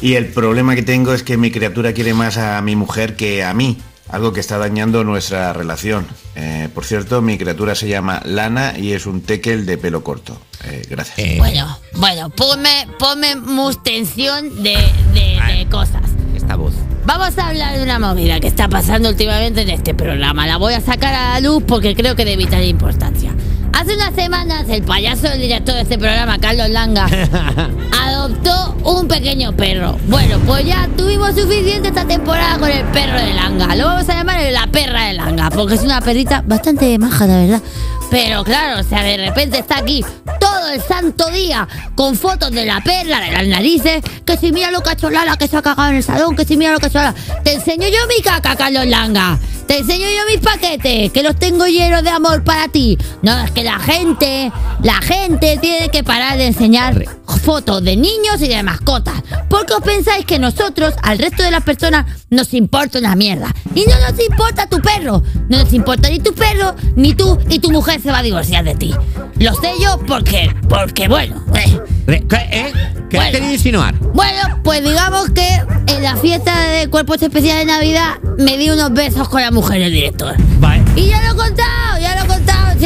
y 0.00 0.14
el 0.14 0.26
problema 0.26 0.76
que 0.76 0.82
tengo 0.82 1.12
es 1.14 1.24
que 1.24 1.36
mi 1.36 1.50
criatura 1.50 1.92
quiere 1.92 2.14
más 2.14 2.38
a 2.38 2.62
mi 2.62 2.76
mujer 2.76 3.16
que 3.16 3.42
a 3.42 3.52
mí, 3.52 3.78
algo 4.08 4.32
que 4.32 4.38
está 4.38 4.58
dañando 4.58 5.02
nuestra 5.02 5.52
relación. 5.52 6.06
Eh, 6.36 6.68
por 6.72 6.84
cierto, 6.84 7.22
mi 7.22 7.38
criatura 7.38 7.74
se 7.74 7.88
llama 7.88 8.22
Lana 8.24 8.78
y 8.78 8.92
es 8.92 9.04
un 9.04 9.20
tekel 9.20 9.66
de 9.66 9.78
pelo 9.78 10.04
corto. 10.04 10.40
Eh, 10.64 10.82
gracias. 10.88 11.38
Bueno, 11.38 11.76
bueno, 11.94 12.30
ponme, 12.30 12.86
ponme 13.00 13.34
mustensión 13.34 14.62
de, 14.62 14.76
de, 15.12 15.40
de 15.58 15.66
cosas. 15.68 16.02
Esta 16.36 16.54
voz. 16.54 16.74
Vamos 17.04 17.36
a 17.36 17.48
hablar 17.48 17.76
de 17.76 17.82
una 17.82 17.98
movida 17.98 18.38
que 18.38 18.46
está 18.46 18.68
pasando 18.68 19.08
últimamente 19.08 19.62
en 19.62 19.70
este 19.70 19.92
programa. 19.92 20.46
La 20.46 20.56
voy 20.56 20.74
a 20.74 20.80
sacar 20.80 21.12
a 21.14 21.32
la 21.34 21.40
luz 21.40 21.64
porque 21.66 21.96
creo 21.96 22.14
que 22.14 22.24
de 22.24 22.36
vital 22.36 22.64
importancia. 22.64 23.31
Hace 23.72 23.94
unas 23.94 24.14
semanas 24.14 24.64
el 24.68 24.82
payaso 24.82 25.28
del 25.28 25.40
director 25.40 25.74
de 25.74 25.82
este 25.82 25.98
programa, 25.98 26.38
Carlos 26.38 26.68
Langa, 26.68 27.06
adoptó 28.00 28.76
un 28.84 29.08
pequeño 29.08 29.56
perro. 29.56 29.98
Bueno, 30.08 30.38
pues 30.46 30.64
ya 30.64 30.88
tuvimos 30.96 31.34
suficiente 31.34 31.88
esta 31.88 32.04
temporada 32.04 32.58
con 32.58 32.70
el 32.70 32.84
perro 32.86 33.18
de 33.18 33.32
Langa. 33.34 33.74
Lo 33.74 33.86
vamos 33.86 34.08
a 34.08 34.14
llamar 34.14 34.40
la 34.52 34.66
perra 34.66 35.06
de 35.06 35.14
Langa, 35.14 35.50
porque 35.50 35.74
es 35.74 35.82
una 35.82 36.00
perrita 36.00 36.42
bastante 36.46 36.98
maja, 36.98 37.26
la 37.26 37.36
verdad. 37.38 37.62
Pero 38.10 38.44
claro, 38.44 38.80
o 38.80 38.84
sea, 38.84 39.02
de 39.02 39.16
repente 39.16 39.58
está 39.58 39.78
aquí 39.78 40.04
todo 40.38 40.68
el 40.68 40.82
santo 40.82 41.30
día 41.30 41.66
con 41.94 42.14
fotos 42.14 42.50
de 42.50 42.66
la 42.66 42.82
perla, 42.82 43.20
de 43.20 43.30
las 43.30 43.46
narices, 43.46 44.02
que 44.26 44.36
si 44.36 44.52
mira 44.52 44.70
lo 44.70 44.82
cacholala 44.82 45.38
que 45.38 45.48
se 45.48 45.56
ha 45.56 45.62
cagado 45.62 45.88
en 45.88 45.96
el 45.96 46.02
salón, 46.02 46.36
que 46.36 46.44
si 46.44 46.58
mira 46.58 46.72
lo 46.72 46.78
cacholala. 46.78 47.14
Te 47.42 47.54
enseño 47.54 47.88
yo 47.88 48.06
mi 48.14 48.22
caca, 48.22 48.54
Carlos 48.54 48.86
Langa. 48.86 49.38
Te 49.72 49.78
enseño 49.78 50.06
yo 50.06 50.30
mis 50.30 50.40
paquetes, 50.40 51.10
que 51.12 51.22
los 51.22 51.34
tengo 51.36 51.66
llenos 51.66 52.02
de 52.02 52.10
amor 52.10 52.44
para 52.44 52.68
ti. 52.68 52.98
No, 53.22 53.42
es 53.42 53.52
que 53.52 53.64
la 53.64 53.78
gente, 53.78 54.52
la 54.82 55.00
gente 55.00 55.56
tiene 55.62 55.88
que 55.88 56.04
parar 56.04 56.36
de 56.36 56.48
enseñar 56.48 57.02
fotos 57.42 57.82
de 57.82 57.96
niños 57.96 58.42
y 58.42 58.48
de 58.48 58.62
mascotas. 58.62 59.22
Porque 59.48 59.72
os 59.72 59.80
pensáis 59.80 60.26
que 60.26 60.38
nosotros, 60.38 60.92
al 61.02 61.18
resto 61.18 61.42
de 61.42 61.50
las 61.50 61.62
personas, 61.62 62.04
nos 62.28 62.52
importa 62.52 62.98
una 62.98 63.16
mierda. 63.16 63.54
Y 63.74 63.86
no 63.86 63.98
nos 63.98 64.22
importa 64.22 64.68
tu 64.68 64.78
perro. 64.78 65.22
No 65.48 65.56
nos 65.56 65.72
importa 65.72 66.10
ni 66.10 66.18
tu 66.18 66.34
perro, 66.34 66.74
ni 66.94 67.14
tú, 67.14 67.38
y 67.48 67.58
tu 67.58 67.70
mujer 67.70 67.98
se 68.02 68.10
va 68.10 68.18
a 68.18 68.22
divorciar 68.22 68.64
de 68.64 68.74
ti. 68.74 68.94
Lo 69.38 69.54
sé 69.54 69.72
yo 69.80 69.98
porque, 70.06 70.54
porque 70.68 71.08
bueno. 71.08 71.42
eh, 71.54 72.22
¿Qué, 72.28 72.36
eh? 72.36 72.72
¿Qué 73.12 73.18
has 73.18 73.24
Bueno. 73.24 73.32
querido 73.32 73.52
insinuar? 73.52 73.94
bueno, 74.14 74.60
pues 74.64 74.82
digamos 74.82 75.30
que 75.30 75.46
en 75.86 76.02
la 76.02 76.16
fiesta 76.16 76.58
de 76.68 76.88
cuerpos 76.88 77.20
especiales 77.22 77.66
de 77.66 77.72
Navidad 77.72 78.14
me 78.38 78.56
di 78.56 78.70
unos 78.70 78.92
besos 78.92 79.28
con 79.28 79.40
la 79.42 79.50
mujer 79.50 79.80
del 79.80 79.92
director. 79.92 80.34
Vale. 80.60 80.82
Y 80.96 81.08
ya 81.08 81.20
lo 81.22 81.32
he 81.32 81.36
contado, 81.36 81.91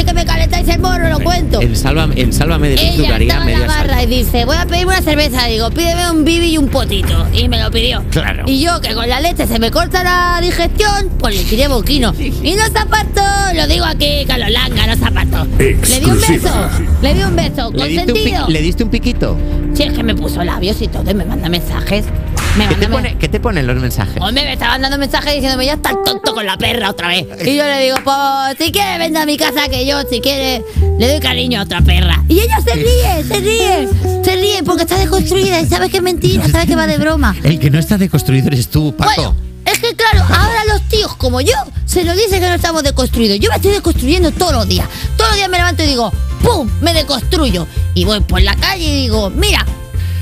es 0.01 0.05
que 0.05 0.13
me 0.13 0.25
calentáis 0.25 0.67
el 0.67 0.79
morro, 0.79 1.09
lo 1.09 1.19
cuento. 1.19 1.61
En 1.61 1.75
Sálvame, 1.75 2.19
en 2.21 2.33
Sálvame 2.33 2.69
de 2.69 2.73
Ella 2.75 3.17
estaba 3.17 3.51
en 3.51 3.59
la 3.59 3.67
barra 3.67 4.03
y 4.03 4.07
dice, 4.07 4.45
voy 4.45 4.55
a 4.57 4.65
pedirme 4.65 4.93
una 4.93 5.01
cerveza. 5.01 5.45
Digo, 5.45 5.69
pídeme 5.71 6.09
un 6.11 6.23
bibi 6.23 6.53
y 6.53 6.57
un 6.57 6.67
potito. 6.67 7.27
Y 7.33 7.47
me 7.47 7.61
lo 7.61 7.71
pidió. 7.71 8.03
Claro. 8.11 8.43
Y 8.47 8.61
yo, 8.61 8.79
que 8.81 8.93
con 8.93 9.07
la 9.07 9.19
leche 9.19 9.47
se 9.47 9.59
me 9.59 9.71
corta 9.71 10.03
la 10.03 10.39
digestión, 10.41 11.09
pues 11.19 11.35
le 11.35 11.43
tiré 11.43 11.67
boquino. 11.67 12.13
Y 12.17 12.55
no 12.55 12.65
se 12.65 12.77
apartó, 12.77 13.21
lo 13.55 13.67
digo 13.67 13.85
aquí, 13.85 14.25
Calolanga, 14.27 14.87
no 14.87 14.95
se 14.95 15.05
apartó. 15.05 15.47
Le 15.57 15.99
di 15.99 16.05
un 16.05 16.21
beso, 16.21 16.69
le 17.01 17.13
di 17.13 17.23
un 17.23 17.35
beso, 17.35 17.71
¿Le 17.71 17.87
diste, 17.87 18.01
un 18.01 18.07
consentido. 18.07 18.47
¿Le 18.47 18.61
diste 18.61 18.83
un 18.83 18.89
piquito? 18.89 19.37
Si 19.73 19.83
es 19.83 19.93
que 19.93 20.03
me 20.03 20.15
puso 20.15 20.43
labios 20.43 20.81
y 20.81 20.87
todo 20.87 21.09
y 21.09 21.13
me 21.13 21.25
manda 21.25 21.49
mensajes. 21.49 22.05
Me 22.57 22.67
¿Qué 22.67 22.75
te, 22.75 22.87
pone, 22.87 23.17
¿Qué 23.19 23.27
te 23.27 23.39
ponen 23.39 23.67
los 23.67 23.75
mensajes? 23.79 24.19
Hombre, 24.19 24.43
me 24.43 24.53
está 24.53 24.69
mandando 24.69 24.97
mensajes 24.97 25.31
diciéndome, 25.35 25.67
ya 25.67 25.73
estás 25.73 25.93
tonto 26.03 26.33
con 26.33 26.43
la 26.43 26.57
perra 26.57 26.89
otra 26.89 27.09
vez. 27.09 27.27
Y 27.45 27.55
yo 27.55 27.63
le 27.63 27.83
digo, 27.83 27.97
pues, 28.03 28.57
si 28.57 28.71
quiere, 28.71 28.97
vende 28.97 29.19
a 29.19 29.27
mi 29.27 29.37
casa 29.37 29.67
que 29.69 29.85
yo, 29.85 30.01
si 30.09 30.21
quiere, 30.21 30.63
le 30.97 31.07
doy 31.07 31.19
cariño 31.19 31.59
a 31.59 31.63
otra 31.63 31.81
perra. 31.81 32.23
Y 32.27 32.39
ella 32.39 32.59
se 32.65 32.73
ríe, 32.73 33.23
se 33.27 33.39
ríe, 33.39 33.87
se 34.23 34.35
ríe 34.35 34.63
porque 34.63 34.83
está 34.83 34.97
deconstruida 34.97 35.61
y 35.61 35.67
sabe 35.67 35.89
que 35.89 35.97
es 35.97 36.03
mentira, 36.03 36.47
sabe 36.49 36.65
que 36.65 36.75
va 36.75 36.87
de 36.87 36.97
broma. 36.97 37.35
El 37.43 37.59
que 37.59 37.69
no 37.69 37.77
está 37.77 37.99
deconstruido 37.99 38.47
eres 38.47 38.69
tú, 38.69 38.95
Paco. 38.95 39.11
Bueno, 39.15 39.35
es 39.65 39.79
que 39.79 39.95
claro, 39.95 40.23
ahora 40.23 40.65
los 40.65 40.81
tíos 40.89 41.15
como 41.15 41.41
yo 41.41 41.53
se 41.85 42.03
nos 42.03 42.15
dicen 42.15 42.39
que 42.39 42.47
no 42.47 42.55
estamos 42.55 42.81
deconstruidos. 42.81 43.39
Yo 43.39 43.49
me 43.49 43.57
estoy 43.57 43.71
deconstruyendo 43.71 44.31
todos 44.31 44.53
los 44.53 44.67
días. 44.67 44.87
Todos 45.15 45.29
los 45.29 45.37
días 45.37 45.49
me 45.49 45.57
levanto 45.57 45.83
y 45.83 45.87
digo, 45.87 46.11
¡pum! 46.41 46.67
Me 46.81 46.95
deconstruyo. 46.95 47.67
Y 47.93 48.05
voy 48.05 48.19
por 48.21 48.41
la 48.41 48.55
calle 48.55 48.83
y 48.83 49.01
digo, 49.03 49.29
mira, 49.29 49.63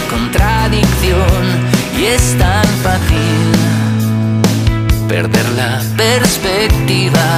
contradicción. 0.08 1.44
Y 1.98 2.04
es 2.06 2.36
tan 2.38 2.66
fácil 2.82 3.52
perder 5.08 5.48
la 5.50 5.80
perspectiva. 5.96 7.28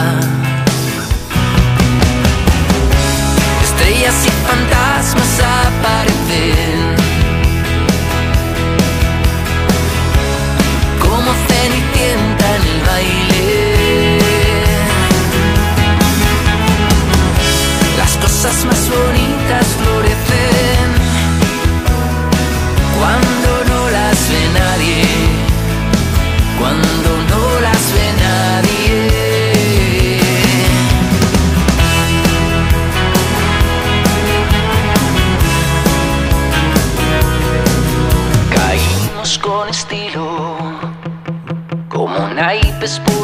Estrellas 3.62 4.16
y 4.26 4.30
fantasmas 4.46 5.40
aparecen. 5.40 6.77
Naipes 42.88 43.00
por 43.00 43.17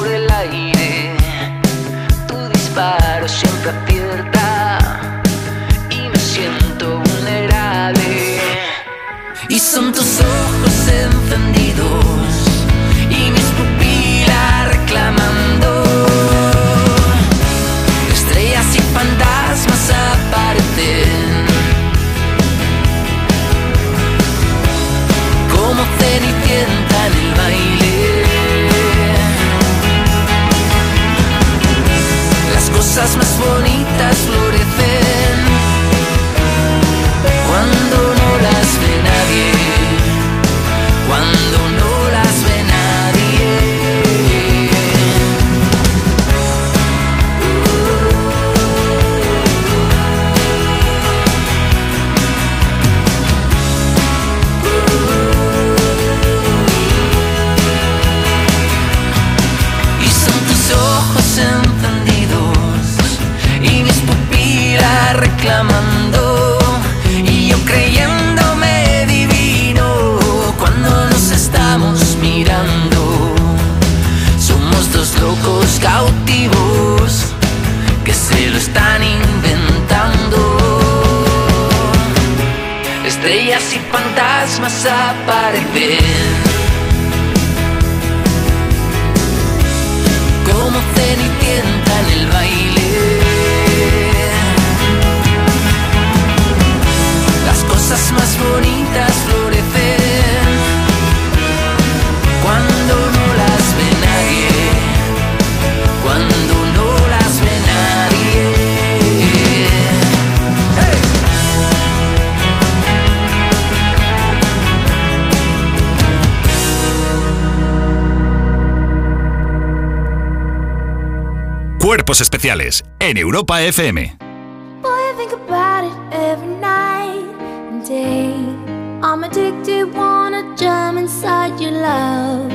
jump 130.59 130.99
inside 130.99 131.59
your 131.59 131.73
love. 131.73 132.53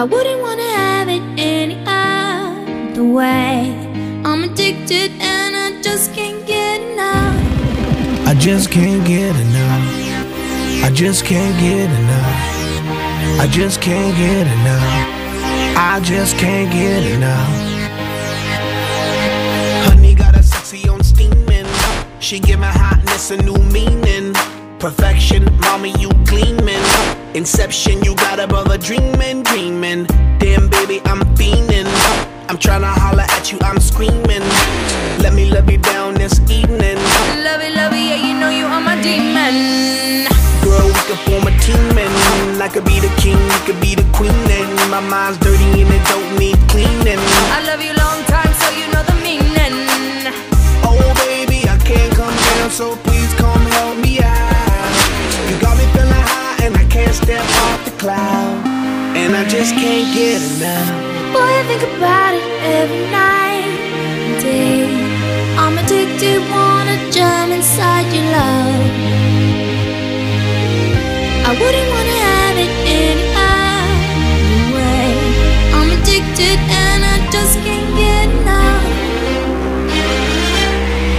I 0.00 0.04
wouldn't 0.04 0.40
wanna 0.40 0.70
have 0.82 1.08
it 1.08 1.22
any 1.38 1.76
other 1.86 3.04
way. 3.04 3.74
I'm 4.24 4.44
addicted 4.44 5.10
and 5.20 5.56
I 5.56 5.82
just 5.82 6.14
can't 6.14 6.46
get 6.46 6.80
enough. 6.92 8.28
I 8.28 8.34
just 8.34 8.70
can't 8.70 9.04
get 9.04 9.34
enough. 9.46 10.84
I 10.86 10.90
just 10.94 11.24
can't 11.24 11.56
get 11.58 11.88
enough. 12.00 13.40
I 13.42 13.46
just 13.50 13.80
can't 13.80 14.16
get 14.16 14.46
enough. 14.46 14.99
I 15.92 15.98
just 15.98 16.36
can't 16.36 16.70
get 16.70 17.02
enough. 17.02 17.48
Honey 19.88 20.14
got 20.14 20.36
a 20.36 20.42
sexy 20.44 20.88
on 20.88 21.02
steaming. 21.02 21.66
She 22.20 22.38
give 22.38 22.60
my 22.60 22.70
hotness 22.70 23.32
a 23.32 23.36
new 23.38 23.56
meaning. 23.72 24.32
Perfection, 24.78 25.52
mommy, 25.58 25.92
you 25.98 26.10
gleaming. 26.26 26.84
Inception, 27.34 28.04
you 28.04 28.14
got 28.14 28.38
above 28.38 28.68
a 28.68 28.78
dreaming, 28.78 29.42
dreaming. 29.42 30.04
Damn, 30.38 30.68
baby, 30.68 31.00
I'm 31.06 31.22
fiending. 31.34 31.88
I'm 32.48 32.56
tryna 32.56 32.94
holler 32.94 33.26
at 33.28 33.50
you, 33.50 33.58
I'm 33.62 33.80
screaming. 33.80 34.46
Let 35.18 35.34
me 35.34 35.50
love 35.50 35.68
you 35.68 35.78
down 35.78 36.14
this 36.14 36.38
evening. 36.48 36.99
Could 41.10 41.18
form 41.26 41.42
a 41.42 41.54
team 41.58 41.98
and 41.98 42.62
I 42.62 42.68
could 42.68 42.84
be 42.84 43.00
the 43.00 43.10
king, 43.18 43.34
you 43.34 43.60
could 43.66 43.80
be 43.80 43.98
the 43.98 44.06
queen. 44.14 44.30
And 44.30 44.70
my 44.94 45.02
mind's 45.02 45.38
dirty 45.38 45.82
and 45.82 45.90
it 45.90 46.04
don't 46.06 46.38
need 46.38 46.58
cleaning. 46.70 47.18
I 47.50 47.66
love 47.66 47.82
you 47.82 47.90
long 47.98 48.22
time, 48.30 48.52
so 48.62 48.70
you 48.78 48.86
know 48.94 49.02
the 49.02 49.18
meaning. 49.26 49.74
Oh, 50.86 51.02
baby, 51.26 51.66
I 51.66 51.74
can't 51.82 52.14
come 52.14 52.30
down, 52.30 52.70
so 52.70 52.94
please 53.02 53.32
come 53.42 53.62
help 53.74 53.98
me 53.98 54.22
out. 54.22 54.94
You 55.50 55.58
got 55.58 55.74
me 55.74 55.86
feeling 55.90 56.14
high 56.30 56.62
and 56.62 56.76
I 56.78 56.84
can't 56.86 57.14
step 57.14 57.42
off 57.66 57.80
the 57.84 57.94
cloud. 57.98 58.62
And 59.18 59.34
I 59.34 59.42
just 59.48 59.74
can't 59.74 60.06
get 60.14 60.38
enough. 60.38 60.94
Boy, 61.34 61.42
I 61.42 61.62
think 61.66 61.82
about 61.90 62.38
it 62.38 62.46
every 62.78 63.04
night 63.10 63.66
and 64.14 64.34
day. 64.38 64.86
I'm 65.58 65.74
addicted, 65.74 66.38
wanna 66.54 66.96
jump 67.10 67.50
inside 67.50 68.06
your 68.14 68.30
love. 68.30 69.29
I 71.42 71.52
wouldn't 71.52 71.88
wanna 71.94 72.18
have 72.28 72.56
it 72.64 72.72
any 72.86 73.26
other 73.48 74.60
way. 74.76 75.06
I'm 75.76 75.90
addicted 75.96 76.58
and 76.58 77.00
I 77.04 77.16
just 77.30 77.54
can't 77.64 77.90
get 77.96 78.28
enough. 78.40 78.84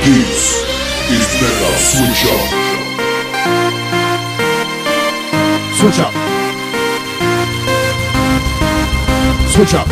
This 0.05 0.63
is 1.09 1.27
Mega 1.41 1.69
Switch 1.89 2.23
Up. 2.31 2.47
Switch 5.81 5.99
up. 5.99 6.13
Switch 9.49 9.73
up. 9.73 9.87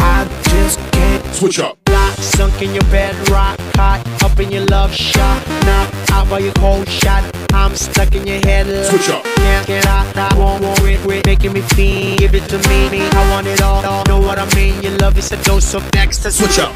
I 0.00 0.26
just 0.44 0.78
can't 0.92 1.24
switch 1.34 1.58
up. 1.60 1.78
Lock, 1.90 2.14
sunk 2.14 2.62
in 2.62 2.72
your 2.72 2.84
bed, 2.84 3.14
rock 3.28 3.58
hot, 3.76 4.00
up 4.36 4.44
in 4.44 4.52
your 4.52 4.66
love 4.66 4.94
shot, 4.94 5.46
knock 5.64 6.10
out 6.10 6.28
by 6.28 6.38
your 6.38 6.52
cold 6.54 6.88
shot. 6.88 7.24
I'm 7.52 7.74
stuck 7.74 8.14
in 8.14 8.26
your 8.26 8.40
head. 8.40 8.66
Switch 8.86 9.08
up. 9.08 9.24
Can't 9.24 9.66
get 9.66 9.86
out, 9.86 10.16
I 10.16 10.36
won't 10.36 10.62
it, 10.84 11.00
quit 11.00 11.26
making 11.26 11.52
me 11.52 11.60
feel. 11.60 12.16
Give 12.16 12.34
it 12.34 12.44
to 12.50 12.58
me, 12.68 12.90
me. 12.90 13.00
I 13.00 13.30
want 13.30 13.46
it 13.46 13.62
all. 13.62 13.82
Know 14.06 14.20
what 14.20 14.38
I 14.38 14.46
mean? 14.54 14.82
Your 14.82 14.96
love 14.98 15.16
is 15.16 15.32
a 15.32 15.42
dose 15.42 15.74
of 15.74 15.82
next 15.94 16.22
Switch 16.30 16.58
up. 16.58 16.74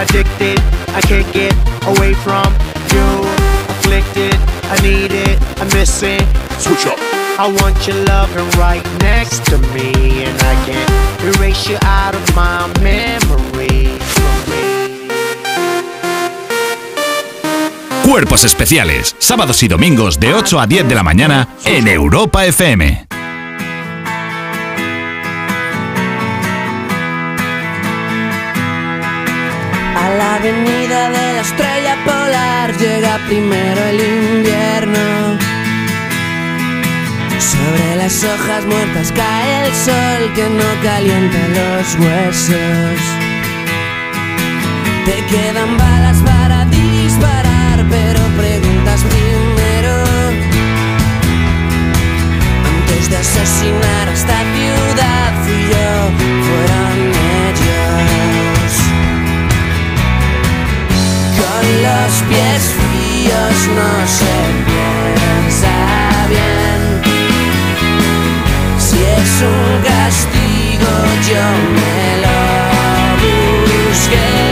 Addicted, 0.00 0.58
I 0.96 1.00
can't 1.02 1.30
get 1.32 1.52
away 1.86 2.14
from 2.14 2.48
you. 2.92 3.08
Afflicted, 3.74 4.34
I 4.72 4.76
need 4.82 5.12
it, 5.12 5.36
I 5.60 5.64
miss 5.74 6.02
it. 6.02 6.22
Switch 6.58 6.86
up. 6.86 6.98
I 7.38 7.52
want 7.60 7.86
your 7.86 7.96
loving 8.04 8.48
right 8.58 8.84
next 9.00 9.44
to 9.46 9.58
me, 9.74 10.24
and 10.24 10.38
I 10.40 10.54
can't 10.66 11.36
erase 11.36 11.68
you 11.68 11.78
out 11.82 12.14
of 12.14 12.24
my 12.34 12.72
memory. 12.80 13.98
Cuerpos 18.04 18.44
especiales, 18.44 19.14
sábados 19.20 19.62
y 19.62 19.68
domingos 19.68 20.18
de 20.18 20.34
8 20.34 20.60
a 20.60 20.66
10 20.66 20.88
de 20.88 20.94
la 20.94 21.04
mañana 21.04 21.48
en 21.64 21.86
Europa 21.86 22.44
FM. 22.44 23.06
A 29.96 30.10
la 30.18 30.34
avenida 30.34 31.10
de 31.10 31.32
la 31.32 31.40
estrella 31.40 31.96
polar 32.04 32.76
llega 32.76 33.18
primero 33.28 33.80
el 33.84 34.00
invierno. 34.00 35.38
Sobre 37.38 37.96
las 37.96 38.24
hojas 38.24 38.64
muertas 38.66 39.12
cae 39.12 39.66
el 39.66 39.74
sol 39.74 40.32
que 40.34 40.48
no 40.50 40.82
calienta 40.82 41.38
los 41.48 41.94
huesos. 41.94 43.00
Te 45.06 45.24
quedan 45.34 45.76
balas 45.78 46.22
pero 46.24 46.41
primero. 49.00 49.94
Antes 52.74 53.08
de 53.10 53.16
asesinar 53.16 54.08
a 54.08 54.12
esta 54.12 54.38
ciudad, 54.54 55.32
fui 55.42 55.60
yo, 55.72 55.90
fueron 56.46 56.96
ellos. 57.48 58.72
Con 61.40 61.64
los 61.86 62.12
pies 62.28 62.62
fríos 62.78 63.56
no 63.78 63.92
se 64.18 64.36
piensa 64.68 65.74
bien. 66.28 66.80
Si 68.78 68.98
es 68.98 69.32
un 69.42 69.82
castigo, 69.82 70.92
yo 71.28 71.44
me 71.76 72.04
lo 72.24 72.38
busqué. 73.88 74.51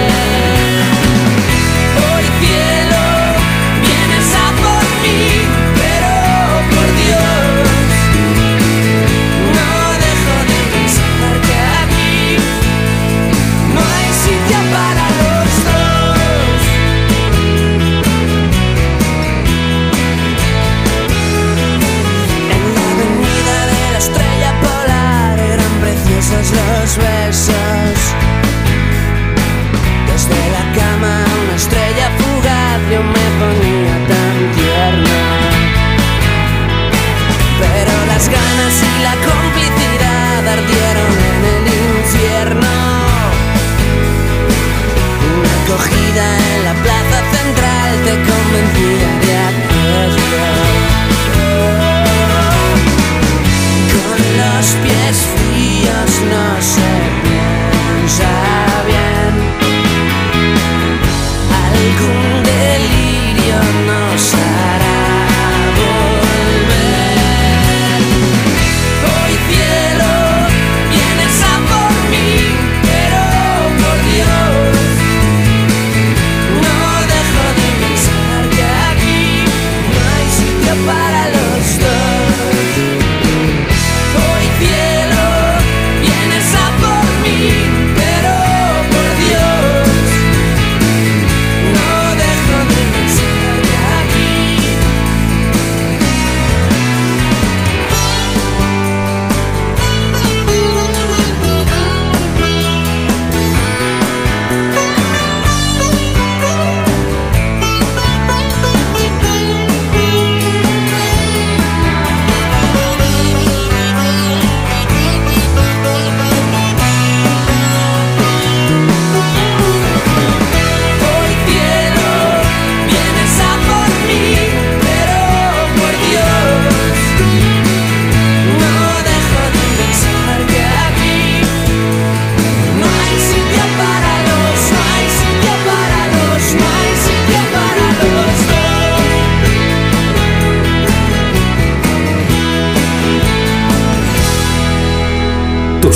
yo 32.91 33.01
me 33.03 33.27
ponía 33.39 33.95
tan 34.11 34.37
tierna. 34.57 35.21
Pero 37.61 37.93
las 38.07 38.29
ganas 38.29 38.75
y 38.83 39.03
la 39.07 39.15
complicidad 39.31 40.49
ardieron 40.57 41.13
en 41.31 41.41
el 41.55 41.65
infierno. 41.99 42.75
Una 45.37 45.53
acogida 45.63 46.25
en 46.55 46.65
la 46.65 46.75
plaza 46.83 47.19
central 47.35 47.91
te 48.07 48.15
convencía 48.29 49.20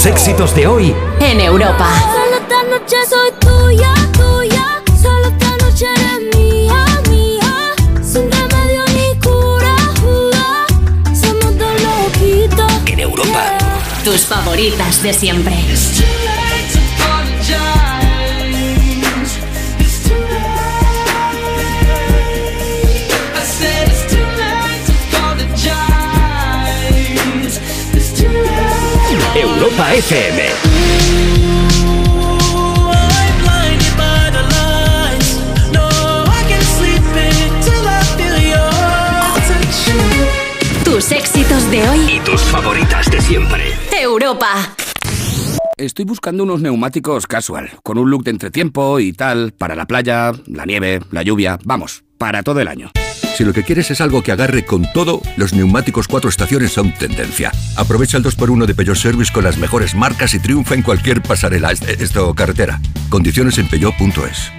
Éxitos 0.06 0.54
de 0.54 0.66
hoy 0.66 0.94
En 1.20 1.40
Europa. 1.40 1.88
Solo 2.12 2.36
esta 2.36 2.62
noche 2.64 2.96
soy 3.08 3.30
tuya, 3.40 3.94
tuya. 4.12 4.82
Solo 5.00 5.28
esta 5.28 5.56
noche 5.56 5.86
eres 5.86 6.36
mía, 6.36 6.84
mía. 7.08 7.74
Sin 8.02 8.30
remedio 8.30 8.84
ni 8.94 9.18
cura, 9.18 9.74
jura. 10.02 10.66
Somos 11.14 11.58
dos 11.58 11.82
loquitos. 11.82 12.72
en 12.86 13.00
Europa. 13.00 13.58
Tus 14.04 14.26
favoritas 14.26 15.02
de 15.02 15.12
siempre. 15.14 15.54
Your 29.60 29.70
touch. 29.76 30.12
Tus 40.84 41.12
éxitos 41.12 41.70
de 41.70 41.88
hoy. 41.88 41.98
Y 42.16 42.20
tus 42.20 42.40
favoritas 42.42 43.10
de 43.10 43.20
siempre. 43.20 43.64
Europa. 44.00 44.74
Estoy 45.76 46.04
buscando 46.04 46.44
unos 46.44 46.60
neumáticos 46.60 47.26
casual, 47.26 47.70
con 47.82 47.98
un 47.98 48.08
look 48.08 48.22
de 48.22 48.30
entretiempo 48.30 49.00
y 49.00 49.12
tal, 49.12 49.52
para 49.52 49.74
la 49.74 49.86
playa, 49.86 50.32
la 50.46 50.64
nieve, 50.66 51.00
la 51.10 51.22
lluvia, 51.22 51.58
vamos, 51.64 52.04
para 52.16 52.44
todo 52.44 52.60
el 52.60 52.68
año. 52.68 52.92
Si 53.36 53.44
lo 53.44 53.52
que 53.52 53.64
quieres 53.64 53.90
es 53.90 54.00
algo 54.00 54.22
que 54.22 54.30
agarre 54.32 54.64
con 54.64 54.86
todo, 54.92 55.20
los 55.36 55.52
neumáticos 55.54 56.06
cuatro 56.06 56.30
estaciones 56.30 56.72
son 56.72 56.92
tendencia. 56.94 57.50
Aprovecha 57.76 58.16
el 58.16 58.22
2x1 58.24 58.64
de 58.66 58.74
Peugeot 58.74 58.96
Service 58.96 59.32
con 59.32 59.42
las 59.44 59.56
mejores 59.58 59.94
marcas 59.94 60.34
y 60.34 60.38
triunfa 60.38 60.74
en 60.74 60.82
cualquier 60.82 61.20
pasarela, 61.20 61.72
est- 61.72 61.82
esto 62.00 62.32
carretera. 62.34 62.80
Condiciones 63.08 63.58
en 63.58 63.68
peugeot.es. 63.68 64.52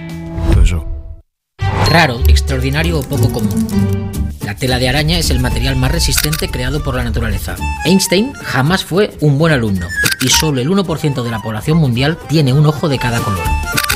Raro, 1.90 2.20
extraordinario 2.28 2.98
o 2.98 3.02
poco 3.02 3.32
común. 3.32 4.10
La 4.44 4.54
tela 4.54 4.78
de 4.78 4.88
araña 4.90 5.18
es 5.18 5.30
el 5.30 5.40
material 5.40 5.76
más 5.76 5.90
resistente 5.90 6.48
creado 6.48 6.82
por 6.82 6.94
la 6.96 7.04
naturaleza. 7.04 7.56
Einstein 7.86 8.32
jamás 8.34 8.84
fue 8.84 9.16
un 9.20 9.38
buen 9.38 9.52
alumno 9.54 9.86
y 10.20 10.28
solo 10.28 10.60
el 10.60 10.68
1% 10.68 11.22
de 11.22 11.30
la 11.30 11.40
población 11.40 11.78
mundial 11.78 12.18
tiene 12.28 12.52
un 12.52 12.66
ojo 12.66 12.88
de 12.90 12.98
cada 12.98 13.20
color. 13.20 13.42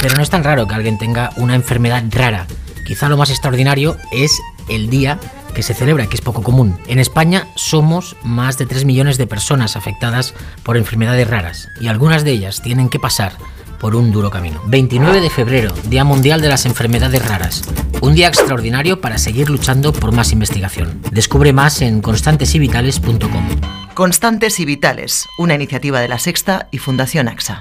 Pero 0.00 0.16
no 0.16 0.22
es 0.22 0.30
tan 0.30 0.42
raro 0.42 0.66
que 0.66 0.74
alguien 0.74 0.96
tenga 0.98 1.30
una 1.36 1.54
enfermedad 1.54 2.02
rara. 2.10 2.46
Quizá 2.86 3.08
lo 3.08 3.16
más 3.16 3.30
extraordinario 3.30 3.96
es 4.10 4.40
el 4.70 4.88
día 4.88 5.18
que 5.54 5.62
se 5.62 5.74
celebra, 5.74 6.06
que 6.06 6.14
es 6.14 6.20
poco 6.20 6.42
común. 6.42 6.78
En 6.86 6.98
España 6.98 7.46
somos 7.56 8.16
más 8.22 8.56
de 8.56 8.66
3 8.66 8.84
millones 8.84 9.18
de 9.18 9.26
personas 9.26 9.76
afectadas 9.76 10.34
por 10.62 10.76
enfermedades 10.76 11.28
raras 11.28 11.68
y 11.80 11.88
algunas 11.88 12.24
de 12.24 12.32
ellas 12.32 12.62
tienen 12.62 12.88
que 12.88 13.00
pasar 13.00 13.32
por 13.80 13.96
un 13.96 14.12
duro 14.12 14.30
camino. 14.30 14.62
29 14.66 15.20
de 15.20 15.30
febrero, 15.30 15.74
Día 15.84 16.04
Mundial 16.04 16.40
de 16.40 16.48
las 16.48 16.66
Enfermedades 16.66 17.26
Raras. 17.26 17.62
Un 18.02 18.14
día 18.14 18.28
extraordinario 18.28 19.00
para 19.00 19.18
seguir 19.18 19.48
luchando 19.48 19.92
por 19.92 20.12
más 20.12 20.32
investigación. 20.32 21.00
Descubre 21.10 21.52
más 21.52 21.80
en 21.80 22.02
constantesivitales.com. 22.02 23.48
Constantes 23.94 24.60
y 24.60 24.64
Vitales, 24.66 25.26
una 25.38 25.54
iniciativa 25.54 26.00
de 26.00 26.08
la 26.08 26.18
Sexta 26.18 26.68
y 26.70 26.78
Fundación 26.78 27.28
AXA. 27.28 27.60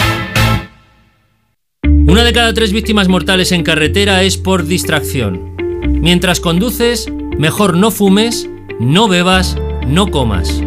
Una 2.07 2.23
de 2.23 2.31
cada 2.31 2.53
tres 2.53 2.71
víctimas 2.71 3.09
mortales 3.09 3.51
en 3.51 3.63
carretera 3.63 4.23
es 4.23 4.37
por 4.37 4.63
distracción. 4.63 5.57
Mientras 6.01 6.39
conduces, 6.39 7.11
mejor 7.37 7.75
no 7.75 7.91
fumes, 7.91 8.47
no 8.79 9.09
bebas, 9.09 9.57
no 9.85 10.09
comas. 10.09 10.61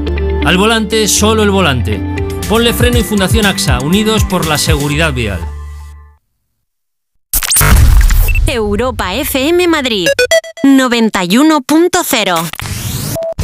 Al 0.44 0.58
volante, 0.58 1.08
solo 1.08 1.42
el 1.42 1.50
volante. 1.50 1.98
Ponle 2.46 2.74
freno 2.74 2.98
y 2.98 3.04
Fundación 3.04 3.46
AXA, 3.46 3.78
unidos 3.80 4.26
por 4.26 4.46
la 4.46 4.58
seguridad 4.58 5.14
vial. 5.14 5.40
Europa 8.46 9.14
FM 9.14 9.66
Madrid 9.66 10.08
91.0 10.62 12.69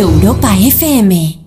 Europa 0.00 0.56
FM 0.56 1.39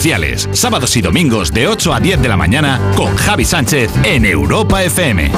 especiales. 0.00 0.48
Sábados 0.52 0.96
y 0.96 1.02
domingos 1.02 1.52
de 1.52 1.68
8 1.68 1.92
a 1.92 2.00
10 2.00 2.22
de 2.22 2.28
la 2.28 2.36
mañana 2.36 2.80
con 2.96 3.14
Javi 3.16 3.44
Sánchez 3.44 3.90
en 4.04 4.24
Europa 4.24 4.82
FM. 4.82 5.30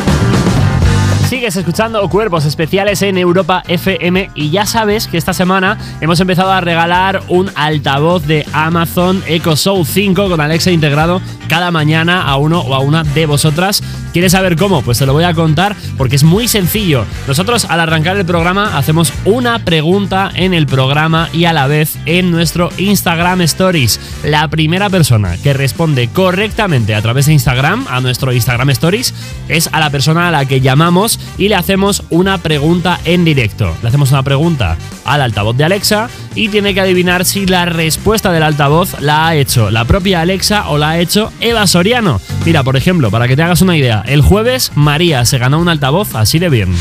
Sigues 1.32 1.56
escuchando 1.56 2.06
Cuerpos 2.10 2.44
Especiales 2.44 3.00
en 3.00 3.16
Europa 3.16 3.62
FM 3.66 4.32
y 4.34 4.50
ya 4.50 4.66
sabes 4.66 5.08
que 5.08 5.16
esta 5.16 5.32
semana 5.32 5.78
hemos 6.02 6.20
empezado 6.20 6.52
a 6.52 6.60
regalar 6.60 7.22
un 7.28 7.50
altavoz 7.54 8.26
de 8.26 8.44
Amazon 8.52 9.24
Echo 9.26 9.56
Show 9.56 9.82
5 9.82 10.28
con 10.28 10.42
Alexa 10.42 10.70
integrado 10.70 11.22
cada 11.48 11.70
mañana 11.70 12.22
a 12.22 12.36
uno 12.36 12.60
o 12.60 12.74
a 12.74 12.80
una 12.80 13.02
de 13.02 13.24
vosotras. 13.24 13.82
¿Quieres 14.12 14.32
saber 14.32 14.56
cómo? 14.56 14.82
Pues 14.82 14.98
te 14.98 15.06
lo 15.06 15.14
voy 15.14 15.24
a 15.24 15.32
contar 15.32 15.74
porque 15.96 16.16
es 16.16 16.22
muy 16.22 16.48
sencillo. 16.48 17.06
Nosotros 17.26 17.64
al 17.64 17.80
arrancar 17.80 18.18
el 18.18 18.26
programa 18.26 18.76
hacemos 18.76 19.10
una 19.24 19.58
pregunta 19.58 20.30
en 20.34 20.52
el 20.52 20.66
programa 20.66 21.30
y 21.32 21.46
a 21.46 21.54
la 21.54 21.66
vez 21.66 21.96
en 22.04 22.30
nuestro 22.30 22.68
Instagram 22.76 23.40
Stories. 23.42 23.98
La 24.22 24.48
primera 24.48 24.90
persona 24.90 25.38
que 25.42 25.54
responde 25.54 26.08
correctamente 26.08 26.94
a 26.94 27.00
través 27.00 27.24
de 27.24 27.32
Instagram, 27.32 27.86
a 27.88 28.02
nuestro 28.02 28.34
Instagram 28.34 28.68
Stories, 28.68 29.14
es 29.48 29.70
a 29.72 29.80
la 29.80 29.88
persona 29.88 30.28
a 30.28 30.30
la 30.30 30.44
que 30.44 30.60
llamamos 30.60 31.18
y 31.38 31.48
le 31.48 31.54
hacemos 31.54 32.04
una 32.10 32.38
pregunta 32.38 33.00
en 33.04 33.24
directo. 33.24 33.74
Le 33.82 33.88
hacemos 33.88 34.10
una 34.10 34.22
pregunta 34.22 34.76
al 35.04 35.20
altavoz 35.20 35.56
de 35.56 35.64
Alexa 35.64 36.08
y 36.34 36.48
tiene 36.48 36.74
que 36.74 36.80
adivinar 36.80 37.24
si 37.24 37.46
la 37.46 37.64
respuesta 37.64 38.32
del 38.32 38.42
altavoz 38.42 39.00
la 39.00 39.28
ha 39.28 39.36
hecho 39.36 39.70
la 39.70 39.84
propia 39.84 40.20
Alexa 40.20 40.68
o 40.68 40.78
la 40.78 40.90
ha 40.90 40.98
hecho 40.98 41.32
Eva 41.40 41.66
Soriano. 41.66 42.20
Mira, 42.44 42.62
por 42.62 42.76
ejemplo, 42.76 43.10
para 43.10 43.28
que 43.28 43.36
te 43.36 43.42
hagas 43.42 43.62
una 43.62 43.76
idea, 43.76 44.02
el 44.06 44.22
jueves 44.22 44.72
María 44.74 45.24
se 45.24 45.38
ganó 45.38 45.58
un 45.58 45.68
altavoz 45.68 46.14
así 46.14 46.38
de 46.38 46.48
bien. 46.48 46.74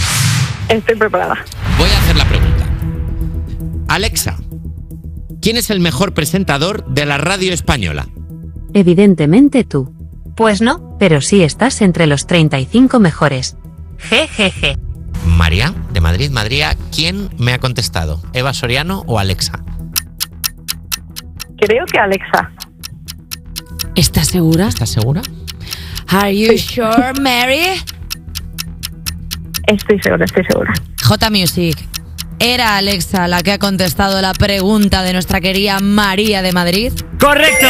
Estoy 0.70 0.96
preparada. 0.96 1.44
Voy 1.78 1.90
a 1.90 1.98
hacer 1.98 2.16
la 2.16 2.26
pregunta. 2.26 2.66
Alexa, 3.88 4.38
¿quién 5.42 5.58
es 5.58 5.70
el 5.70 5.82
mejor 5.82 6.14
presentador 6.14 6.86
de 6.86 7.06
la 7.06 7.18
radio 7.18 7.54
española? 7.54 8.08
Evidentemente 8.74 9.64
tú. 9.66 9.94
Pues 10.36 10.62
no, 10.62 10.96
pero 10.98 11.20
sí 11.20 11.44
estás 11.44 11.82
entre 11.82 12.08
los 12.08 12.26
35 12.26 13.00
mejores. 13.00 13.58
Jejeje. 14.10 14.78
María, 15.26 15.74
de 15.92 16.02
Madrid, 16.02 16.32
Madrid, 16.32 16.64
¿quién 16.94 17.30
me 17.38 17.54
ha 17.54 17.60
contestado? 17.60 18.22
¿Eva 18.34 18.54
Soriano 18.54 19.04
o 19.08 19.20
Alexa? 19.20 19.64
Creo 21.58 21.86
que 21.86 22.00
Alexa. 22.00 22.52
¿Estás 23.96 24.28
segura? 24.28 24.68
¿Estás 24.68 24.90
segura? 24.90 25.22
Are 26.08 26.36
you 26.36 26.58
sure, 26.58 27.14
Mary? 27.22 27.62
Estoy 29.68 30.02
segura, 30.02 30.26
estoy 30.26 30.44
segura. 30.46 30.74
J 31.04 31.30
Music. 31.30 31.78
¿Era 32.40 32.78
Alexa 32.78 33.28
la 33.28 33.44
que 33.44 33.52
ha 33.52 33.60
contestado 33.60 34.22
la 34.22 34.34
pregunta 34.34 35.04
de 35.04 35.14
nuestra 35.14 35.40
querida 35.42 35.80
María 35.80 36.42
de 36.42 36.52
Madrid? 36.52 36.92
¡Correcto! 37.20 37.68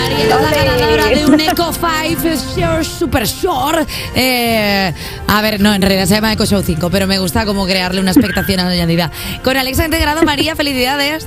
María 0.00 0.24
es 0.24 0.28
la 0.28 0.64
ganadora 0.64 1.06
de 1.06 1.26
un 1.26 1.40
Eco 1.40 1.72
5 1.72 2.36
Sure 2.36 2.84
Super 2.84 3.26
Sure. 3.26 3.86
Eh, 4.14 4.92
a 5.26 5.42
ver, 5.42 5.60
no, 5.60 5.74
en 5.74 5.82
realidad 5.82 6.06
se 6.06 6.14
llama 6.14 6.32
Eco 6.32 6.44
Show 6.44 6.62
5, 6.62 6.90
pero 6.90 7.06
me 7.06 7.18
gusta 7.18 7.46
como 7.46 7.66
crearle 7.66 8.00
una 8.00 8.10
expectación 8.10 8.60
añadida. 8.60 9.10
Con 9.42 9.56
Alexa 9.56 9.84
integrado, 9.84 10.22
María, 10.22 10.54
felicidades. 10.56 11.26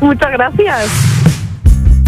Muchas 0.00 0.30
gracias. 0.30 1.17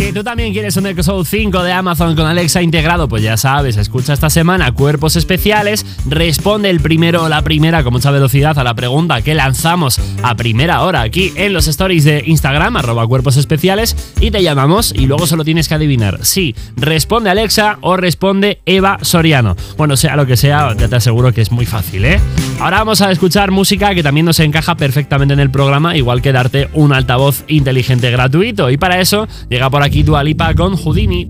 Que 0.01 0.15
tú 0.15 0.25
también 0.25 0.55
quieres 0.55 0.79
un 0.79 0.87
Echo 0.87 1.03
Show 1.03 1.23
5 1.27 1.63
de 1.63 1.73
Amazon 1.73 2.17
con 2.17 2.25
Alexa 2.25 2.63
integrado, 2.63 3.07
pues 3.07 3.23
ya 3.23 3.37
sabes, 3.37 3.77
escucha 3.77 4.15
esta 4.15 4.31
semana 4.31 4.73
Cuerpos 4.73 5.15
Especiales, 5.15 5.85
responde 6.07 6.71
el 6.71 6.81
primero 6.81 7.25
o 7.25 7.29
la 7.29 7.43
primera 7.43 7.85
con 7.85 7.93
mucha 7.93 8.11
velocidad 8.11 8.59
a 8.59 8.65
la 8.65 8.73
pregunta 8.73 9.21
que 9.21 9.35
lanzamos 9.35 10.01
a 10.23 10.37
primera 10.37 10.81
hora 10.85 11.03
aquí 11.03 11.35
en 11.37 11.53
los 11.53 11.69
stories 11.69 12.05
de 12.05 12.23
Instagram, 12.25 12.79
arroba 12.79 13.07
Cuerpos 13.07 13.37
Especiales, 13.37 14.15
y 14.21 14.31
te 14.31 14.43
llamamos 14.43 14.95
y 14.97 15.05
luego 15.05 15.27
solo 15.27 15.45
tienes 15.45 15.69
que 15.69 15.75
adivinar 15.75 16.21
si 16.23 16.57
responde 16.77 17.29
Alexa 17.29 17.77
o 17.83 17.99
responde 17.99 18.63
Eva 18.65 19.01
Soriano. 19.03 19.55
Bueno, 19.77 19.99
sea 19.99 20.17
lo 20.17 20.25
que 20.25 20.39
sea, 20.39 20.75
ya 20.79 20.89
te 20.89 20.97
aseguro 20.97 21.35
que 21.35 21.43
es 21.43 21.53
muy 21.53 21.67
fácil, 21.67 22.07
¿eh? 22.07 22.19
Ahora 22.59 22.79
vamos 22.79 23.01
a 23.03 23.11
escuchar 23.11 23.51
música 23.51 23.95
que 23.95 24.03
también 24.03 24.27
nos 24.27 24.41
encaja 24.41 24.77
perfectamente 24.77 25.35
en 25.35 25.41
el 25.41 25.51
programa, 25.51 25.97
igual 25.97 26.23
que 26.23 26.33
darte 26.33 26.71
un 26.73 26.93
altavoz 26.93 27.45
inteligente 27.49 28.11
gratuito. 28.11 28.71
Y 28.71 28.77
para 28.77 29.01
eso 29.01 29.29
llega 29.49 29.71
por 29.71 29.83
aquí 29.83 29.90
Dua 29.91 30.23
Lipa 30.23 30.55
con 30.55 30.75
Houdini. 30.75 31.29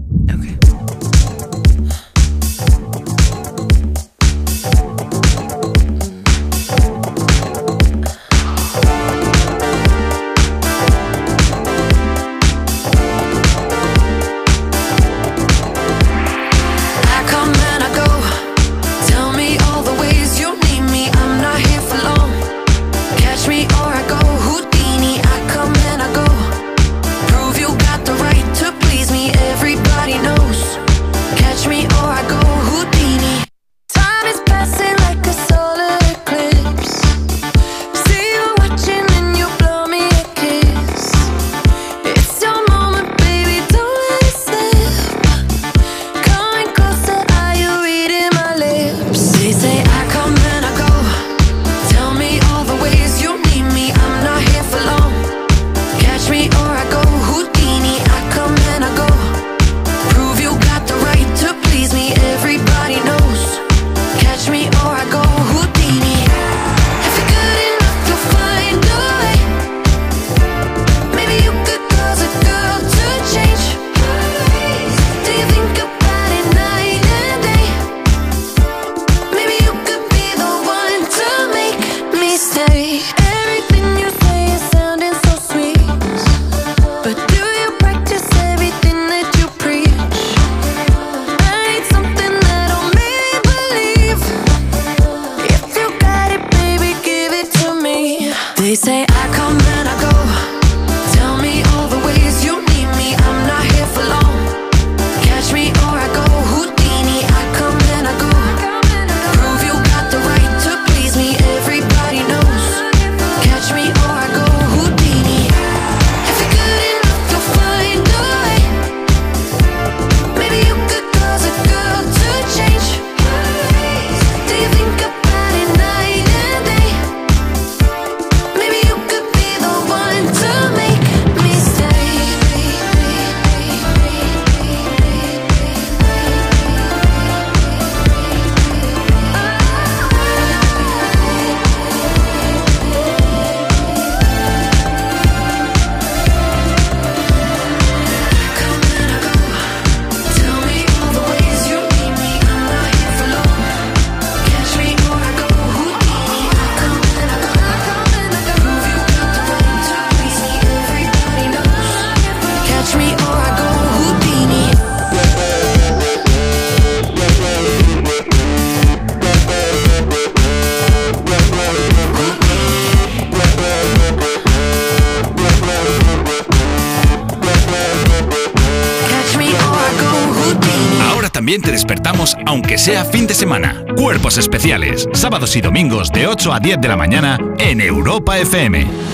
8 186.41 186.55
a 186.55 186.59
10 186.59 186.81
de 186.81 186.89
la 186.89 186.97
mañana 186.97 187.39
en 187.59 187.83
Europa 187.83 188.39
FM. 188.39 189.10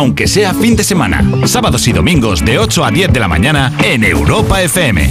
Aunque 0.00 0.26
sea 0.26 0.54
fin 0.54 0.74
de 0.76 0.82
semana. 0.82 1.22
Sábados 1.44 1.86
y 1.86 1.92
domingos 1.92 2.42
de 2.42 2.58
8 2.58 2.84
a 2.86 2.90
10 2.90 3.12
de 3.12 3.20
la 3.20 3.28
mañana 3.28 3.70
en 3.84 4.02
Europa 4.02 4.62
FM. 4.62 5.10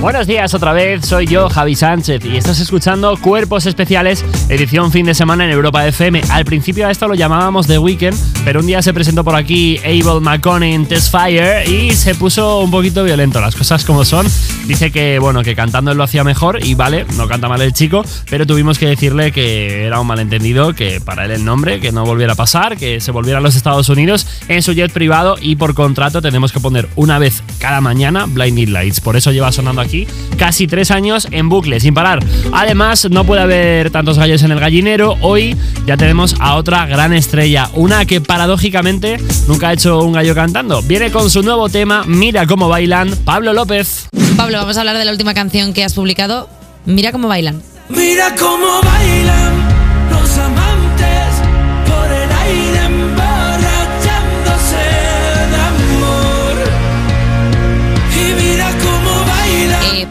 Buenos 0.00 0.26
días 0.26 0.52
otra 0.54 0.72
vez, 0.72 1.06
soy 1.06 1.28
yo, 1.28 1.48
Javi 1.48 1.76
Sánchez, 1.76 2.24
y 2.24 2.36
estás 2.36 2.58
escuchando 2.58 3.16
Cuerpos 3.16 3.66
Especiales, 3.66 4.24
edición 4.48 4.90
fin 4.90 5.06
de 5.06 5.14
semana 5.14 5.44
en 5.44 5.52
Europa 5.52 5.86
FM. 5.86 6.20
Al 6.30 6.44
principio 6.44 6.88
a 6.88 6.90
esto 6.90 7.06
lo 7.06 7.14
llamábamos 7.14 7.68
The 7.68 7.78
Weekend, 7.78 8.18
pero 8.44 8.58
un 8.58 8.66
día 8.66 8.82
se 8.82 8.92
presentó 8.92 9.22
por 9.22 9.36
aquí 9.36 9.78
Abel 9.84 10.20
McConnell 10.20 10.88
Test 10.88 11.12
Fire 11.12 11.68
y 11.68 11.92
se 11.92 12.16
puso 12.16 12.58
un 12.58 12.72
poquito 12.72 13.04
violento, 13.04 13.40
las 13.40 13.54
cosas 13.54 13.84
como 13.84 14.04
son. 14.04 14.26
Dice 14.66 14.92
que, 14.92 15.18
bueno, 15.18 15.42
que 15.42 15.54
cantando 15.54 15.90
él 15.90 15.98
lo 15.98 16.04
hacía 16.04 16.24
mejor 16.24 16.64
y 16.64 16.74
vale, 16.74 17.04
no 17.16 17.26
canta 17.26 17.48
mal 17.48 17.60
el 17.62 17.72
chico, 17.72 18.04
pero 18.30 18.46
tuvimos 18.46 18.78
que 18.78 18.86
decirle 18.86 19.32
que 19.32 19.84
era 19.84 20.00
un 20.00 20.06
malentendido, 20.06 20.72
que 20.72 21.00
para 21.00 21.24
él 21.24 21.32
el 21.32 21.44
nombre, 21.44 21.80
que 21.80 21.90
no 21.90 22.04
volviera 22.04 22.34
a 22.34 22.36
pasar, 22.36 22.76
que 22.76 23.00
se 23.00 23.10
volviera 23.10 23.38
a 23.38 23.42
los 23.42 23.56
Estados 23.56 23.88
Unidos 23.88 24.26
en 24.48 24.62
su 24.62 24.72
jet 24.72 24.92
privado 24.92 25.36
y 25.40 25.56
por 25.56 25.74
contrato 25.74 26.22
tenemos 26.22 26.52
que 26.52 26.60
poner 26.60 26.88
una 26.94 27.18
vez 27.18 27.42
cada 27.58 27.80
mañana 27.80 28.26
Blinding 28.26 28.72
Lights. 28.72 29.00
Por 29.00 29.16
eso 29.16 29.32
lleva 29.32 29.50
sonando 29.50 29.80
aquí 29.80 30.06
casi 30.36 30.66
tres 30.66 30.90
años 30.90 31.28
en 31.30 31.48
bucle, 31.48 31.80
sin 31.80 31.94
parar. 31.94 32.24
Además, 32.52 33.08
no 33.10 33.24
puede 33.24 33.42
haber 33.42 33.90
tantos 33.90 34.18
gallos 34.18 34.42
en 34.42 34.52
el 34.52 34.60
gallinero. 34.60 35.16
Hoy 35.20 35.56
ya 35.86 35.96
tenemos 35.96 36.34
a 36.40 36.56
otra 36.56 36.86
gran 36.86 37.12
estrella, 37.12 37.70
una 37.74 38.04
que 38.04 38.20
paradójicamente 38.20 39.18
nunca 39.48 39.68
ha 39.68 39.72
hecho 39.72 40.00
un 40.00 40.12
gallo 40.12 40.34
cantando. 40.34 40.82
Viene 40.82 41.10
con 41.10 41.30
su 41.30 41.42
nuevo 41.42 41.68
tema, 41.68 42.04
Mira 42.06 42.46
cómo 42.46 42.68
bailan, 42.68 43.10
Pablo 43.24 43.52
López. 43.52 44.08
Pablo, 44.36 44.58
vamos 44.58 44.76
a 44.76 44.80
hablar 44.80 44.98
de 44.98 45.04
la 45.04 45.12
última 45.12 45.34
canción 45.34 45.72
que 45.72 45.84
has 45.84 45.94
publicado. 45.94 46.48
Mira 46.84 47.12
cómo 47.12 47.28
bailan. 47.28 47.62
Mira 47.88 48.34
cómo 48.36 48.80
bailan 48.82 49.61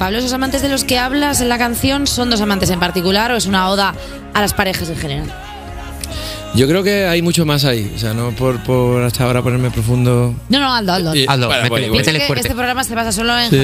Pablo, 0.02 0.18
esos 0.18 0.34
amantes 0.34 0.64
de 0.64 0.70
los 0.70 0.84
que 0.84 0.98
hablas 0.98 1.42
en 1.42 1.50
la 1.50 1.60
canción 1.60 2.08
son 2.08 2.32
dos 2.32 2.42
amantes 2.42 2.72
en 2.72 2.80
particular 2.80 3.32
o 3.32 3.36
es 3.36 3.46
una 3.46 3.70
oda 3.70 3.94
a 4.34 4.42
las 4.42 4.52
parejas 4.56 4.90
en 4.90 4.98
general. 4.98 5.32
Yo 6.56 6.68
creo 6.68 6.82
que 6.82 7.06
hay 7.06 7.22
mucho 7.22 7.46
más 7.46 7.66
ahí. 7.66 7.94
O 7.96 8.00
sea, 8.00 8.12
no 8.16 8.32
por, 8.32 8.58
por 8.64 9.04
hasta 9.04 9.26
ahora 9.26 9.44
ponerme 9.44 9.70
profundo. 9.70 10.34
No, 10.50 10.60
no, 10.60 10.74
Aldo, 10.74 10.94
Aldo. 10.94 11.16
Y- 11.16 11.28
Aldo, 11.28 11.46
bueno, 11.46 11.62
métele- 11.66 11.70
bueno, 11.70 11.94
métele 11.94 12.18
Es 12.18 12.24
que 12.24 12.28
fuerte. 12.28 12.48
este 12.48 12.56
programa 12.56 12.84
se 12.84 12.96
basa 12.96 13.12
solo 13.12 13.38
en 13.38 13.52
Sí. 13.52 13.58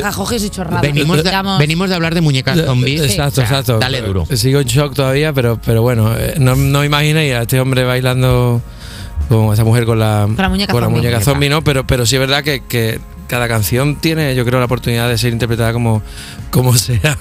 y 0.46 0.50
chorradas. 0.52 0.82
Venimos 0.84 1.18
de, 1.18 1.24
Digamos- 1.24 1.58
venimos 1.58 1.90
de 1.90 1.96
hablar 1.96 2.14
de 2.14 2.22
muñecas 2.22 2.56
zombies. 2.64 3.02
Exacto, 3.02 3.42
O 3.42 3.46
sea, 3.48 3.60
exacto. 3.60 3.80
Dale 3.80 4.02
duro. 4.04 4.28
Sigo 4.32 4.60
en 4.60 4.68
shock 4.68 4.94
todavía, 4.94 5.34
pero, 5.34 5.60
pero 5.66 5.82
bueno, 5.82 6.16
eh, 6.16 6.36
no, 6.38 6.56
no 6.56 6.84
imaginéis 6.86 7.34
a 7.34 7.42
este 7.42 7.60
hombre 7.60 7.84
bailando 7.84 8.62
con 9.28 9.52
esa 9.56 9.64
mujer 9.64 9.86
con 9.88 9.98
la, 9.98 10.26
Con 10.28 10.38
la 10.38 10.50
muñeca 10.50 10.72
con 10.72 10.82
la 10.82 10.86
zombie. 10.88 11.02
muñeca 11.02 11.20
zombie, 11.22 11.50
¿no? 11.50 11.64
Pero, 11.64 11.88
pero 11.88 12.06
sí 12.06 12.16
es 12.16 12.20
verdad 12.20 12.44
que, 12.44 12.64
que 12.64 13.00
cada 13.28 13.48
canción 13.48 13.96
tiene, 13.98 14.36
yo 14.36 14.46
creo, 14.46 14.60
la 14.60 14.66
oportunidad 14.66 15.10
de 15.10 15.18
ser 15.18 15.34
interpretada 15.34 15.74
como, 15.74 16.02
como 16.50 16.74
sea 16.78 17.18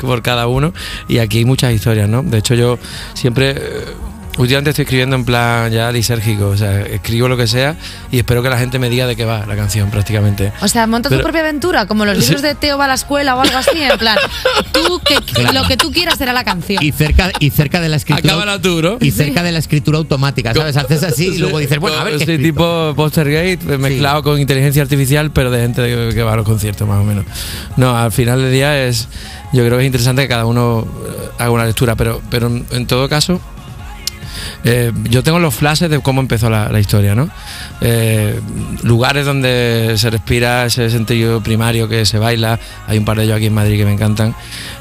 por 0.00 0.22
cada 0.22 0.46
uno. 0.46 0.72
Y 1.08 1.18
aquí 1.18 1.38
hay 1.38 1.44
muchas 1.44 1.72
historias, 1.72 2.08
¿no? 2.08 2.22
De 2.22 2.38
hecho, 2.38 2.54
yo 2.54 2.78
siempre. 3.14 3.60
Últimamente 4.38 4.70
estoy 4.70 4.82
escribiendo 4.82 5.16
en 5.16 5.24
plan 5.24 5.72
ya 5.72 5.90
lisérgico, 5.90 6.48
o 6.48 6.56
sea, 6.58 6.82
escribo 6.82 7.26
lo 7.26 7.38
que 7.38 7.46
sea 7.46 7.74
y 8.12 8.18
espero 8.18 8.42
que 8.42 8.50
la 8.50 8.58
gente 8.58 8.78
me 8.78 8.90
diga 8.90 9.06
de 9.06 9.16
qué 9.16 9.24
va 9.24 9.46
la 9.46 9.56
canción 9.56 9.90
prácticamente. 9.90 10.52
O 10.60 10.68
sea, 10.68 10.86
monta 10.86 11.08
tu 11.08 11.14
Pero- 11.14 11.22
propia 11.24 11.40
aventura, 11.40 11.86
como 11.86 12.04
los 12.04 12.16
Sí. 12.20 12.24
libros 12.24 12.42
de 12.42 12.54
Teo 12.54 12.76
va 12.76 12.84
a 12.84 12.88
la 12.88 12.94
escuela 12.94 13.34
o 13.34 13.40
algo 13.40 13.56
así, 13.56 13.80
en 13.80 13.96
plan, 13.98 14.18
tú 14.72 15.00
que 15.00 15.16
Claro. 15.34 15.62
lo 15.62 15.66
que 15.68 15.76
tú 15.78 15.90
quieras 15.90 16.18
será 16.18 16.34
la 16.34 16.44
canción. 16.44 16.82
Y 16.84 16.92
cerca, 16.92 17.30
y 17.40 17.48
cerca 17.50 17.80
de 17.80 17.88
la 17.88 17.96
escritura. 17.96 18.34
Acábala 18.34 18.60
tú, 18.60 18.82
¿no? 18.82 18.98
Y 19.00 19.10
cerca 19.10 19.42
de 19.42 19.52
la 19.52 19.58
escritura 19.58 19.96
automática, 19.98 20.52
¿sabes? 20.52 20.76
Haces 20.76 21.02
así 21.02 21.28
y 21.28 21.38
luego 21.38 21.58
dices, 21.58 21.78
bueno, 21.78 21.98
a 21.98 22.04
ver 22.04 22.18
qué 22.18 22.26
Sí, 22.26 22.32
escrito. 22.32 22.42
tipo 22.42 22.92
Postergate 22.94 23.58
eh, 23.74 23.78
mezclado 23.78 24.22
con 24.22 24.38
inteligencia 24.38 24.82
artificial, 24.82 25.30
pero 25.30 25.50
de 25.50 25.62
gente 25.62 25.82
que 26.14 26.22
va 26.22 26.34
a 26.34 26.36
los 26.36 26.44
conciertos, 26.44 26.86
más 26.86 26.98
o 27.00 27.04
menos. 27.04 27.24
No, 27.78 27.96
al 27.96 28.12
final 28.12 28.42
del 28.42 28.52
día 28.52 28.84
es. 28.84 29.08
Yo 29.54 29.64
creo 29.64 29.78
que 29.78 29.84
es 29.84 29.86
interesante 29.86 30.22
que 30.22 30.28
cada 30.28 30.44
uno 30.44 30.86
eh, 31.06 31.28
haga 31.38 31.50
una 31.50 31.64
lectura, 31.64 31.94
pero, 31.96 32.20
pero 32.30 32.48
en 32.48 32.86
todo 32.86 33.08
caso. 33.08 33.40
Eh, 34.64 34.92
yo 35.10 35.22
tengo 35.22 35.38
los 35.38 35.54
flashes 35.54 35.90
de 35.90 36.00
cómo 36.00 36.20
empezó 36.20 36.50
la, 36.50 36.78
historia, 36.78 37.14
¿no? 37.14 37.28
Eh, 37.80 38.40
lugares 38.82 39.26
donde 39.26 39.94
se 39.96 40.10
respira 40.10 40.66
ese 40.66 40.90
sentido 40.90 41.42
primario 41.42 41.88
que 41.88 42.04
se 42.06 42.18
baila. 42.18 42.58
Hay 42.86 42.98
un 42.98 43.04
par 43.04 43.16
de 43.18 43.24
ellos 43.24 43.36
aquí 43.36 43.46
en 43.46 43.54
Madrid 43.54 43.76
que 43.76 43.84
me 43.84 43.92
encantan 43.92 44.34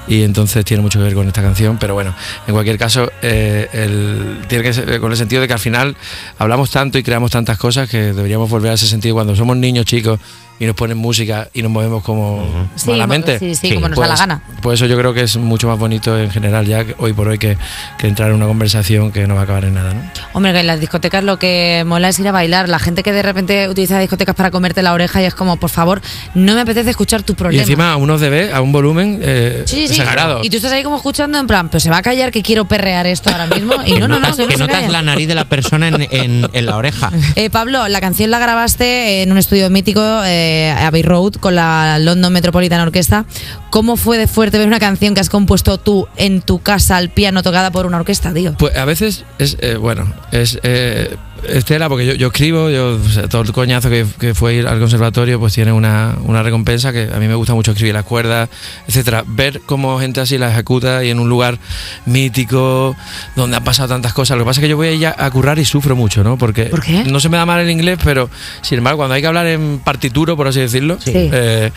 y 0.07 0.23
entonces 0.23 0.63
tiene 0.65 0.83
mucho 0.83 0.99
que 0.99 1.05
ver 1.05 1.13
con 1.13 1.27
esta 1.27 1.41
canción. 1.41 1.77
Pero 1.79 1.93
bueno, 1.93 2.13
en 2.47 2.53
cualquier 2.53 2.77
caso, 2.77 3.11
eh, 3.21 4.39
tiene 4.47 4.63
que 4.63 4.73
ser 4.73 4.99
con 4.99 5.11
el 5.11 5.17
sentido 5.17 5.41
de 5.41 5.47
que 5.47 5.53
al 5.53 5.59
final 5.59 5.95
hablamos 6.37 6.71
tanto 6.71 6.97
y 6.97 7.03
creamos 7.03 7.31
tantas 7.31 7.57
cosas 7.57 7.89
que 7.89 8.13
deberíamos 8.13 8.49
volver 8.49 8.71
a 8.71 8.73
ese 8.75 8.87
sentido 8.87 9.15
cuando 9.15 9.35
somos 9.35 9.57
niños 9.57 9.85
chicos 9.85 10.19
y 10.59 10.65
nos 10.65 10.75
ponen 10.75 10.97
música 10.97 11.49
y 11.53 11.61
nos 11.61 11.71
movemos 11.71 12.03
como 12.03 12.45
Sí, 12.75 12.89
malamente. 12.91 13.39
sí, 13.39 13.55
sí, 13.55 13.73
como 13.75 13.89
nos 13.89 13.99
da 13.99 14.07
la 14.07 14.15
gana. 14.15 14.41
Pues 14.61 14.79
eso 14.79 14.85
yo 14.85 14.97
creo 14.97 15.13
que 15.13 15.21
es 15.21 15.35
mucho 15.37 15.67
más 15.67 15.77
bonito 15.77 16.17
en 16.17 16.31
general 16.31 16.65
ya 16.65 16.85
que 16.85 16.95
hoy 16.97 17.11
por 17.13 17.27
hoy 17.27 17.37
que, 17.37 17.57
que 17.97 18.07
entrar 18.07 18.29
en 18.29 18.35
una 18.35 18.47
conversación 18.47 19.11
que 19.11 19.27
no 19.27 19.35
va 19.35 19.41
a 19.41 19.43
acabar 19.43 19.65
en 19.65 19.73
nada, 19.73 19.93
¿no? 19.93 20.01
Hombre, 20.33 20.53
que 20.53 20.59
en 20.61 20.67
las 20.67 20.79
discotecas 20.79 21.23
lo 21.23 21.37
que 21.39 21.83
mola 21.85 22.07
es 22.09 22.19
ir 22.19 22.27
a 22.27 22.31
bailar. 22.31 22.69
La 22.69 22.79
gente 22.79 23.03
que 23.03 23.11
de 23.11 23.21
repente 23.21 23.67
utiliza 23.67 23.99
discotecas 23.99 24.33
para 24.35 24.49
comerte 24.51 24.81
la 24.81 24.93
oreja 24.93 25.21
y 25.21 25.25
es 25.25 25.35
como, 25.35 25.57
por 25.57 25.69
favor, 25.69 26.01
no 26.35 26.53
me 26.55 26.61
apetece 26.61 26.89
escuchar 26.89 27.23
tu 27.23 27.33
Y 27.33 27.35
problema. 27.35 27.61
encima 27.63 27.91
a 27.91 27.97
unos 27.97 28.21
dB, 28.21 28.53
a 28.53 28.61
un 28.61 28.71
volumen 28.71 29.19
eh, 29.21 29.63
Sí, 29.65 29.87
sí, 29.87 29.95
sí. 29.95 29.99
exagerado. 30.01 30.41
Y 30.43 30.49
tú 30.49 30.57
estás 30.57 30.71
ahí 30.71 30.83
como 30.83 30.95
escuchando 30.95 31.37
en 31.37 31.47
plan, 31.47 31.67
pero 31.69 31.79
se 31.81 31.89
va 31.89 31.97
a 31.97 32.01
callar 32.01 32.31
que 32.31 32.41
quiero 32.41 32.65
perrear 32.65 33.05
esto 33.07 33.29
ahora 33.29 33.47
mismo. 33.47 33.73
Y 33.85 33.93
no, 33.99 34.07
no, 34.07 34.19
no, 34.19 34.19
notas, 34.21 34.37
que 34.37 34.43
no 34.43 34.47
que 34.49 34.57
notas 34.57 34.75
calla. 34.77 34.89
la 34.91 35.01
nariz 35.01 35.27
de 35.27 35.35
la 35.35 35.45
persona 35.45 35.89
en, 35.89 36.01
en- 36.11 36.49
en 36.53 36.65
la 36.65 36.77
oreja. 36.77 37.11
Eh, 37.35 37.49
Pablo, 37.49 37.87
la 37.89 37.99
canción 37.99 38.31
la 38.31 38.39
grabaste 38.39 39.21
en 39.23 39.31
un 39.31 39.37
estudio 39.37 39.69
mítico, 39.69 40.01
eh, 40.25 40.44
Abbey 40.77 41.03
Road, 41.03 41.33
con 41.33 41.55
la 41.55 41.99
London 41.99 42.33
Metropolitan 42.33 42.81
Orchestra. 42.81 43.25
¿Cómo 43.69 43.97
fue 43.97 44.17
de 44.17 44.27
fuerte 44.27 44.57
ver 44.57 44.67
una 44.67 44.79
canción 44.79 45.13
que 45.13 45.21
has 45.21 45.29
compuesto 45.29 45.77
tú 45.77 46.07
en 46.15 46.41
tu 46.41 46.59
casa 46.59 46.97
al 46.97 47.09
piano 47.09 47.43
tocada 47.43 47.71
por 47.71 47.85
una 47.85 47.97
orquesta, 47.97 48.33
tío? 48.33 48.53
Pues 48.57 48.75
a 48.75 48.85
veces 48.85 49.25
es, 49.39 49.57
eh, 49.59 49.75
bueno, 49.75 50.11
es 50.31 50.59
eh, 50.63 51.15
Estela, 51.49 51.89
porque 51.89 52.05
yo, 52.05 52.13
yo 52.13 52.27
escribo, 52.27 52.69
yo, 52.69 52.95
o 52.95 53.09
sea, 53.09 53.27
todo 53.27 53.41
el 53.43 53.51
coñazo 53.51 53.89
que, 53.89 54.05
que 54.19 54.33
fue 54.33 54.55
ir 54.55 54.67
al 54.67 54.79
conservatorio, 54.79 55.39
pues 55.39 55.53
tiene 55.53 55.71
una, 55.71 56.15
una 56.23 56.43
recompensa 56.43 56.91
que 56.91 57.09
a 57.13 57.19
mí 57.19 57.27
me 57.27 57.35
gusta 57.35 57.53
mucho 57.53 57.71
escribir 57.71 57.93
las 57.93 58.03
cuerdas, 58.03 58.49
etcétera. 58.87 59.23
Ver 59.27 59.61
cómo 59.65 59.99
gente 59.99 60.21
así 60.21 60.37
la 60.37 60.51
ejecuta 60.51 61.03
y 61.03 61.09
en 61.09 61.19
un 61.19 61.29
lugar 61.29 61.57
mítico, 62.05 62.95
donde 63.35 63.57
han 63.57 63.63
pasado 63.63 63.89
tantas 63.89 64.13
cosas. 64.13 64.37
Lo 64.37 64.43
que 64.43 64.47
pasa 64.47 64.59
es 64.59 64.63
que 64.63 64.69
yo 64.69 64.77
voy 64.77 65.03
a, 65.05 65.15
a 65.17 65.31
currar 65.31 65.59
y 65.59 65.65
sufro 65.65 65.95
mucho, 65.95 66.23
¿no? 66.23 66.37
Porque 66.37 66.69
no 67.07 67.19
se 67.19 67.29
me 67.29 67.37
da 67.37 67.45
mal 67.45 67.59
el 67.61 67.69
inglés, 67.69 67.99
pero 68.03 68.29
sin 68.61 68.79
embargo, 68.79 68.97
cuando 68.97 69.15
hay 69.15 69.21
que 69.21 69.27
hablar 69.27 69.47
en 69.47 69.79
partituro, 69.83 70.35
por 70.35 70.47
así 70.47 70.59
decirlo, 70.59 70.97
eh, 71.05 71.71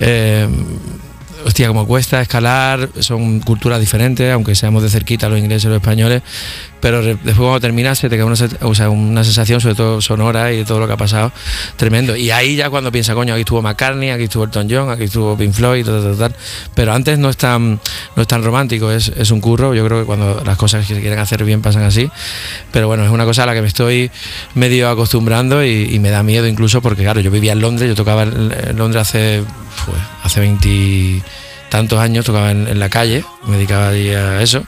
eh, 0.00 0.48
hostia, 1.44 1.68
como 1.68 1.86
cuesta 1.86 2.20
escalar, 2.20 2.88
son 3.00 3.40
culturas 3.40 3.80
diferentes, 3.80 4.32
aunque 4.32 4.54
seamos 4.54 4.82
de 4.82 4.88
cerquita 4.88 5.28
los 5.28 5.38
ingleses 5.38 5.64
los 5.70 5.76
españoles, 5.76 6.22
pero 6.80 7.02
después 7.02 7.36
cuando 7.36 7.60
terminas 7.60 7.98
se 7.98 8.08
te 8.08 8.16
queda 8.16 8.26
una, 8.26 8.88
una 8.90 9.24
sensación, 9.24 9.60
sobre 9.60 9.74
todo 9.74 10.00
sonora 10.00 10.52
y 10.52 10.58
de 10.58 10.64
todo 10.64 10.80
lo 10.80 10.86
que 10.86 10.92
ha 10.92 10.96
pasado, 10.96 11.32
tremendo. 11.76 12.16
Y 12.16 12.30
ahí 12.30 12.56
ya 12.56 12.70
cuando 12.70 12.92
piensa, 12.92 13.14
coño, 13.14 13.34
aquí 13.34 13.40
estuvo 13.40 13.62
McCartney, 13.62 14.10
aquí 14.10 14.24
estuvo 14.24 14.44
Elton 14.44 14.68
John, 14.70 14.90
aquí 14.90 15.04
estuvo 15.04 15.36
Pink 15.36 15.52
Floyd, 15.52 15.86
tal, 15.86 16.16
tal, 16.16 16.36
pero 16.74 16.92
antes 16.92 17.18
no 17.18 17.30
es 17.30 17.36
tan, 17.36 17.80
no 18.16 18.22
es 18.22 18.28
tan 18.28 18.42
romántico, 18.42 18.90
es, 18.90 19.08
es 19.08 19.30
un 19.30 19.40
curro, 19.40 19.74
yo 19.74 19.84
creo 19.86 20.00
que 20.00 20.06
cuando 20.06 20.42
las 20.44 20.56
cosas 20.56 20.86
que 20.86 20.94
se 20.94 21.00
quieren 21.00 21.18
hacer 21.18 21.44
bien 21.44 21.62
pasan 21.62 21.84
así, 21.84 22.10
pero 22.72 22.86
bueno, 22.86 23.04
es 23.04 23.10
una 23.10 23.24
cosa 23.24 23.44
a 23.44 23.46
la 23.46 23.54
que 23.54 23.62
me 23.62 23.68
estoy 23.68 24.10
medio 24.54 24.88
acostumbrando 24.88 25.64
y, 25.64 25.98
me 26.04 26.10
da 26.10 26.22
miedo 26.22 26.46
incluso 26.46 26.82
porque, 26.82 27.02
claro, 27.02 27.20
yo 27.20 27.30
vivía 27.30 27.52
en 27.52 27.60
Londres, 27.60 27.88
yo 27.88 27.94
tocaba 27.94 28.24
en 28.24 28.76
Londres 28.76 29.08
hace, 29.08 29.42
fue, 29.74 29.94
hace 30.22 30.40
20 30.40 31.22
tantos 31.68 31.98
años, 31.98 32.24
tocaba 32.24 32.50
en, 32.50 32.78
la 32.78 32.88
calle, 32.88 33.24
me 33.46 33.56
dedicaba 33.56 33.88
a 33.88 34.42
eso. 34.42 34.64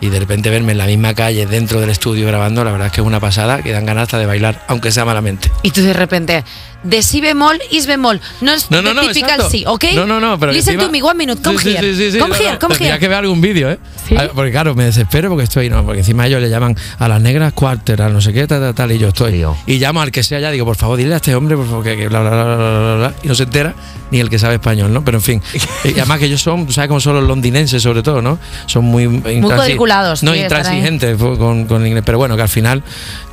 Y 0.00 0.08
de 0.08 0.18
repente 0.18 0.50
verme 0.50 0.72
en 0.72 0.78
la 0.78 0.86
misma 0.86 1.14
calle, 1.14 1.46
dentro 1.46 1.80
del 1.80 1.90
estudio 1.90 2.26
grabando, 2.26 2.64
la 2.64 2.72
verdad 2.72 2.88
es 2.88 2.92
que 2.92 3.00
es 3.00 3.06
una 3.06 3.20
pasada 3.20 3.62
que 3.62 3.70
dan 3.70 3.86
ganas 3.86 4.02
hasta 4.02 4.18
de 4.18 4.26
bailar, 4.26 4.64
aunque 4.66 4.90
sea 4.90 5.04
malamente. 5.04 5.52
Y 5.62 5.70
tú 5.70 5.82
de 5.82 5.92
repente, 5.92 6.44
de 6.82 7.02
si 7.02 7.20
bemol, 7.20 7.60
is 7.70 7.86
bemol. 7.86 8.20
No 8.40 8.52
es 8.52 8.70
No, 8.70 8.82
no, 8.82 8.92
no, 8.94 9.02
typical 9.08 9.40
¿ok? 9.66 9.84
No, 9.94 10.06
no, 10.06 10.20
no, 10.20 10.38
pero 10.38 10.52
Listen 10.52 10.74
encima- 10.74 10.86
to 10.86 10.92
me, 10.92 11.02
one 11.02 11.14
minute, 11.14 11.40
come 11.42 11.58
Sí, 11.62 11.70
here. 11.76 11.80
sí, 11.80 11.94
sí, 11.96 12.12
sí, 12.12 12.18
come 12.18 12.30
no, 12.30 12.36
here, 12.42 12.52
no, 12.54 12.58
come 12.58 12.74
here. 12.76 12.98
que 12.98 13.08
ver 13.08 13.18
algún 13.18 13.40
vídeo, 13.40 13.70
¿eh? 13.70 13.78
A- 14.16 14.28
Porque 14.34 14.50
claro, 14.50 14.74
me 14.74 14.84
desespero 14.84 15.28
porque 15.30 15.44
estoy, 15.44 15.70
no, 15.70 15.84
porque 15.84 16.00
encima 16.00 16.26
ellos 16.26 16.40
le 16.40 16.48
llaman 16.50 16.76
a 16.98 17.08
las 17.08 17.20
negras 17.20 17.52
quarter, 17.52 18.02
a 18.02 18.08
no 18.08 18.20
sé 18.20 18.32
qué, 18.32 18.46
tal, 18.46 18.60
tal, 18.60 18.74
tal, 18.74 18.92
y 18.92 18.98
yo 18.98 19.08
estoy. 19.08 19.44
Y 19.66 19.78
llamo 19.78 20.02
al 20.02 20.10
que 20.10 20.22
sea 20.22 20.40
ya, 20.40 20.50
digo, 20.50 20.64
por 20.66 20.76
favor, 20.76 20.98
dile 20.98 21.14
a 21.14 21.16
este 21.16 21.34
hombre, 21.34 21.56
por 21.56 21.66
favor, 21.66 21.84
que, 21.84 21.96
que 21.96 22.08
bla, 22.08 22.20
bla, 22.20 22.30
bla, 22.30 22.44
bla, 22.56 22.94
bla, 22.96 23.14
y 23.22 23.28
no 23.28 23.34
se 23.34 23.44
entera 23.44 23.74
ni 24.10 24.20
el 24.20 24.28
que 24.28 24.38
sabe 24.38 24.54
español, 24.56 24.92
¿no? 24.92 25.04
Pero 25.04 25.18
en 25.18 25.22
fin. 25.22 25.42
y 25.84 25.92
además 25.92 26.18
que 26.18 26.26
ellos 26.26 26.42
son, 26.42 26.66
tú 26.66 26.72
sabes 26.72 26.88
cómo 26.88 27.00
son 27.00 27.14
los 27.14 27.24
londinenses, 27.24 27.82
sobre 27.82 28.02
todo, 28.02 28.20
¿no? 28.20 28.38
Son 28.66 28.84
muy. 28.84 29.04
intransi- 29.06 29.40
cuadriculados, 29.56 30.22
No, 30.22 30.34
intransigentes 30.34 31.16
con, 31.16 31.66
con 31.66 31.86
inglés, 31.86 32.02
pero 32.04 32.18
bueno, 32.18 32.36
que 32.36 32.42
al 32.42 32.48
final 32.48 32.82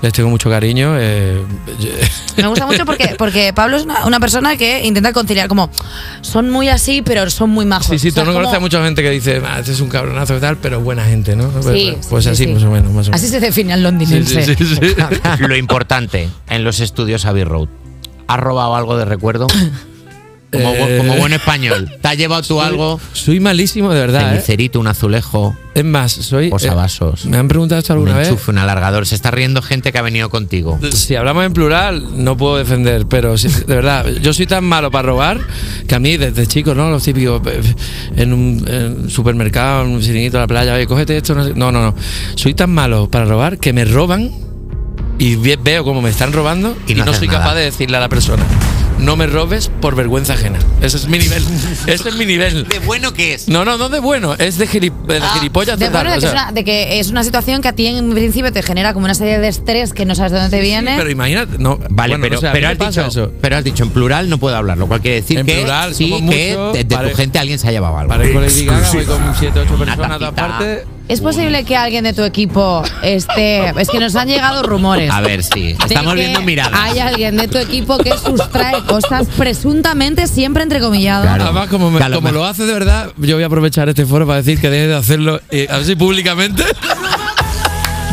les 0.01 0.13
tengo 0.13 0.29
mucho 0.29 0.49
cariño. 0.49 0.95
eh, 0.97 1.41
Me 2.37 2.47
gusta 2.47 2.65
mucho 2.65 2.85
porque, 2.85 3.15
porque 3.17 3.38
Pablo 3.55 3.77
es 3.77 3.83
una, 3.83 4.05
una 4.05 4.19
persona 4.19 4.55
que 4.57 4.85
intenta 4.85 5.13
conciliar 5.13 5.47
como 5.47 5.69
son 6.21 6.49
muy 6.49 6.69
así, 6.69 7.01
pero 7.01 7.29
son 7.29 7.49
muy 7.49 7.65
majos. 7.65 7.87
Sí, 7.87 7.99
sí, 7.99 8.09
O 8.09 8.11
sea, 8.11 8.23
tú 8.23 8.27
no 8.27 8.33
como- 8.33 8.43
conoces 8.43 8.57
a 8.57 8.59
mucha 8.61 8.83
gente 8.83 9.01
que 9.01 9.09
dice, 9.09 9.41
"Ah, 9.45 9.59
este 9.59 9.71
es 9.71 9.79
un 9.81 9.89
cabronazo 9.89 10.37
y 10.37 10.39
tal, 10.39 10.57
pero 10.57 10.79
buena 10.81 11.03
gente, 11.05 11.35
¿no? 11.35 11.49
Pues, 11.49 11.65
Sí, 11.65 11.97
pues 12.09 12.23
sí, 12.25 12.29
así, 12.31 12.45
sí. 12.45 12.51
más 12.53 12.63
o 12.63 12.71
menos, 12.71 12.91
más 12.93 13.07
o 13.07 13.11
menos. 13.11 13.15
Así 13.21 13.27
se 13.27 13.39
define 13.39 13.73
al 13.73 13.83
londinense. 13.83 14.43
Sí, 14.45 14.55
sí, 14.55 14.65
sí, 14.65 14.75
sí. 14.75 14.95
Lo 15.47 15.55
importante 15.55 16.29
en 16.49 16.63
los 16.63 16.79
estudios 16.79 17.25
Abbey 17.25 17.43
Road. 17.43 17.67
¿Has 18.27 18.39
robado 18.39 18.75
algo 18.75 18.95
de 18.97 19.05
recuerdo? 19.05 19.47
Como, 20.51 20.73
Eh, 20.73 20.97
como 20.97 21.15
buen 21.17 21.33
español. 21.33 21.91
¿Te 22.01 22.07
has 22.07 22.17
llevado 22.17 22.41
tú 22.41 22.55
soy- 22.55 22.65
algo? 22.65 22.99
Soy 23.13 23.39
malísimo, 23.39 23.93
de 23.93 23.99
verdad. 23.99 24.21
¿eh? 24.21 24.29
Cenicerito, 24.31 24.79
un 24.79 24.87
azulejo. 24.87 25.55
Es 25.75 25.85
más, 25.85 26.11
soy. 26.11 26.49
Posavasos. 26.49 27.25
¿Me 27.27 27.37
han 27.37 27.47
preguntado 27.47 27.77
esto 27.79 27.93
Un 27.93 27.99
alguna 27.99 28.17
vez? 28.17 28.27
enchufe, 28.29 28.49
un 28.51 28.57
alargador. 28.57 29.05
Se 29.05 29.13
está 29.15 29.29
riendo 29.31 29.61
gente 29.61 29.91
que 29.91 29.97
ha 29.99 30.01
venido 30.01 30.29
contigo. 30.29 30.79
Si 30.91 31.15
hablamos 31.15 31.45
en 31.45 31.53
plural, 31.53 32.23
no 32.23 32.35
puedo 32.35 32.57
defender, 32.57 33.05
pero 33.07 33.37
sí, 33.37 33.47
de 33.47 33.75
verdad, 33.75 34.05
yo 34.21 34.33
soy 34.33 34.47
tan 34.47 34.63
malo 34.65 34.89
para 34.91 35.07
robar 35.07 35.39
que 35.87 35.95
a 35.95 35.99
mí 35.99 36.17
desde 36.17 36.47
chico, 36.47 36.73
¿no? 36.73 36.89
Los 36.89 37.03
típicos 37.03 37.41
eh, 37.45 37.61
en 38.17 38.33
un, 38.33 38.65
en 38.67 39.03
un 39.03 39.09
supermercado, 39.09 39.83
en 39.83 39.89
un 39.91 40.01
siringuito 40.03 40.37
de 40.37 40.41
la 40.43 40.47
playa, 40.47 40.73
oye, 40.73 40.87
cógete 40.87 41.15
esto. 41.15 41.35
No, 41.35 41.43
sé- 41.45 41.53
no, 41.55 41.71
no, 41.71 41.81
no. 41.83 41.95
Soy 42.35 42.55
tan 42.55 42.71
malo 42.71 43.09
para 43.09 43.25
robar 43.25 43.59
que 43.59 43.71
me 43.71 43.85
roban 43.85 44.31
y 45.19 45.35
ve- 45.35 45.59
veo 45.63 45.83
cómo 45.83 46.01
me 46.01 46.09
están 46.09 46.33
robando 46.33 46.75
y, 46.87 46.95
no 46.95 47.05
no, 47.05 47.11
haces 47.11 47.19
soy 47.19 47.27
nada. 47.27 47.39
capaz 47.41 47.55
de 47.55 47.61
decirle 47.65 47.97
a 47.97 47.99
la 47.99 48.09
persona. 48.09 48.43
No 48.99 49.15
me 49.15 49.27
robes 49.27 49.71
por 49.81 49.95
vergüenza 49.95 50.33
ajena. 50.33 50.59
Ese 50.81 50.97
es 50.97 51.07
mi 51.07 51.17
nivel. 51.17 51.43
Ese 51.87 52.09
es 52.09 52.15
mi 52.15 52.25
nivel. 52.25 52.67
¿De 52.67 52.79
bueno 52.79 53.13
qué 53.13 53.33
es? 53.33 53.47
No, 53.47 53.63
no, 53.65 53.77
no 53.77 53.89
de 53.89 53.99
bueno. 53.99 54.33
Es 54.35 54.57
de, 54.57 54.67
gilip- 54.67 55.05
de 55.05 55.21
gilipollas 55.21 55.79
De, 55.79 55.85
total, 55.87 56.07
bueno, 56.07 56.11
de, 56.11 56.17
o 56.17 56.19
que 56.19 56.25
es 56.27 56.31
sea. 56.31 56.43
una, 56.43 56.51
de 56.51 56.63
que 56.65 56.99
es 56.99 57.09
una 57.09 57.23
situación 57.23 57.61
que 57.61 57.69
a 57.69 57.73
ti 57.73 57.87
en 57.87 58.11
principio 58.13 58.51
te 58.51 58.61
genera 58.61 58.93
como 58.93 59.05
una 59.05 59.15
serie 59.15 59.39
de 59.39 59.47
estrés 59.47 59.93
que 59.93 60.05
no 60.05 60.15
sabes 60.15 60.33
de 60.33 60.39
dónde 60.39 60.57
te 60.57 60.61
viene. 60.61 60.95
Pero 60.97 61.09
imagínate, 61.09 61.57
no. 61.59 61.79
Vale, 61.89 62.17
bueno, 62.17 62.37
pero, 62.39 62.51
pero, 62.51 62.67
has 62.67 62.77
dicho, 62.79 63.05
eso. 63.07 63.31
pero 63.41 63.57
has 63.57 63.63
dicho 63.63 63.83
en 63.83 63.89
plural 63.91 64.29
no 64.29 64.37
puedo 64.37 64.55
hablar, 64.55 64.77
lo 64.77 64.87
cual 64.87 65.01
quiere 65.01 65.21
decir 65.21 65.39
En 65.39 65.45
que 65.45 65.55
plural, 65.59 65.95
sí 65.95 66.09
somos 66.09 66.29
que 66.31 66.57
de, 66.73 66.83
de 66.83 66.95
vale. 66.95 67.09
tu 67.11 67.15
gente 67.17 67.39
alguien 67.39 67.57
se 67.57 67.67
ha 67.69 67.71
llevado 67.71 67.97
algo. 67.97 68.09
Para 68.09 68.25
ir 68.25 68.33
con 68.33 68.41
Lady 68.43 68.65
Gaga, 68.65 68.91
voy 68.91 69.05
con 69.05 69.35
7 69.39 69.59
8 69.61 69.69
personas 69.77 69.93
a 69.93 69.95
todas 69.97 70.19
tacita. 70.19 70.47
partes. 70.47 70.83
¿Es 71.07 71.21
posible 71.21 71.63
que 71.63 71.75
alguien 71.75 72.03
de 72.03 72.13
tu 72.13 72.21
equipo 72.23 72.83
esté.? 73.01 73.69
Es 73.81 73.89
que 73.89 73.99
nos 73.99 74.15
han 74.15 74.27
llegado 74.27 74.61
rumores. 74.61 75.09
A 75.09 75.21
ver, 75.21 75.41
sí. 75.43 75.75
Estamos 75.83 76.13
viendo 76.13 76.39
miradas. 76.43 76.79
Hay 76.79 76.99
alguien 76.99 77.35
de 77.35 77.47
tu 77.47 77.57
equipo 77.57 77.97
que 77.97 78.11
sustrae 78.15 78.83
cosas 78.89 79.27
presuntamente 79.37 80.27
siempre 80.27 80.63
entrecomillado. 80.63 81.27
Además, 81.29 81.67
como, 81.69 81.91
me- 81.91 81.99
como 82.11 82.31
lo 82.31 82.45
hace 82.45 82.65
de 82.65 82.73
verdad, 82.73 83.11
yo 83.17 83.35
voy 83.35 83.43
a 83.43 83.47
aprovechar 83.47 83.87
este 83.89 84.05
foro 84.05 84.25
para 84.25 84.37
decir 84.37 84.59
que 84.59 84.69
deje 84.69 84.87
de 84.87 84.95
hacerlo 84.95 85.39
eh, 85.51 85.67
así 85.69 85.95
públicamente. 85.95 86.63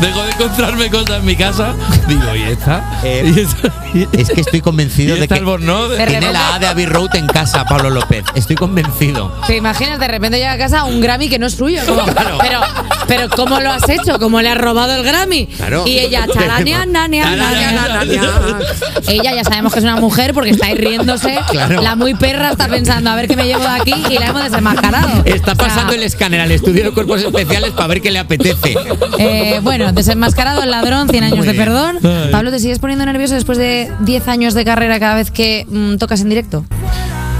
Dejo 0.01 0.23
de 0.23 0.31
encontrarme 0.31 0.91
cosas 0.91 1.19
en 1.19 1.25
mi 1.25 1.37
casa. 1.37 1.75
Digo, 2.07 2.35
¿y 2.37 2.43
esta? 2.43 3.01
¿Y 3.05 3.41
esta? 3.41 3.73
Es 4.13 4.29
que 4.31 4.43
estoy 4.43 4.61
convencido 4.61 5.17
¿Y 5.17 5.21
de 5.21 5.29
que 5.29 5.35
el 5.35 5.45
Borno? 5.47 5.89
De- 5.89 6.05
tiene 6.07 6.31
la 6.33 6.55
A 6.57 6.59
de 6.59 6.67
Abbey 6.67 6.85
Road 6.87 7.17
en 7.17 7.27
casa, 7.27 7.65
Pablo 7.65 7.89
López. 7.89 8.25
Estoy 8.35 8.57
convencido. 8.57 9.33
¿Te 9.47 9.57
imaginas 9.57 9.99
de 9.99 10.07
repente 10.09 10.37
llega 10.37 10.53
a 10.53 10.59
casa 10.59 10.85
un 10.85 11.01
Grammy 11.01 11.29
que 11.31 11.39
no 11.39 11.47
es 11.47 11.55
suyo? 11.55 11.81
Como, 11.87 12.05
pero, 12.41 12.61
pero 13.09 13.29
¿cómo 13.31 13.59
lo 13.61 13.71
has 13.71 13.89
hecho? 13.89 14.19
¿Cómo 14.19 14.43
le 14.43 14.51
has 14.51 14.59
robado 14.59 14.95
el 14.95 15.03
Grammy? 15.03 15.47
Claro. 15.47 15.85
Y 15.87 15.99
ella, 15.99 16.27
charania, 16.33 16.85
nania, 16.85 17.35
nania. 17.35 18.03
Ella 19.09 19.35
ya 19.35 19.45
sabemos 19.45 19.73
que 19.73 19.79
es 19.79 19.85
una 19.85 19.97
mujer 19.97 20.35
porque 20.35 20.51
está 20.51 20.67
ahí 20.67 20.75
riéndose. 20.75 21.39
Claro. 21.51 21.81
La 21.81 21.97
muy 21.97 22.15
perra 22.15 22.51
está 22.51 22.69
pensando 22.69 23.09
a 23.11 23.17
ver 23.17 23.29
qué 23.29 23.37
me 23.37 23.47
llevo 23.47 23.63
de 23.63 23.69
aquí 23.81 23.95
y 24.11 24.19
la 24.19 24.27
hemos 24.27 24.43
desenmascarado. 24.43 25.23
Está 25.25 25.55
pasando 25.55 25.95
el 25.95 26.03
escáner 26.03 26.41
al 26.41 26.51
estudio 26.51 26.85
de 26.85 26.91
cuerpos 26.91 27.23
especiales 27.23 27.71
para 27.71 27.87
ver 27.87 28.03
qué 28.03 28.11
le 28.11 28.19
apetece. 28.19 28.77
Eh, 29.19 29.61
bueno, 29.63 29.86
desenmascarado 29.95 30.63
el 30.63 30.71
ladrón, 30.71 31.09
100 31.09 31.25
años 31.25 31.47
de 31.47 31.55
perdón. 31.55 31.99
Pablo, 32.31 32.51
¿te 32.51 32.59
sigues 32.59 32.79
poniendo 32.79 33.05
nervioso 33.07 33.35
después 33.35 33.59
de 33.59 33.91
10 34.01 34.29
años 34.29 34.55
de 34.55 34.65
carrera 34.65 34.99
cada 34.99 35.15
vez 35.15 35.31
que 35.31 35.67
mm, 35.69 35.97
tocas 35.97 36.21
en 36.21 36.29
directo? 36.29 36.65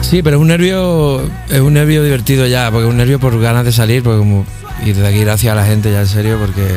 Sí, 0.01 0.23
pero 0.23 0.37
es 0.37 0.43
un 0.43 0.49
nervio, 0.49 1.21
es 1.49 1.61
un 1.61 1.75
nervio 1.75 2.03
divertido 2.05 2.47
ya, 2.47 2.71
porque 2.71 2.87
es 2.87 2.91
un 2.91 2.97
nervio 2.97 3.19
por 3.19 3.41
ganas 3.41 3.65
de 3.65 3.73
salir, 3.73 4.03
porque 4.03 4.19
como 4.19 4.47
y 4.85 4.93
desde 4.93 5.07
aquí 5.07 5.21
gracias 5.21 5.53
a 5.53 5.57
la 5.57 5.65
gente 5.65 5.91
ya 5.91 6.01
en 6.01 6.07
serio, 6.07 6.39
porque 6.39 6.77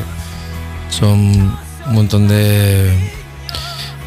son 0.90 1.20
un 1.20 1.94
montón 1.94 2.28
de, 2.28 2.92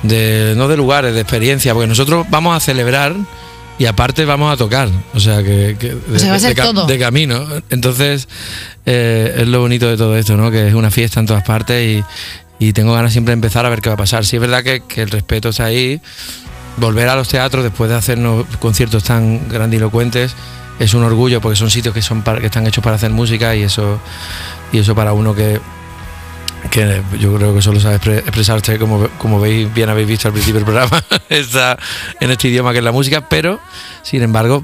de 0.02 0.54
no 0.56 0.68
de 0.68 0.76
lugares, 0.76 1.14
de 1.14 1.20
experiencia, 1.20 1.74
porque 1.74 1.86
nosotros 1.86 2.26
vamos 2.30 2.56
a 2.56 2.60
celebrar 2.60 3.14
y 3.82 3.86
aparte 3.86 4.24
vamos 4.24 4.52
a 4.52 4.56
tocar, 4.56 4.88
o 5.12 5.18
sea 5.18 5.42
que, 5.42 5.76
que 5.76 5.88
de, 5.94 6.16
O 6.16 6.18
sea, 6.20 6.30
va 6.30 6.36
a 6.36 6.38
ser 6.38 6.54
de 6.54 6.62
todo. 6.62 6.86
de 6.86 6.98
camino. 7.00 7.44
Entonces 7.70 8.28
eh, 8.86 9.34
es 9.38 9.48
lo 9.48 9.58
bonito 9.60 9.88
de 9.88 9.96
todo 9.96 10.16
esto, 10.16 10.36
¿no? 10.36 10.52
Que 10.52 10.68
es 10.68 10.74
una 10.74 10.90
fiesta 10.92 11.18
en 11.18 11.26
todas 11.26 11.42
partes 11.42 11.84
y, 12.60 12.64
y 12.64 12.72
tengo 12.72 12.92
ganas 12.94 13.10
siempre 13.12 13.32
de 13.32 13.34
empezar 13.34 13.66
a 13.66 13.70
ver 13.70 13.80
qué 13.80 13.88
va 13.88 13.94
a 13.94 13.98
pasar. 13.98 14.24
Sí 14.24 14.36
es 14.36 14.40
verdad 14.40 14.62
que, 14.62 14.82
que 14.86 15.02
el 15.02 15.10
respeto 15.10 15.48
está 15.48 15.64
ahí, 15.64 16.00
volver 16.76 17.08
a 17.08 17.16
los 17.16 17.26
teatros 17.28 17.64
después 17.64 17.90
de 17.90 17.96
hacernos 17.96 18.46
conciertos 18.60 19.02
tan 19.02 19.48
grandilocuentes 19.48 20.34
es 20.78 20.94
un 20.94 21.02
orgullo 21.02 21.40
porque 21.40 21.56
son 21.56 21.70
sitios 21.70 21.92
que 21.94 22.02
son 22.02 22.22
para- 22.22 22.38
que 22.40 22.46
están 22.46 22.66
hechos 22.66 22.84
para 22.84 22.96
hacer 22.96 23.10
música 23.10 23.54
y 23.56 23.62
eso 23.62 24.00
y 24.72 24.78
eso 24.78 24.94
para 24.94 25.12
uno 25.12 25.34
que 25.34 25.60
que 26.72 27.02
yo 27.20 27.36
creo 27.36 27.54
que 27.54 27.60
solo 27.60 27.78
sabe 27.78 27.96
expre- 28.00 28.18
expresarse 28.20 28.78
como, 28.78 29.06
como 29.18 29.38
veis 29.38 29.72
bien 29.72 29.90
habéis 29.90 30.08
visto 30.08 30.26
al 30.28 30.32
principio 30.32 30.56
del 30.60 30.64
programa 30.64 31.04
está 31.28 31.78
en 32.18 32.30
este 32.30 32.48
idioma 32.48 32.72
que 32.72 32.78
es 32.78 32.84
la 32.84 32.92
música 32.92 33.28
pero 33.28 33.60
sin 34.02 34.22
embargo 34.22 34.62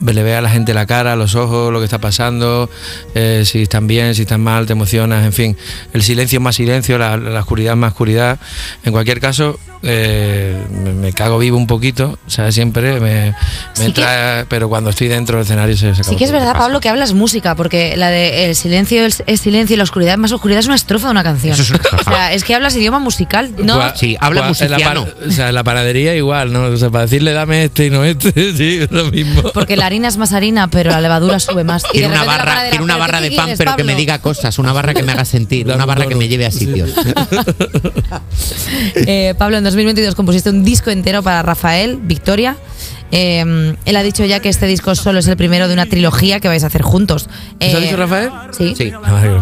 le 0.00 0.22
ve 0.22 0.34
a 0.34 0.40
la 0.40 0.50
gente 0.50 0.74
la 0.74 0.86
cara 0.86 1.14
los 1.16 1.34
ojos 1.34 1.72
lo 1.72 1.78
que 1.78 1.84
está 1.84 1.98
pasando 1.98 2.68
eh, 3.14 3.42
si 3.46 3.62
están 3.62 3.86
bien 3.86 4.14
si 4.14 4.22
están 4.22 4.40
mal 4.40 4.66
te 4.66 4.72
emocionas 4.72 5.24
en 5.24 5.32
fin 5.32 5.56
el 5.92 6.02
silencio 6.02 6.38
es 6.38 6.42
más 6.42 6.56
silencio 6.56 6.98
la, 6.98 7.16
la 7.16 7.40
oscuridad 7.40 7.74
es 7.74 7.78
más 7.78 7.92
oscuridad 7.92 8.38
en 8.84 8.92
cualquier 8.92 9.20
caso 9.20 9.58
eh, 9.82 10.62
me, 10.70 10.92
me 10.92 11.12
cago 11.12 11.38
vivo 11.38 11.56
un 11.56 11.66
poquito 11.66 12.18
o 12.26 12.30
sea 12.30 12.52
siempre 12.52 13.00
me, 13.00 13.30
me 13.30 13.34
Sí 13.74 13.80
que- 13.80 13.84
entra 13.86 14.46
pero 14.48 14.68
cuando 14.68 14.90
estoy 14.90 15.08
dentro 15.08 15.36
del 15.38 15.44
escenario 15.44 15.76
se, 15.76 15.94
se 15.94 16.04
Sí 16.04 16.16
que 16.16 16.24
es 16.24 16.32
verdad, 16.32 16.54
Pablo, 16.56 16.80
que 16.80 16.88
hablas 16.88 17.12
música, 17.14 17.54
porque 17.54 17.96
la 17.96 18.10
de 18.10 18.46
el 18.46 18.56
silencio 18.56 19.04
es, 19.06 19.22
es 19.26 19.40
silencio 19.40 19.74
y 19.74 19.76
la 19.76 19.84
oscuridad 19.84 20.14
es 20.14 20.18
más 20.18 20.32
oscuridad 20.32 20.58
es 20.60 20.66
una 20.66 20.74
estrofa 20.74 21.06
de 21.06 21.12
una 21.12 21.22
canción. 21.22 21.52
Eso 21.54 21.62
es 21.62 21.70
una 21.70 21.78
estrofa. 21.78 22.10
O 22.10 22.14
sea, 22.14 22.32
es 22.32 22.42
que 22.44 22.54
hablas 22.54 22.74
idioma 22.76 22.98
musical, 22.98 23.52
¿no? 23.58 23.76
Gua- 23.78 23.92
Sí, 23.94 24.16
habla 24.20 24.40
par- 24.42 24.50
o 25.28 25.30
sea, 25.30 25.48
en 25.48 25.54
la 25.54 25.62
panadería 25.64 26.14
igual, 26.16 26.52
¿no? 26.52 26.64
O 26.64 26.76
sea, 26.76 26.90
para 26.90 27.04
decirle 27.04 27.32
dame 27.32 27.64
este 27.64 27.86
y 27.86 27.90
no 27.90 28.04
este, 28.04 28.32
sí, 28.56 28.79
es 28.84 28.90
lo 28.90 29.10
mismo. 29.10 29.42
Porque 29.52 29.76
la 29.76 29.86
harina 29.86 30.08
es 30.08 30.16
más 30.16 30.32
harina, 30.32 30.68
pero 30.68 30.90
la 30.90 31.00
levadura 31.00 31.38
sube 31.40 31.64
más. 31.64 31.84
Quiero 31.84 32.08
una 32.08 32.24
barra, 32.24 32.44
panadera, 32.44 32.70
quiero 32.70 32.84
una 32.84 32.94
¿pero 32.94 33.04
qué 33.06 33.10
barra 33.12 33.20
de 33.20 33.28
quieres, 33.28 33.46
pan, 33.46 33.54
pero 33.58 33.76
que 33.76 33.84
me 33.84 33.92
Pablo? 33.92 34.00
diga 34.00 34.18
cosas, 34.20 34.58
una 34.58 34.72
barra 34.72 34.94
que 34.94 35.02
me 35.02 35.12
haga 35.12 35.24
sentir, 35.24 35.66
una 35.74 35.86
barra 35.86 36.06
que 36.06 36.14
me 36.14 36.28
lleve 36.28 36.46
a 36.46 36.50
sitios. 36.50 36.90
Eh, 38.94 39.34
Pablo, 39.36 39.58
en 39.58 39.64
2022 39.64 40.14
compusiste 40.14 40.50
un 40.50 40.64
disco 40.64 40.90
entero 40.90 41.22
para 41.22 41.42
Rafael, 41.42 41.98
Victoria. 42.02 42.56
Eh, 43.12 43.74
él 43.84 43.96
ha 43.96 44.02
dicho 44.02 44.24
ya 44.24 44.40
que 44.40 44.48
este 44.48 44.66
disco 44.66 44.94
solo 44.94 45.18
es 45.18 45.26
el 45.28 45.36
primero 45.36 45.66
de 45.68 45.74
una 45.74 45.86
trilogía 45.86 46.40
que 46.40 46.48
vais 46.48 46.62
a 46.64 46.68
hacer 46.68 46.82
juntos. 46.82 47.28
¿Eso 47.58 47.76
ha 47.76 47.80
Eh, 47.80 47.84
dicho 47.84 47.96
Rafael? 47.96 48.30
Sí. 48.56 48.74
Sí. 48.76 48.92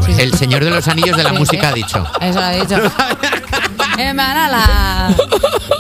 Sí, 0.07 0.13
El 0.19 0.35
señor 0.35 0.65
de 0.65 0.71
los 0.71 0.87
anillos 0.89 1.17
de 1.17 1.25
la 1.25 1.31
Sí, 1.31 1.37
música 1.39 1.69
¿eh? 1.69 1.71
ha 1.71 1.75
dicho. 1.75 2.07
Eso 2.21 2.39
ha 2.41 2.51
dicho. 2.53 2.77
Eh, 3.97 4.15
Malala. 4.15 5.13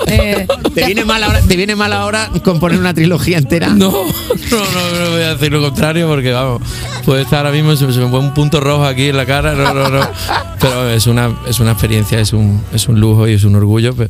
Eh, 0.09 0.47
¿Te 0.75 0.87
viene 0.87 1.05
mal 1.05 1.23
ahora, 1.23 1.41
te 1.41 1.55
viene 1.57 1.77
mal 1.77 1.93
ahora 1.93 2.29
componer 2.43 2.79
una 2.81 2.93
trilogía 2.93 3.39
entera? 3.39 3.69
No, 3.79 3.91
no, 3.93 4.59
no, 4.59 5.05
no 5.05 5.11
voy 5.11 5.23
a 5.23 5.35
decir 5.35 5.53
lo 5.53 5.61
contrario 5.61 6.09
porque 6.09 6.33
vamos, 6.33 6.63
puede 7.05 7.23
estar 7.23 7.41
ahora 7.47 7.51
mismo, 7.53 7.77
se, 7.77 7.87
me- 7.87 7.93
pone 8.09 8.27
un 8.29 8.35
punto 8.35 8.61
rojo 8.61 8.85
aquí 8.85 9.09
en 9.11 9.17
la 9.17 9.27
cara, 9.27 9.53
no, 9.53 9.73
no, 9.75 9.89
no. 9.89 10.01
Pero 10.59 10.89
es 10.91 11.07
una, 11.07 11.31
es 11.47 11.61
una 11.61 11.73
experiencia, 11.73 12.19
es 12.19 12.33
un, 12.33 12.65
es 12.73 12.89
un 12.89 12.99
lujo 12.99 13.29
y 13.29 13.35
es 13.35 13.45
un 13.45 13.55
orgullo, 13.57 13.95
pe- 13.95 14.09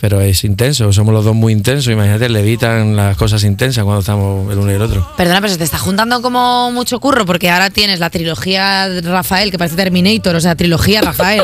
pero 0.00 0.20
es 0.20 0.44
intenso, 0.44 0.92
somos 0.92 1.14
los 1.14 1.24
dos 1.24 1.34
muy 1.34 1.52
intensos, 1.52 1.90
imagínate, 1.92 2.28
le 2.28 2.40
evitan 2.40 2.94
las 2.96 3.16
cosas 3.18 3.42
intensas 3.44 3.84
cuando 3.84 4.00
estamos 4.00 4.50
el 4.52 4.58
uno 4.58 4.70
y 4.72 4.74
el 4.76 4.82
otro. 4.82 5.06
Perdona, 5.16 5.40
pero 5.40 5.52
se 5.52 5.58
te 5.58 5.64
está 5.64 5.76
juntando 5.78 6.22
como 6.22 6.70
mucho 6.72 6.98
curro 7.00 7.26
porque 7.26 7.50
ahora 7.50 7.68
tienes 7.70 8.00
la 8.00 8.08
trilogía 8.10 8.88
de 8.88 9.00
Rafael 9.02 9.50
que 9.50 9.58
parece 9.58 9.76
Terminator, 9.76 10.34
o 10.36 10.40
sea, 10.40 10.54
trilogía 10.54 11.02
Rafael. 11.02 11.42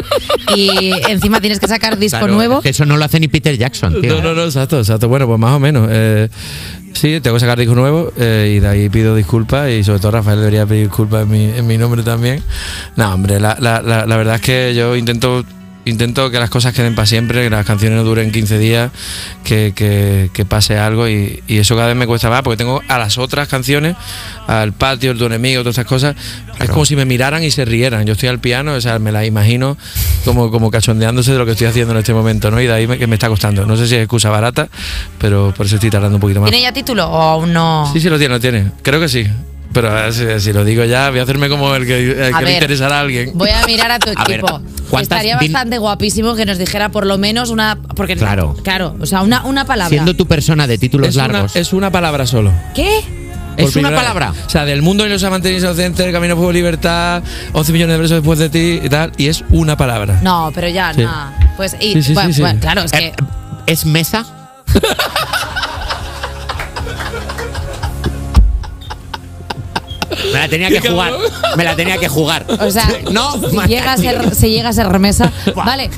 y 0.56 0.92
encima 1.10 1.40
tienes 1.40 1.58
que 1.60 1.68
sacar 1.68 1.98
disco 1.98 2.18
Claro, 2.18 2.32
nuevo. 2.34 2.60
que 2.62 2.70
eso 2.70 2.84
no 2.86 2.96
lo 2.96 3.04
hace 3.04 3.20
ni 3.20 3.28
Peter 3.28 3.56
Jackson, 3.58 4.00
tío. 4.00 4.14
No, 4.16 4.22
no, 4.22 4.34
no, 4.34 4.44
exacto, 4.44 4.78
exacto. 4.78 5.08
Bueno, 5.08 5.26
pues 5.26 5.38
más 5.38 5.52
o 5.52 5.58
menos. 5.60 5.88
eh, 5.90 6.28
sí, 6.94 7.20
tengo 7.20 7.34
que 7.36 7.40
sacar 7.40 7.58
disco 7.58 7.74
nuevo 7.74 8.12
eh, 8.16 8.54
y 8.56 8.60
de 8.60 8.68
ahí 8.68 8.88
pido 8.88 9.14
disculpas 9.16 9.68
y 9.70 9.82
sobre 9.82 9.98
todo 9.98 10.12
Rafael 10.12 10.38
debería 10.38 10.64
pedir 10.66 10.84
disculpas 10.86 11.22
en 11.24 11.30
mi, 11.30 11.44
en 11.44 11.66
mi 11.66 11.76
nombre 11.76 12.02
también. 12.02 12.42
No, 12.96 13.12
hombre, 13.12 13.40
la, 13.40 13.56
la, 13.60 13.82
la, 13.82 14.06
la 14.06 14.16
verdad 14.16 14.36
es 14.36 14.40
que 14.42 14.74
yo 14.74 14.94
intento 14.96 15.44
intento 15.84 16.30
que 16.30 16.38
las 16.38 16.50
cosas 16.50 16.72
queden 16.74 16.94
para 16.94 17.06
siempre, 17.06 17.42
que 17.42 17.50
las 17.50 17.66
canciones 17.66 17.98
no 17.98 18.04
duren 18.04 18.30
15 18.32 18.58
días, 18.58 18.90
que, 19.44 19.72
que, 19.74 20.30
que 20.32 20.44
pase 20.44 20.78
algo 20.78 21.08
y, 21.08 21.42
y 21.46 21.58
eso 21.58 21.74
cada 21.76 21.88
vez 21.88 21.96
me 21.96 22.06
cuesta 22.06 22.30
más 22.30 22.42
porque 22.42 22.56
tengo 22.56 22.82
a 22.88 22.98
las 22.98 23.18
otras 23.18 23.48
canciones, 23.48 23.96
al 24.46 24.72
patio, 24.72 25.12
el 25.12 25.18
tu 25.18 25.26
enemigo, 25.26 25.62
todas 25.62 25.76
esas 25.76 25.86
cosas, 25.86 26.16
es 26.60 26.70
como 26.70 26.84
si 26.84 26.96
me 26.96 27.04
miraran 27.04 27.42
y 27.42 27.50
se 27.50 27.64
rieran. 27.64 28.06
Yo 28.06 28.12
estoy 28.12 28.28
al 28.28 28.38
piano, 28.38 28.74
o 28.74 28.80
sea, 28.80 28.98
me 28.98 29.12
las 29.12 29.26
imagino 29.26 29.76
como, 30.24 30.50
como 30.50 30.70
cachondeándose 30.70 31.32
de 31.32 31.38
lo 31.38 31.46
que 31.46 31.52
estoy 31.52 31.66
haciendo 31.66 31.92
en 31.92 31.98
este 31.98 32.14
momento, 32.14 32.50
¿no? 32.50 32.60
Y 32.60 32.66
de 32.66 32.72
ahí 32.72 32.86
me, 32.86 32.98
que 32.98 33.06
me 33.06 33.14
está 33.14 33.28
costando. 33.28 33.66
No 33.66 33.76
sé 33.76 33.86
si 33.86 33.96
es 33.96 34.02
excusa 34.02 34.30
barata, 34.30 34.68
pero 35.18 35.52
por 35.56 35.66
eso 35.66 35.76
estoy 35.76 35.90
tardando 35.90 36.16
un 36.16 36.20
poquito 36.20 36.40
más. 36.40 36.50
¿Tiene 36.50 36.62
ya 36.62 36.72
título 36.72 37.06
o 37.06 37.20
aún 37.20 37.52
no? 37.52 37.90
Sí, 37.92 38.00
sí, 38.00 38.08
lo 38.08 38.18
tiene, 38.18 38.34
lo 38.34 38.40
tiene. 38.40 38.70
Creo 38.82 39.00
que 39.00 39.08
sí. 39.08 39.26
Pero 39.74 39.90
a 39.90 39.94
ver, 39.94 40.12
si, 40.14 40.40
si 40.40 40.52
lo 40.54 40.64
digo 40.64 40.84
ya, 40.84 41.10
voy 41.10 41.18
a 41.18 41.24
hacerme 41.24 41.48
como 41.50 41.74
el 41.74 41.84
que, 41.86 42.28
el 42.28 42.34
que 42.36 42.44
le 42.44 42.52
interesará 42.54 42.96
a 42.98 43.00
alguien. 43.00 43.32
Voy 43.34 43.50
a 43.50 43.66
mirar 43.66 43.90
a 43.90 43.98
tu 43.98 44.10
A 44.16 44.24
ver, 44.24 44.38
equipo. 44.40 44.60
¿cuántas 44.88 45.02
Estaría 45.18 45.36
bastante 45.36 45.78
guapísimo 45.78 46.34
que 46.36 46.46
nos 46.46 46.56
dijera 46.58 46.88
por 46.90 47.04
lo 47.06 47.18
menos 47.18 47.50
una. 47.50 47.76
Porque, 47.96 48.16
Claro. 48.16 48.54
Claro, 48.62 48.96
o 49.00 49.04
sea, 49.06 49.20
una, 49.22 49.44
una 49.44 49.64
palabra. 49.66 49.90
Siendo 49.90 50.14
tu 50.14 50.26
persona 50.26 50.66
de 50.66 50.78
títulos 50.78 51.08
Es 51.08 51.16
una, 51.16 51.28
largos. 51.28 51.56
es 51.56 51.72
una 51.72 51.90
palabra 51.90 52.26
solo. 52.26 52.52
¿Qué? 52.74 53.00
Por 53.56 53.64
Es 53.68 53.76
una 53.76 53.90
vez. 53.90 53.98
palabra. 54.00 54.32
O 54.46 54.50
sea, 54.50 54.64
del 54.64 54.82
mundo 54.82 55.06
y 55.06 55.08
los 55.08 55.22
amantes 55.22 55.56
inocentes, 55.60 56.12
Camino 56.12 56.34
Fuego 56.36 56.50
Libertad, 56.52 57.22
11 57.52 57.72
millones 57.72 57.94
de 57.96 58.02
besos 58.02 58.16
después 58.22 58.38
de 58.38 58.48
ti 58.50 58.80
y 58.84 58.88
tal. 58.88 59.12
Y 59.16 59.28
es 59.28 59.44
una 59.50 59.76
palabra. 59.76 60.18
No, 60.22 60.50
pero 60.54 60.68
ya, 60.68 60.92
Sí. 60.94 61.02
no. 61.02 61.32
Pues, 61.56 61.76
y, 61.80 61.92
Sí, 61.94 62.02
sí, 62.02 62.14
bueno, 62.14 62.28
sí, 62.30 62.34
sí. 62.34 62.40
bueno, 62.40 62.60
claro, 62.60 62.82
es 62.82 62.90
que. 62.92 63.06
Eh, 63.06 63.12
¿Es 63.66 63.86
mesa? 63.86 64.24
Me 70.34 70.40
la 70.40 70.48
tenía 70.48 70.68
que 70.68 70.80
jugar. 70.88 71.12
Me 71.56 71.64
la 71.64 71.76
tenía 71.76 71.96
que 71.98 72.08
jugar. 72.08 72.46
O 72.60 72.70
sea, 72.70 72.88
no, 73.12 73.32
si 73.48 73.56
llega, 73.68 73.92
a 73.92 73.96
ser, 73.96 74.34
si 74.34 74.50
llega 74.50 74.68
a 74.68 74.72
ser 74.72 74.88
remesa. 74.88 75.30
Vale, 75.54 75.90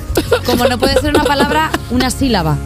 como 0.45 0.67
no 0.67 0.79
puede 0.79 0.95
ser 1.01 1.11
una 1.11 1.25
palabra, 1.25 1.71
una 1.91 2.11
sílaba. 2.11 2.57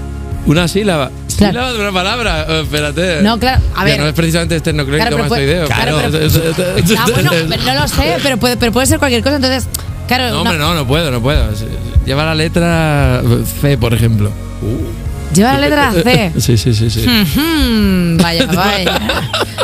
Una 0.47 0.69
sílaba. 0.69 1.11
Claro. 1.37 1.53
Sílaba 1.53 1.73
de 1.73 1.81
una 1.81 1.93
palabra. 1.93 2.47
Oh, 2.49 2.53
espérate. 2.63 3.23
No, 3.23 3.39
claro, 3.39 3.63
a 3.75 3.79
Ya 3.81 3.85
ver. 3.85 4.01
no 4.01 4.07
es 4.09 4.15
precisamente 4.15 4.57
esternocleido 4.57 5.07
Claro, 5.07 5.19
mastoideo. 5.19 5.67
claro, 5.67 5.99
pero- 6.11 6.29
pero- 6.57 7.01
Ah, 7.01 7.07
bueno, 7.13 7.31
pero 7.49 7.63
no 7.63 7.75
lo 7.81 7.89
sé, 7.89 8.17
pero 8.23 8.37
puede, 8.39 8.57
pero 8.57 8.73
puede 8.73 8.87
ser 8.87 8.99
cualquier 8.99 9.23
cosa. 9.23 9.37
Entonces, 9.37 9.67
claro, 10.07 10.25
No, 10.31 10.41
una- 10.43 10.51
hombre, 10.51 10.59
no, 10.59 10.75
no 10.75 10.87
puedo, 10.87 11.11
no 11.11 11.21
puedo. 11.23 11.47
Lleva 12.05 12.25
la 12.25 12.35
letra 12.35 13.23
C, 13.61 13.79
por 13.79 13.95
ejemplo. 13.95 14.31
Lleva 15.32 15.52
la 15.55 15.59
letra 15.61 15.93
C. 15.93 16.32
Sí, 16.40 16.57
sí, 16.57 16.74
sí, 16.74 16.90
sí. 16.90 17.07
Vaya, 18.20 18.47
vaya. 18.55 19.01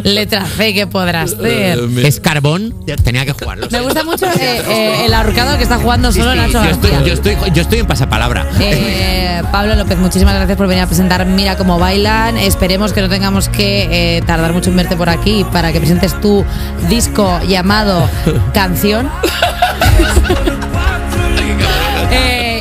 Letra 0.02 0.44
C 0.46 0.74
que 0.74 0.86
podrás 0.86 1.30
ser. 1.32 1.78
¿Es 2.02 2.20
carbón? 2.20 2.74
Tenía 3.02 3.24
que 3.24 3.32
jugarlo. 3.32 3.66
Me 3.70 3.80
gusta 3.80 4.04
mucho 4.04 4.26
eh, 4.26 4.62
eh, 4.68 5.06
el 5.06 5.14
ahorcado 5.14 5.56
que 5.56 5.62
está 5.62 5.78
jugando 5.78 6.12
Sí, 6.12 6.20
solo 6.20 6.32
sí, 6.32 6.38
Nacho 6.38 6.64
yo, 6.64 6.70
estoy, 6.70 6.90
García. 6.90 7.06
yo, 7.08 7.14
estoy, 7.14 7.36
yo 7.52 7.62
estoy 7.62 7.78
en 7.80 7.86
pasapalabra. 7.86 8.46
Eh, 8.60 9.42
Pablo 9.52 9.74
López, 9.74 9.98
muchísimas 9.98 10.34
gracias 10.34 10.56
por 10.56 10.66
venir 10.66 10.84
a 10.84 10.86
presentar 10.86 11.24
Mira 11.26 11.56
cómo 11.56 11.78
bailan. 11.78 12.36
Esperemos 12.36 12.92
que 12.92 13.00
no 13.02 13.08
tengamos 13.08 13.48
que 13.48 14.16
eh, 14.18 14.22
tardar 14.26 14.52
mucho 14.52 14.70
en 14.70 14.76
verte 14.76 14.96
por 14.96 15.08
aquí 15.08 15.44
para 15.52 15.72
que 15.72 15.78
presentes 15.80 16.20
tu 16.20 16.44
disco 16.88 17.40
llamado 17.48 18.08
Canción. 18.52 19.08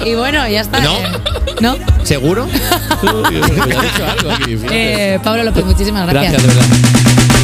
Y 0.06 0.14
bueno, 0.14 0.48
ya 0.48 0.62
está. 0.62 0.80
¿No? 0.82 0.98
eh, 1.00 1.08
¿No? 1.62 1.76
¿Seguro? 2.04 2.48
Eh, 4.72 5.20
Pablo 5.24 5.44
López, 5.44 5.66
muchísimas 5.66 6.08
gracias. 6.08 6.34
Gracias, 6.34 6.56
de 6.56 6.60
verdad. 6.60 7.35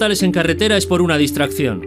Mortales 0.00 0.22
en 0.22 0.32
carretera 0.32 0.78
es 0.78 0.86
por 0.86 1.02
una 1.02 1.18
distracción. 1.18 1.82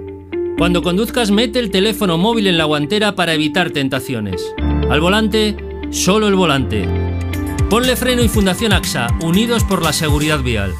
Cuando 0.56 0.84
conduzcas, 0.84 1.32
mete 1.32 1.58
el 1.58 1.72
teléfono 1.72 2.20
móvil 2.20 2.46
en 2.46 2.60
la 2.60 2.66
guantera 2.66 3.16
para 3.16 3.34
evitar 3.34 3.72
tentaciones. 3.72 4.40
Al 4.88 5.02
volante, 5.02 5.58
solo 5.90 6.28
el 6.28 6.36
volante. 6.36 6.88
Ponle 7.72 7.96
freno 7.96 8.22
y 8.22 8.28
Fundación 8.28 8.72
AXA, 8.72 9.08
unidos 9.24 9.64
por 9.64 9.82
la 9.82 9.94
seguridad 9.94 10.42
vial. 10.42 10.76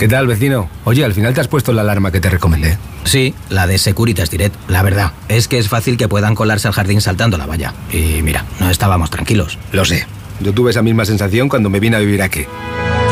¿Qué 0.00 0.08
tal, 0.08 0.26
vecino? 0.26 0.68
Oye, 0.82 1.04
al 1.04 1.14
final 1.14 1.32
te 1.32 1.42
has 1.42 1.46
puesto 1.46 1.72
la 1.72 1.82
alarma 1.82 2.10
que 2.10 2.20
te 2.20 2.28
recomendé. 2.28 2.76
Sí, 3.04 3.32
la 3.48 3.68
de 3.68 3.78
Securitas 3.78 4.28
Direct. 4.28 4.56
La 4.68 4.82
verdad, 4.82 5.12
es 5.28 5.46
que 5.46 5.58
es 5.58 5.68
fácil 5.68 5.96
que 5.96 6.08
puedan 6.08 6.34
colarse 6.34 6.66
al 6.66 6.74
jardín 6.74 7.00
saltando 7.00 7.38
la 7.38 7.46
valla. 7.46 7.72
Y 7.92 8.20
mira, 8.22 8.44
no 8.58 8.68
estábamos 8.68 9.10
tranquilos. 9.10 9.60
Lo 9.70 9.84
sé. 9.84 10.08
Yo 10.40 10.52
tuve 10.52 10.72
esa 10.72 10.82
misma 10.82 11.04
sensación 11.04 11.48
cuando 11.48 11.70
me 11.70 11.78
vine 11.78 11.94
a 11.94 12.00
vivir 12.00 12.20
aquí. 12.20 12.46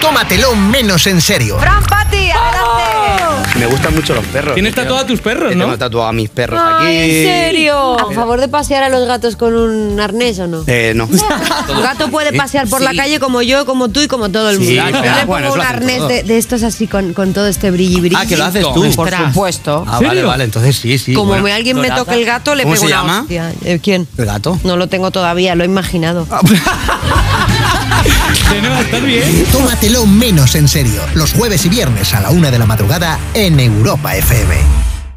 Tómatelo 0.00 0.54
menos 0.54 1.06
en 1.08 1.20
serio. 1.20 1.58
Fran 1.58 1.82
Pati, 1.84 2.30
adelante. 2.30 3.58
Me 3.58 3.66
gustan 3.66 3.94
mucho 3.94 4.14
los 4.14 4.24
perros. 4.26 4.54
Tienes 4.54 4.74
tatuado 4.74 4.98
a 5.02 5.06
tus 5.06 5.20
perros, 5.20 5.54
¿no? 5.56 5.64
Tengo 5.64 5.78
tatuado 5.78 6.08
a 6.08 6.12
mis 6.12 6.28
perros 6.28 6.60
Ay, 6.62 6.96
aquí. 6.96 6.96
¿En 6.96 7.26
serio? 7.26 7.98
¿A 7.98 8.12
favor 8.12 8.40
de 8.40 8.48
pasear 8.48 8.82
a 8.84 8.88
los 8.88 9.06
gatos 9.06 9.36
con 9.36 9.54
un 9.54 9.98
arnés 10.00 10.38
o 10.40 10.46
no? 10.46 10.62
Eh, 10.66 10.92
no. 10.94 11.06
Tu 11.66 11.80
gato 11.80 12.08
puede 12.10 12.32
pasear 12.32 12.68
por 12.68 12.80
la 12.82 12.94
calle 12.94 13.18
como 13.20 13.42
yo, 13.42 13.64
como 13.66 13.88
tú 13.88 14.00
y 14.00 14.06
como 14.08 14.28
todo 14.30 14.50
el 14.50 14.58
mundo. 14.58 14.70
Sí, 14.70 14.76
Yo 14.76 14.82
claro, 14.90 15.02
le 15.02 15.10
pongo 15.12 15.26
bueno, 15.26 15.46
eso 15.46 15.52
un 15.54 15.58
lo 15.58 15.64
hacen 15.64 15.76
arnés 15.76 15.96
todos. 15.98 16.08
de, 16.10 16.22
de 16.24 16.38
estos 16.38 16.62
así 16.62 16.86
con, 16.86 17.12
con 17.14 17.32
todo 17.32 17.46
este 17.48 17.70
brilli 17.70 18.00
brilli. 18.00 18.16
Ah, 18.16 18.26
que 18.26 18.36
lo 18.36 18.44
haces 18.44 18.62
tú. 18.74 18.90
Por 18.94 19.06
Ostras. 19.08 19.32
supuesto. 19.32 19.84
Ah, 19.88 20.00
vale, 20.00 20.22
vale, 20.22 20.44
entonces 20.44 20.76
sí, 20.76 20.98
sí. 20.98 21.14
Como 21.14 21.28
bueno. 21.28 21.44
me- 21.44 21.52
alguien 21.52 21.78
me 21.80 21.90
toque 21.90 22.14
el 22.14 22.24
gato, 22.24 22.54
le 22.54 22.62
¿Cómo 22.64 22.74
pego 22.74 22.86
se 22.86 22.92
una 22.92 23.00
llama? 23.02 23.20
hostia. 23.22 23.52
Eh, 23.64 23.80
¿Quién? 23.82 24.06
¿El 24.18 24.26
gato? 24.26 24.58
No 24.64 24.76
lo 24.76 24.86
tengo 24.88 25.10
todavía, 25.10 25.54
lo 25.56 25.62
he 25.64 25.66
imaginado. 25.66 26.26
Tómatelo 29.52 30.06
menos 30.06 30.54
en 30.54 30.68
serio. 30.68 31.00
Los 31.14 31.32
jueves 31.32 31.64
y 31.66 31.68
viernes 31.68 32.14
a 32.14 32.20
la 32.20 32.30
una 32.30 32.50
de 32.50 32.58
la 32.58 32.66
madrugada 32.66 33.18
en 33.34 33.58
Europa 33.60 34.16
FM. 34.16 34.54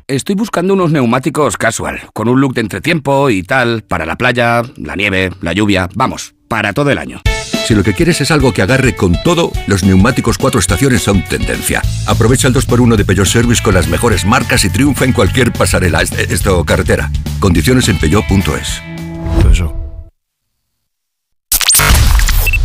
Estoy 0.08 0.36
buscando 0.36 0.74
unos 0.74 0.92
neumáticos 0.92 1.58
casual, 1.58 2.00
con 2.14 2.30
un 2.30 2.40
look 2.40 2.54
de 2.54 2.62
entretiempo 2.62 3.30
y 3.30 3.44
tal, 3.44 3.84
para 3.84 4.06
la 4.06 4.16
playa, 4.16 4.62
la 4.78 4.96
nieve, 4.96 5.32
la 5.42 5.52
lluvia, 5.54 5.90
vamos, 5.96 6.34
para 6.48 6.72
todo 6.74 6.90
el 6.92 6.98
año. 6.98 7.22
Si 7.68 7.76
lo 7.76 7.84
que 7.84 7.94
quieres 7.94 8.22
es 8.22 8.32
algo 8.32 8.54
que 8.54 8.62
agarre 8.62 8.96
con 8.96 9.22
todo, 9.24 9.52
los 9.68 9.84
neumáticos 9.84 10.38
cuatro 10.38 10.60
estaciones 10.62 11.04
son 11.04 11.24
tendencia. 11.26 11.82
Aprovecha 12.06 12.48
el 12.48 12.54
2x1 12.54 12.96
de 12.96 13.04
Peugeot 13.04 13.28
Service 13.28 13.62
con 13.62 13.74
las 13.74 13.88
mejores 13.90 14.24
marcas 14.24 14.64
y 14.64 14.70
triunfa 14.70 15.04
en 15.04 15.12
cualquier 15.12 15.52
pasarela, 15.52 16.02
est- 16.02 16.18
esto 16.18 16.64
carretera. 16.64 17.12
Condiciones 17.42 17.90
en 17.90 17.98
peugeot.es. 18.00 18.82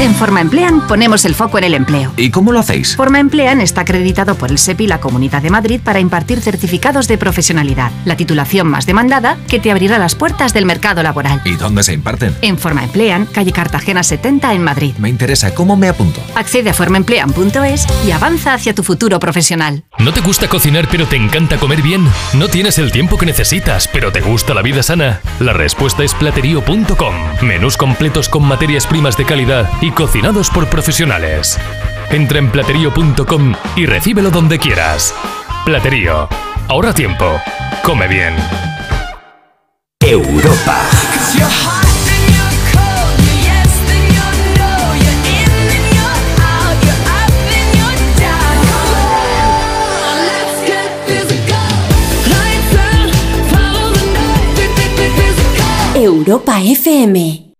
En 0.00 0.12
Forma 0.14 0.40
Emplean 0.40 0.86
ponemos 0.86 1.24
el 1.24 1.34
foco 1.36 1.56
en 1.56 1.64
el 1.64 1.72
empleo. 1.72 2.12
¿Y 2.16 2.30
cómo 2.30 2.52
lo 2.52 2.58
hacéis? 2.58 2.96
Forma 2.96 3.20
Emplean 3.20 3.60
está 3.60 3.82
acreditado 3.82 4.34
por 4.34 4.50
el 4.50 4.58
SEPI 4.58 4.84
y 4.84 4.86
la 4.88 5.00
Comunidad 5.00 5.40
de 5.40 5.50
Madrid 5.50 5.80
para 5.82 6.00
impartir 6.00 6.40
certificados 6.40 7.06
de 7.06 7.16
profesionalidad, 7.16 7.92
la 8.04 8.16
titulación 8.16 8.66
más 8.66 8.86
demandada 8.86 9.38
que 9.48 9.60
te 9.60 9.70
abrirá 9.70 9.98
las 9.98 10.16
puertas 10.16 10.52
del 10.52 10.66
mercado 10.66 11.02
laboral. 11.02 11.40
¿Y 11.44 11.52
dónde 11.54 11.84
se 11.84 11.92
imparten? 11.92 12.36
En 12.42 12.58
Forma 12.58 12.82
Emplean, 12.84 13.26
calle 13.26 13.52
Cartagena 13.52 14.02
70 14.02 14.52
en 14.52 14.64
Madrid. 14.64 14.94
Me 14.98 15.08
interesa, 15.08 15.54
¿cómo 15.54 15.76
me 15.76 15.88
apunto? 15.88 16.20
Accede 16.34 16.70
a 16.70 16.74
formaemplean.es 16.74 17.86
y 18.06 18.10
avanza 18.10 18.54
hacia 18.54 18.74
tu 18.74 18.82
futuro 18.82 19.20
profesional. 19.20 19.84
¿No 20.00 20.12
te 20.12 20.20
gusta 20.20 20.48
cocinar 20.48 20.88
pero 20.90 21.06
te 21.06 21.16
encanta 21.16 21.56
comer 21.56 21.82
bien? 21.82 22.06
¿No 22.34 22.48
tienes 22.48 22.78
el 22.78 22.90
tiempo 22.90 23.16
que 23.16 23.26
necesitas 23.26 23.88
pero 23.88 24.10
te 24.10 24.20
gusta 24.20 24.54
la 24.54 24.62
vida 24.62 24.82
sana? 24.82 25.20
La 25.38 25.52
respuesta 25.52 26.02
es 26.02 26.14
platerío.com. 26.14 27.14
Menús 27.42 27.76
completos 27.76 28.28
con 28.28 28.44
materias 28.44 28.86
primas 28.86 29.16
de 29.16 29.24
calidad 29.24 29.70
y 29.84 29.90
cocinados 29.90 30.48
por 30.48 30.66
profesionales. 30.68 31.58
Entra 32.10 32.38
en 32.38 32.50
platerío.com 32.50 33.54
y 33.76 33.84
recíbelo 33.84 34.30
donde 34.30 34.58
quieras. 34.58 35.14
Platerío. 35.66 36.26
Ahorra 36.68 36.94
tiempo. 36.94 37.38
Come 37.82 38.08
bien. 38.08 38.34
Europa. 40.00 40.80
Europa 55.94 56.60
FM. 56.60 57.53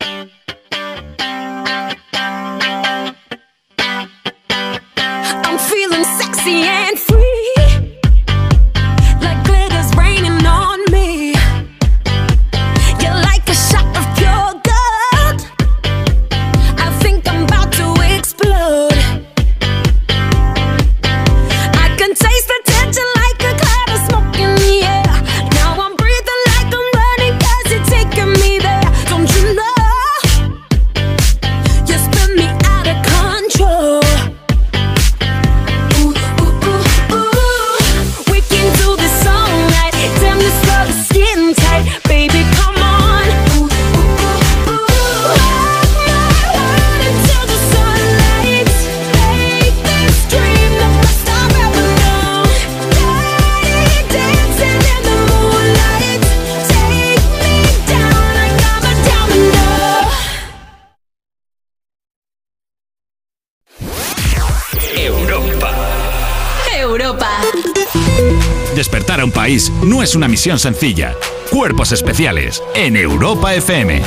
Es 70.04 70.14
una 70.14 70.28
misión 70.28 70.58
sencilla. 70.58 71.16
Cuerpos 71.50 71.90
especiales 71.90 72.62
en 72.74 72.94
Europa 72.96 73.54
FM. 73.54 74.02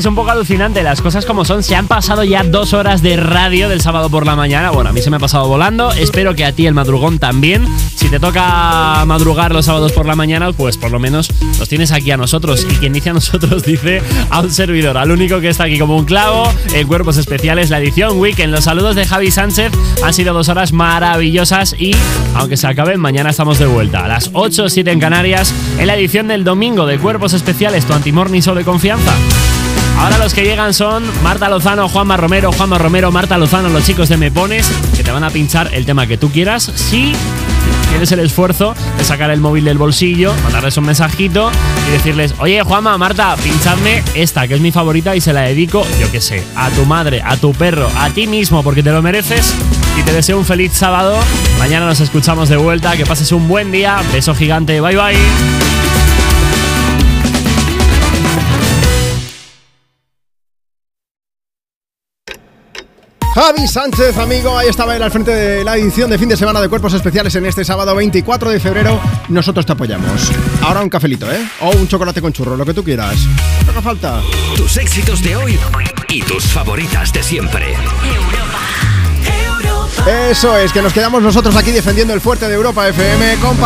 Es 0.00 0.06
un 0.06 0.14
poco 0.14 0.30
alucinante, 0.30 0.82
las 0.82 1.02
cosas 1.02 1.26
como 1.26 1.44
son. 1.44 1.62
Se 1.62 1.76
han 1.76 1.86
pasado 1.86 2.24
ya 2.24 2.42
dos 2.42 2.72
horas 2.72 3.02
de 3.02 3.18
radio 3.18 3.68
del 3.68 3.82
sábado 3.82 4.08
por 4.08 4.24
la 4.24 4.34
mañana. 4.34 4.70
Bueno, 4.70 4.88
a 4.88 4.92
mí 4.94 5.02
se 5.02 5.10
me 5.10 5.16
ha 5.16 5.18
pasado 5.18 5.46
volando. 5.46 5.92
Espero 5.92 6.34
que 6.34 6.46
a 6.46 6.52
ti 6.52 6.66
el 6.66 6.72
madrugón 6.72 7.18
también. 7.18 7.68
Si 7.96 8.08
te 8.08 8.18
toca 8.18 9.04
madrugar 9.04 9.52
los 9.52 9.66
sábados 9.66 9.92
por 9.92 10.06
la 10.06 10.16
mañana, 10.16 10.54
pues 10.54 10.78
por 10.78 10.90
lo 10.90 10.98
menos 10.98 11.28
los 11.58 11.68
tienes 11.68 11.92
aquí 11.92 12.10
a 12.12 12.16
nosotros. 12.16 12.66
Y 12.66 12.76
quien 12.76 12.94
dice 12.94 13.10
a 13.10 13.12
nosotros 13.12 13.62
dice 13.66 14.00
a 14.30 14.40
un 14.40 14.50
servidor, 14.50 14.96
al 14.96 15.10
único 15.10 15.38
que 15.38 15.50
está 15.50 15.64
aquí 15.64 15.78
como 15.78 15.98
un 15.98 16.06
clavo 16.06 16.50
en 16.72 16.88
Cuerpos 16.88 17.18
Especiales, 17.18 17.68
la 17.68 17.78
edición 17.78 18.18
Weekend. 18.18 18.54
Los 18.54 18.64
saludos 18.64 18.96
de 18.96 19.04
Javi 19.04 19.30
Sánchez 19.30 19.70
han 20.02 20.14
sido 20.14 20.32
dos 20.32 20.48
horas 20.48 20.72
maravillosas 20.72 21.76
y, 21.78 21.94
aunque 22.36 22.56
se 22.56 22.66
acaben, 22.66 23.00
mañana 23.00 23.28
estamos 23.28 23.58
de 23.58 23.66
vuelta 23.66 24.06
a 24.06 24.08
las 24.08 24.30
8 24.32 24.64
o 24.64 24.68
7 24.70 24.92
en 24.92 24.98
Canarias 24.98 25.52
en 25.78 25.86
la 25.86 25.94
edición 25.94 26.26
del 26.26 26.42
domingo 26.42 26.86
de 26.86 26.96
Cuerpos 26.96 27.34
Especiales, 27.34 27.84
tu 27.84 27.92
antimorning 27.92 28.40
show 28.40 28.54
de 28.54 28.64
confianza. 28.64 29.12
Ahora 29.98 30.18
los 30.18 30.32
que 30.32 30.44
llegan 30.44 30.72
son 30.72 31.04
Marta 31.22 31.48
Lozano, 31.48 31.88
Juanma 31.88 32.16
Romero, 32.16 32.52
Juanma 32.52 32.78
Romero, 32.78 33.12
Marta 33.12 33.36
Lozano, 33.36 33.68
los 33.68 33.84
chicos 33.84 34.08
de 34.08 34.16
Me 34.16 34.30
Pones, 34.30 34.70
que 34.96 35.04
te 35.04 35.10
van 35.10 35.24
a 35.24 35.30
pinchar 35.30 35.74
el 35.74 35.84
tema 35.84 36.06
que 36.06 36.16
tú 36.16 36.30
quieras. 36.30 36.70
Si 36.74 37.12
tienes 37.90 38.10
el 38.12 38.20
esfuerzo 38.20 38.74
de 38.96 39.04
sacar 39.04 39.30
el 39.30 39.40
móvil 39.40 39.64
del 39.64 39.76
bolsillo, 39.76 40.32
mandarles 40.42 40.76
un 40.76 40.84
mensajito 40.84 41.50
y 41.88 41.90
decirles, 41.92 42.34
oye 42.38 42.62
Juanma, 42.62 42.96
Marta, 42.96 43.36
pinchadme 43.36 44.02
esta, 44.14 44.48
que 44.48 44.54
es 44.54 44.60
mi 44.60 44.72
favorita 44.72 45.14
y 45.16 45.20
se 45.20 45.32
la 45.32 45.42
dedico, 45.42 45.86
yo 46.00 46.10
qué 46.10 46.20
sé, 46.20 46.44
a 46.56 46.70
tu 46.70 46.86
madre, 46.86 47.22
a 47.24 47.36
tu 47.36 47.52
perro, 47.52 47.90
a 47.98 48.08
ti 48.10 48.26
mismo, 48.26 48.62
porque 48.62 48.82
te 48.82 48.92
lo 48.92 49.02
mereces. 49.02 49.54
Y 49.98 50.02
te 50.02 50.12
deseo 50.12 50.38
un 50.38 50.46
feliz 50.46 50.72
sábado. 50.72 51.18
Mañana 51.58 51.84
nos 51.84 52.00
escuchamos 52.00 52.48
de 52.48 52.56
vuelta. 52.56 52.96
Que 52.96 53.04
pases 53.04 53.32
un 53.32 53.48
buen 53.48 53.70
día. 53.70 54.00
Beso 54.12 54.34
gigante. 54.34 54.80
Bye 54.80 54.96
bye. 54.96 55.69
Javi 63.34 63.68
Sánchez, 63.68 64.18
amigo, 64.18 64.58
ahí 64.58 64.68
estaba 64.68 64.96
él 64.96 65.02
al 65.02 65.10
frente 65.10 65.30
de 65.30 65.64
la 65.64 65.76
edición 65.76 66.10
de 66.10 66.18
fin 66.18 66.28
de 66.28 66.36
semana 66.36 66.60
de 66.60 66.68
Cuerpos 66.68 66.94
Especiales 66.94 67.34
en 67.36 67.46
este 67.46 67.64
sábado 67.64 67.94
24 67.94 68.50
de 68.50 68.58
febrero. 68.58 69.00
Nosotros 69.28 69.64
te 69.64 69.72
apoyamos. 69.72 70.32
Ahora 70.62 70.82
un 70.82 70.88
cafelito, 70.88 71.30
¿eh? 71.30 71.48
O 71.60 71.70
un 71.70 71.86
chocolate 71.86 72.20
con 72.20 72.32
churro, 72.32 72.56
lo 72.56 72.66
que 72.66 72.74
tú 72.74 72.82
quieras. 72.82 73.16
¿Qué 73.64 73.70
haga 73.70 73.82
falta? 73.82 74.20
Tus 74.56 74.76
éxitos 74.76 75.22
de 75.22 75.36
hoy 75.36 75.58
y 76.08 76.22
tus 76.22 76.44
favoritas 76.44 77.12
de 77.12 77.22
siempre. 77.22 77.76
Eso 80.30 80.56
es, 80.56 80.72
que 80.72 80.82
nos 80.82 80.92
quedamos 80.92 81.22
nosotros 81.22 81.54
aquí 81.56 81.70
defendiendo 81.70 82.14
el 82.14 82.20
fuerte 82.20 82.48
de 82.48 82.54
Europa 82.54 82.88
FM. 82.88 83.36
Compa 83.36 83.58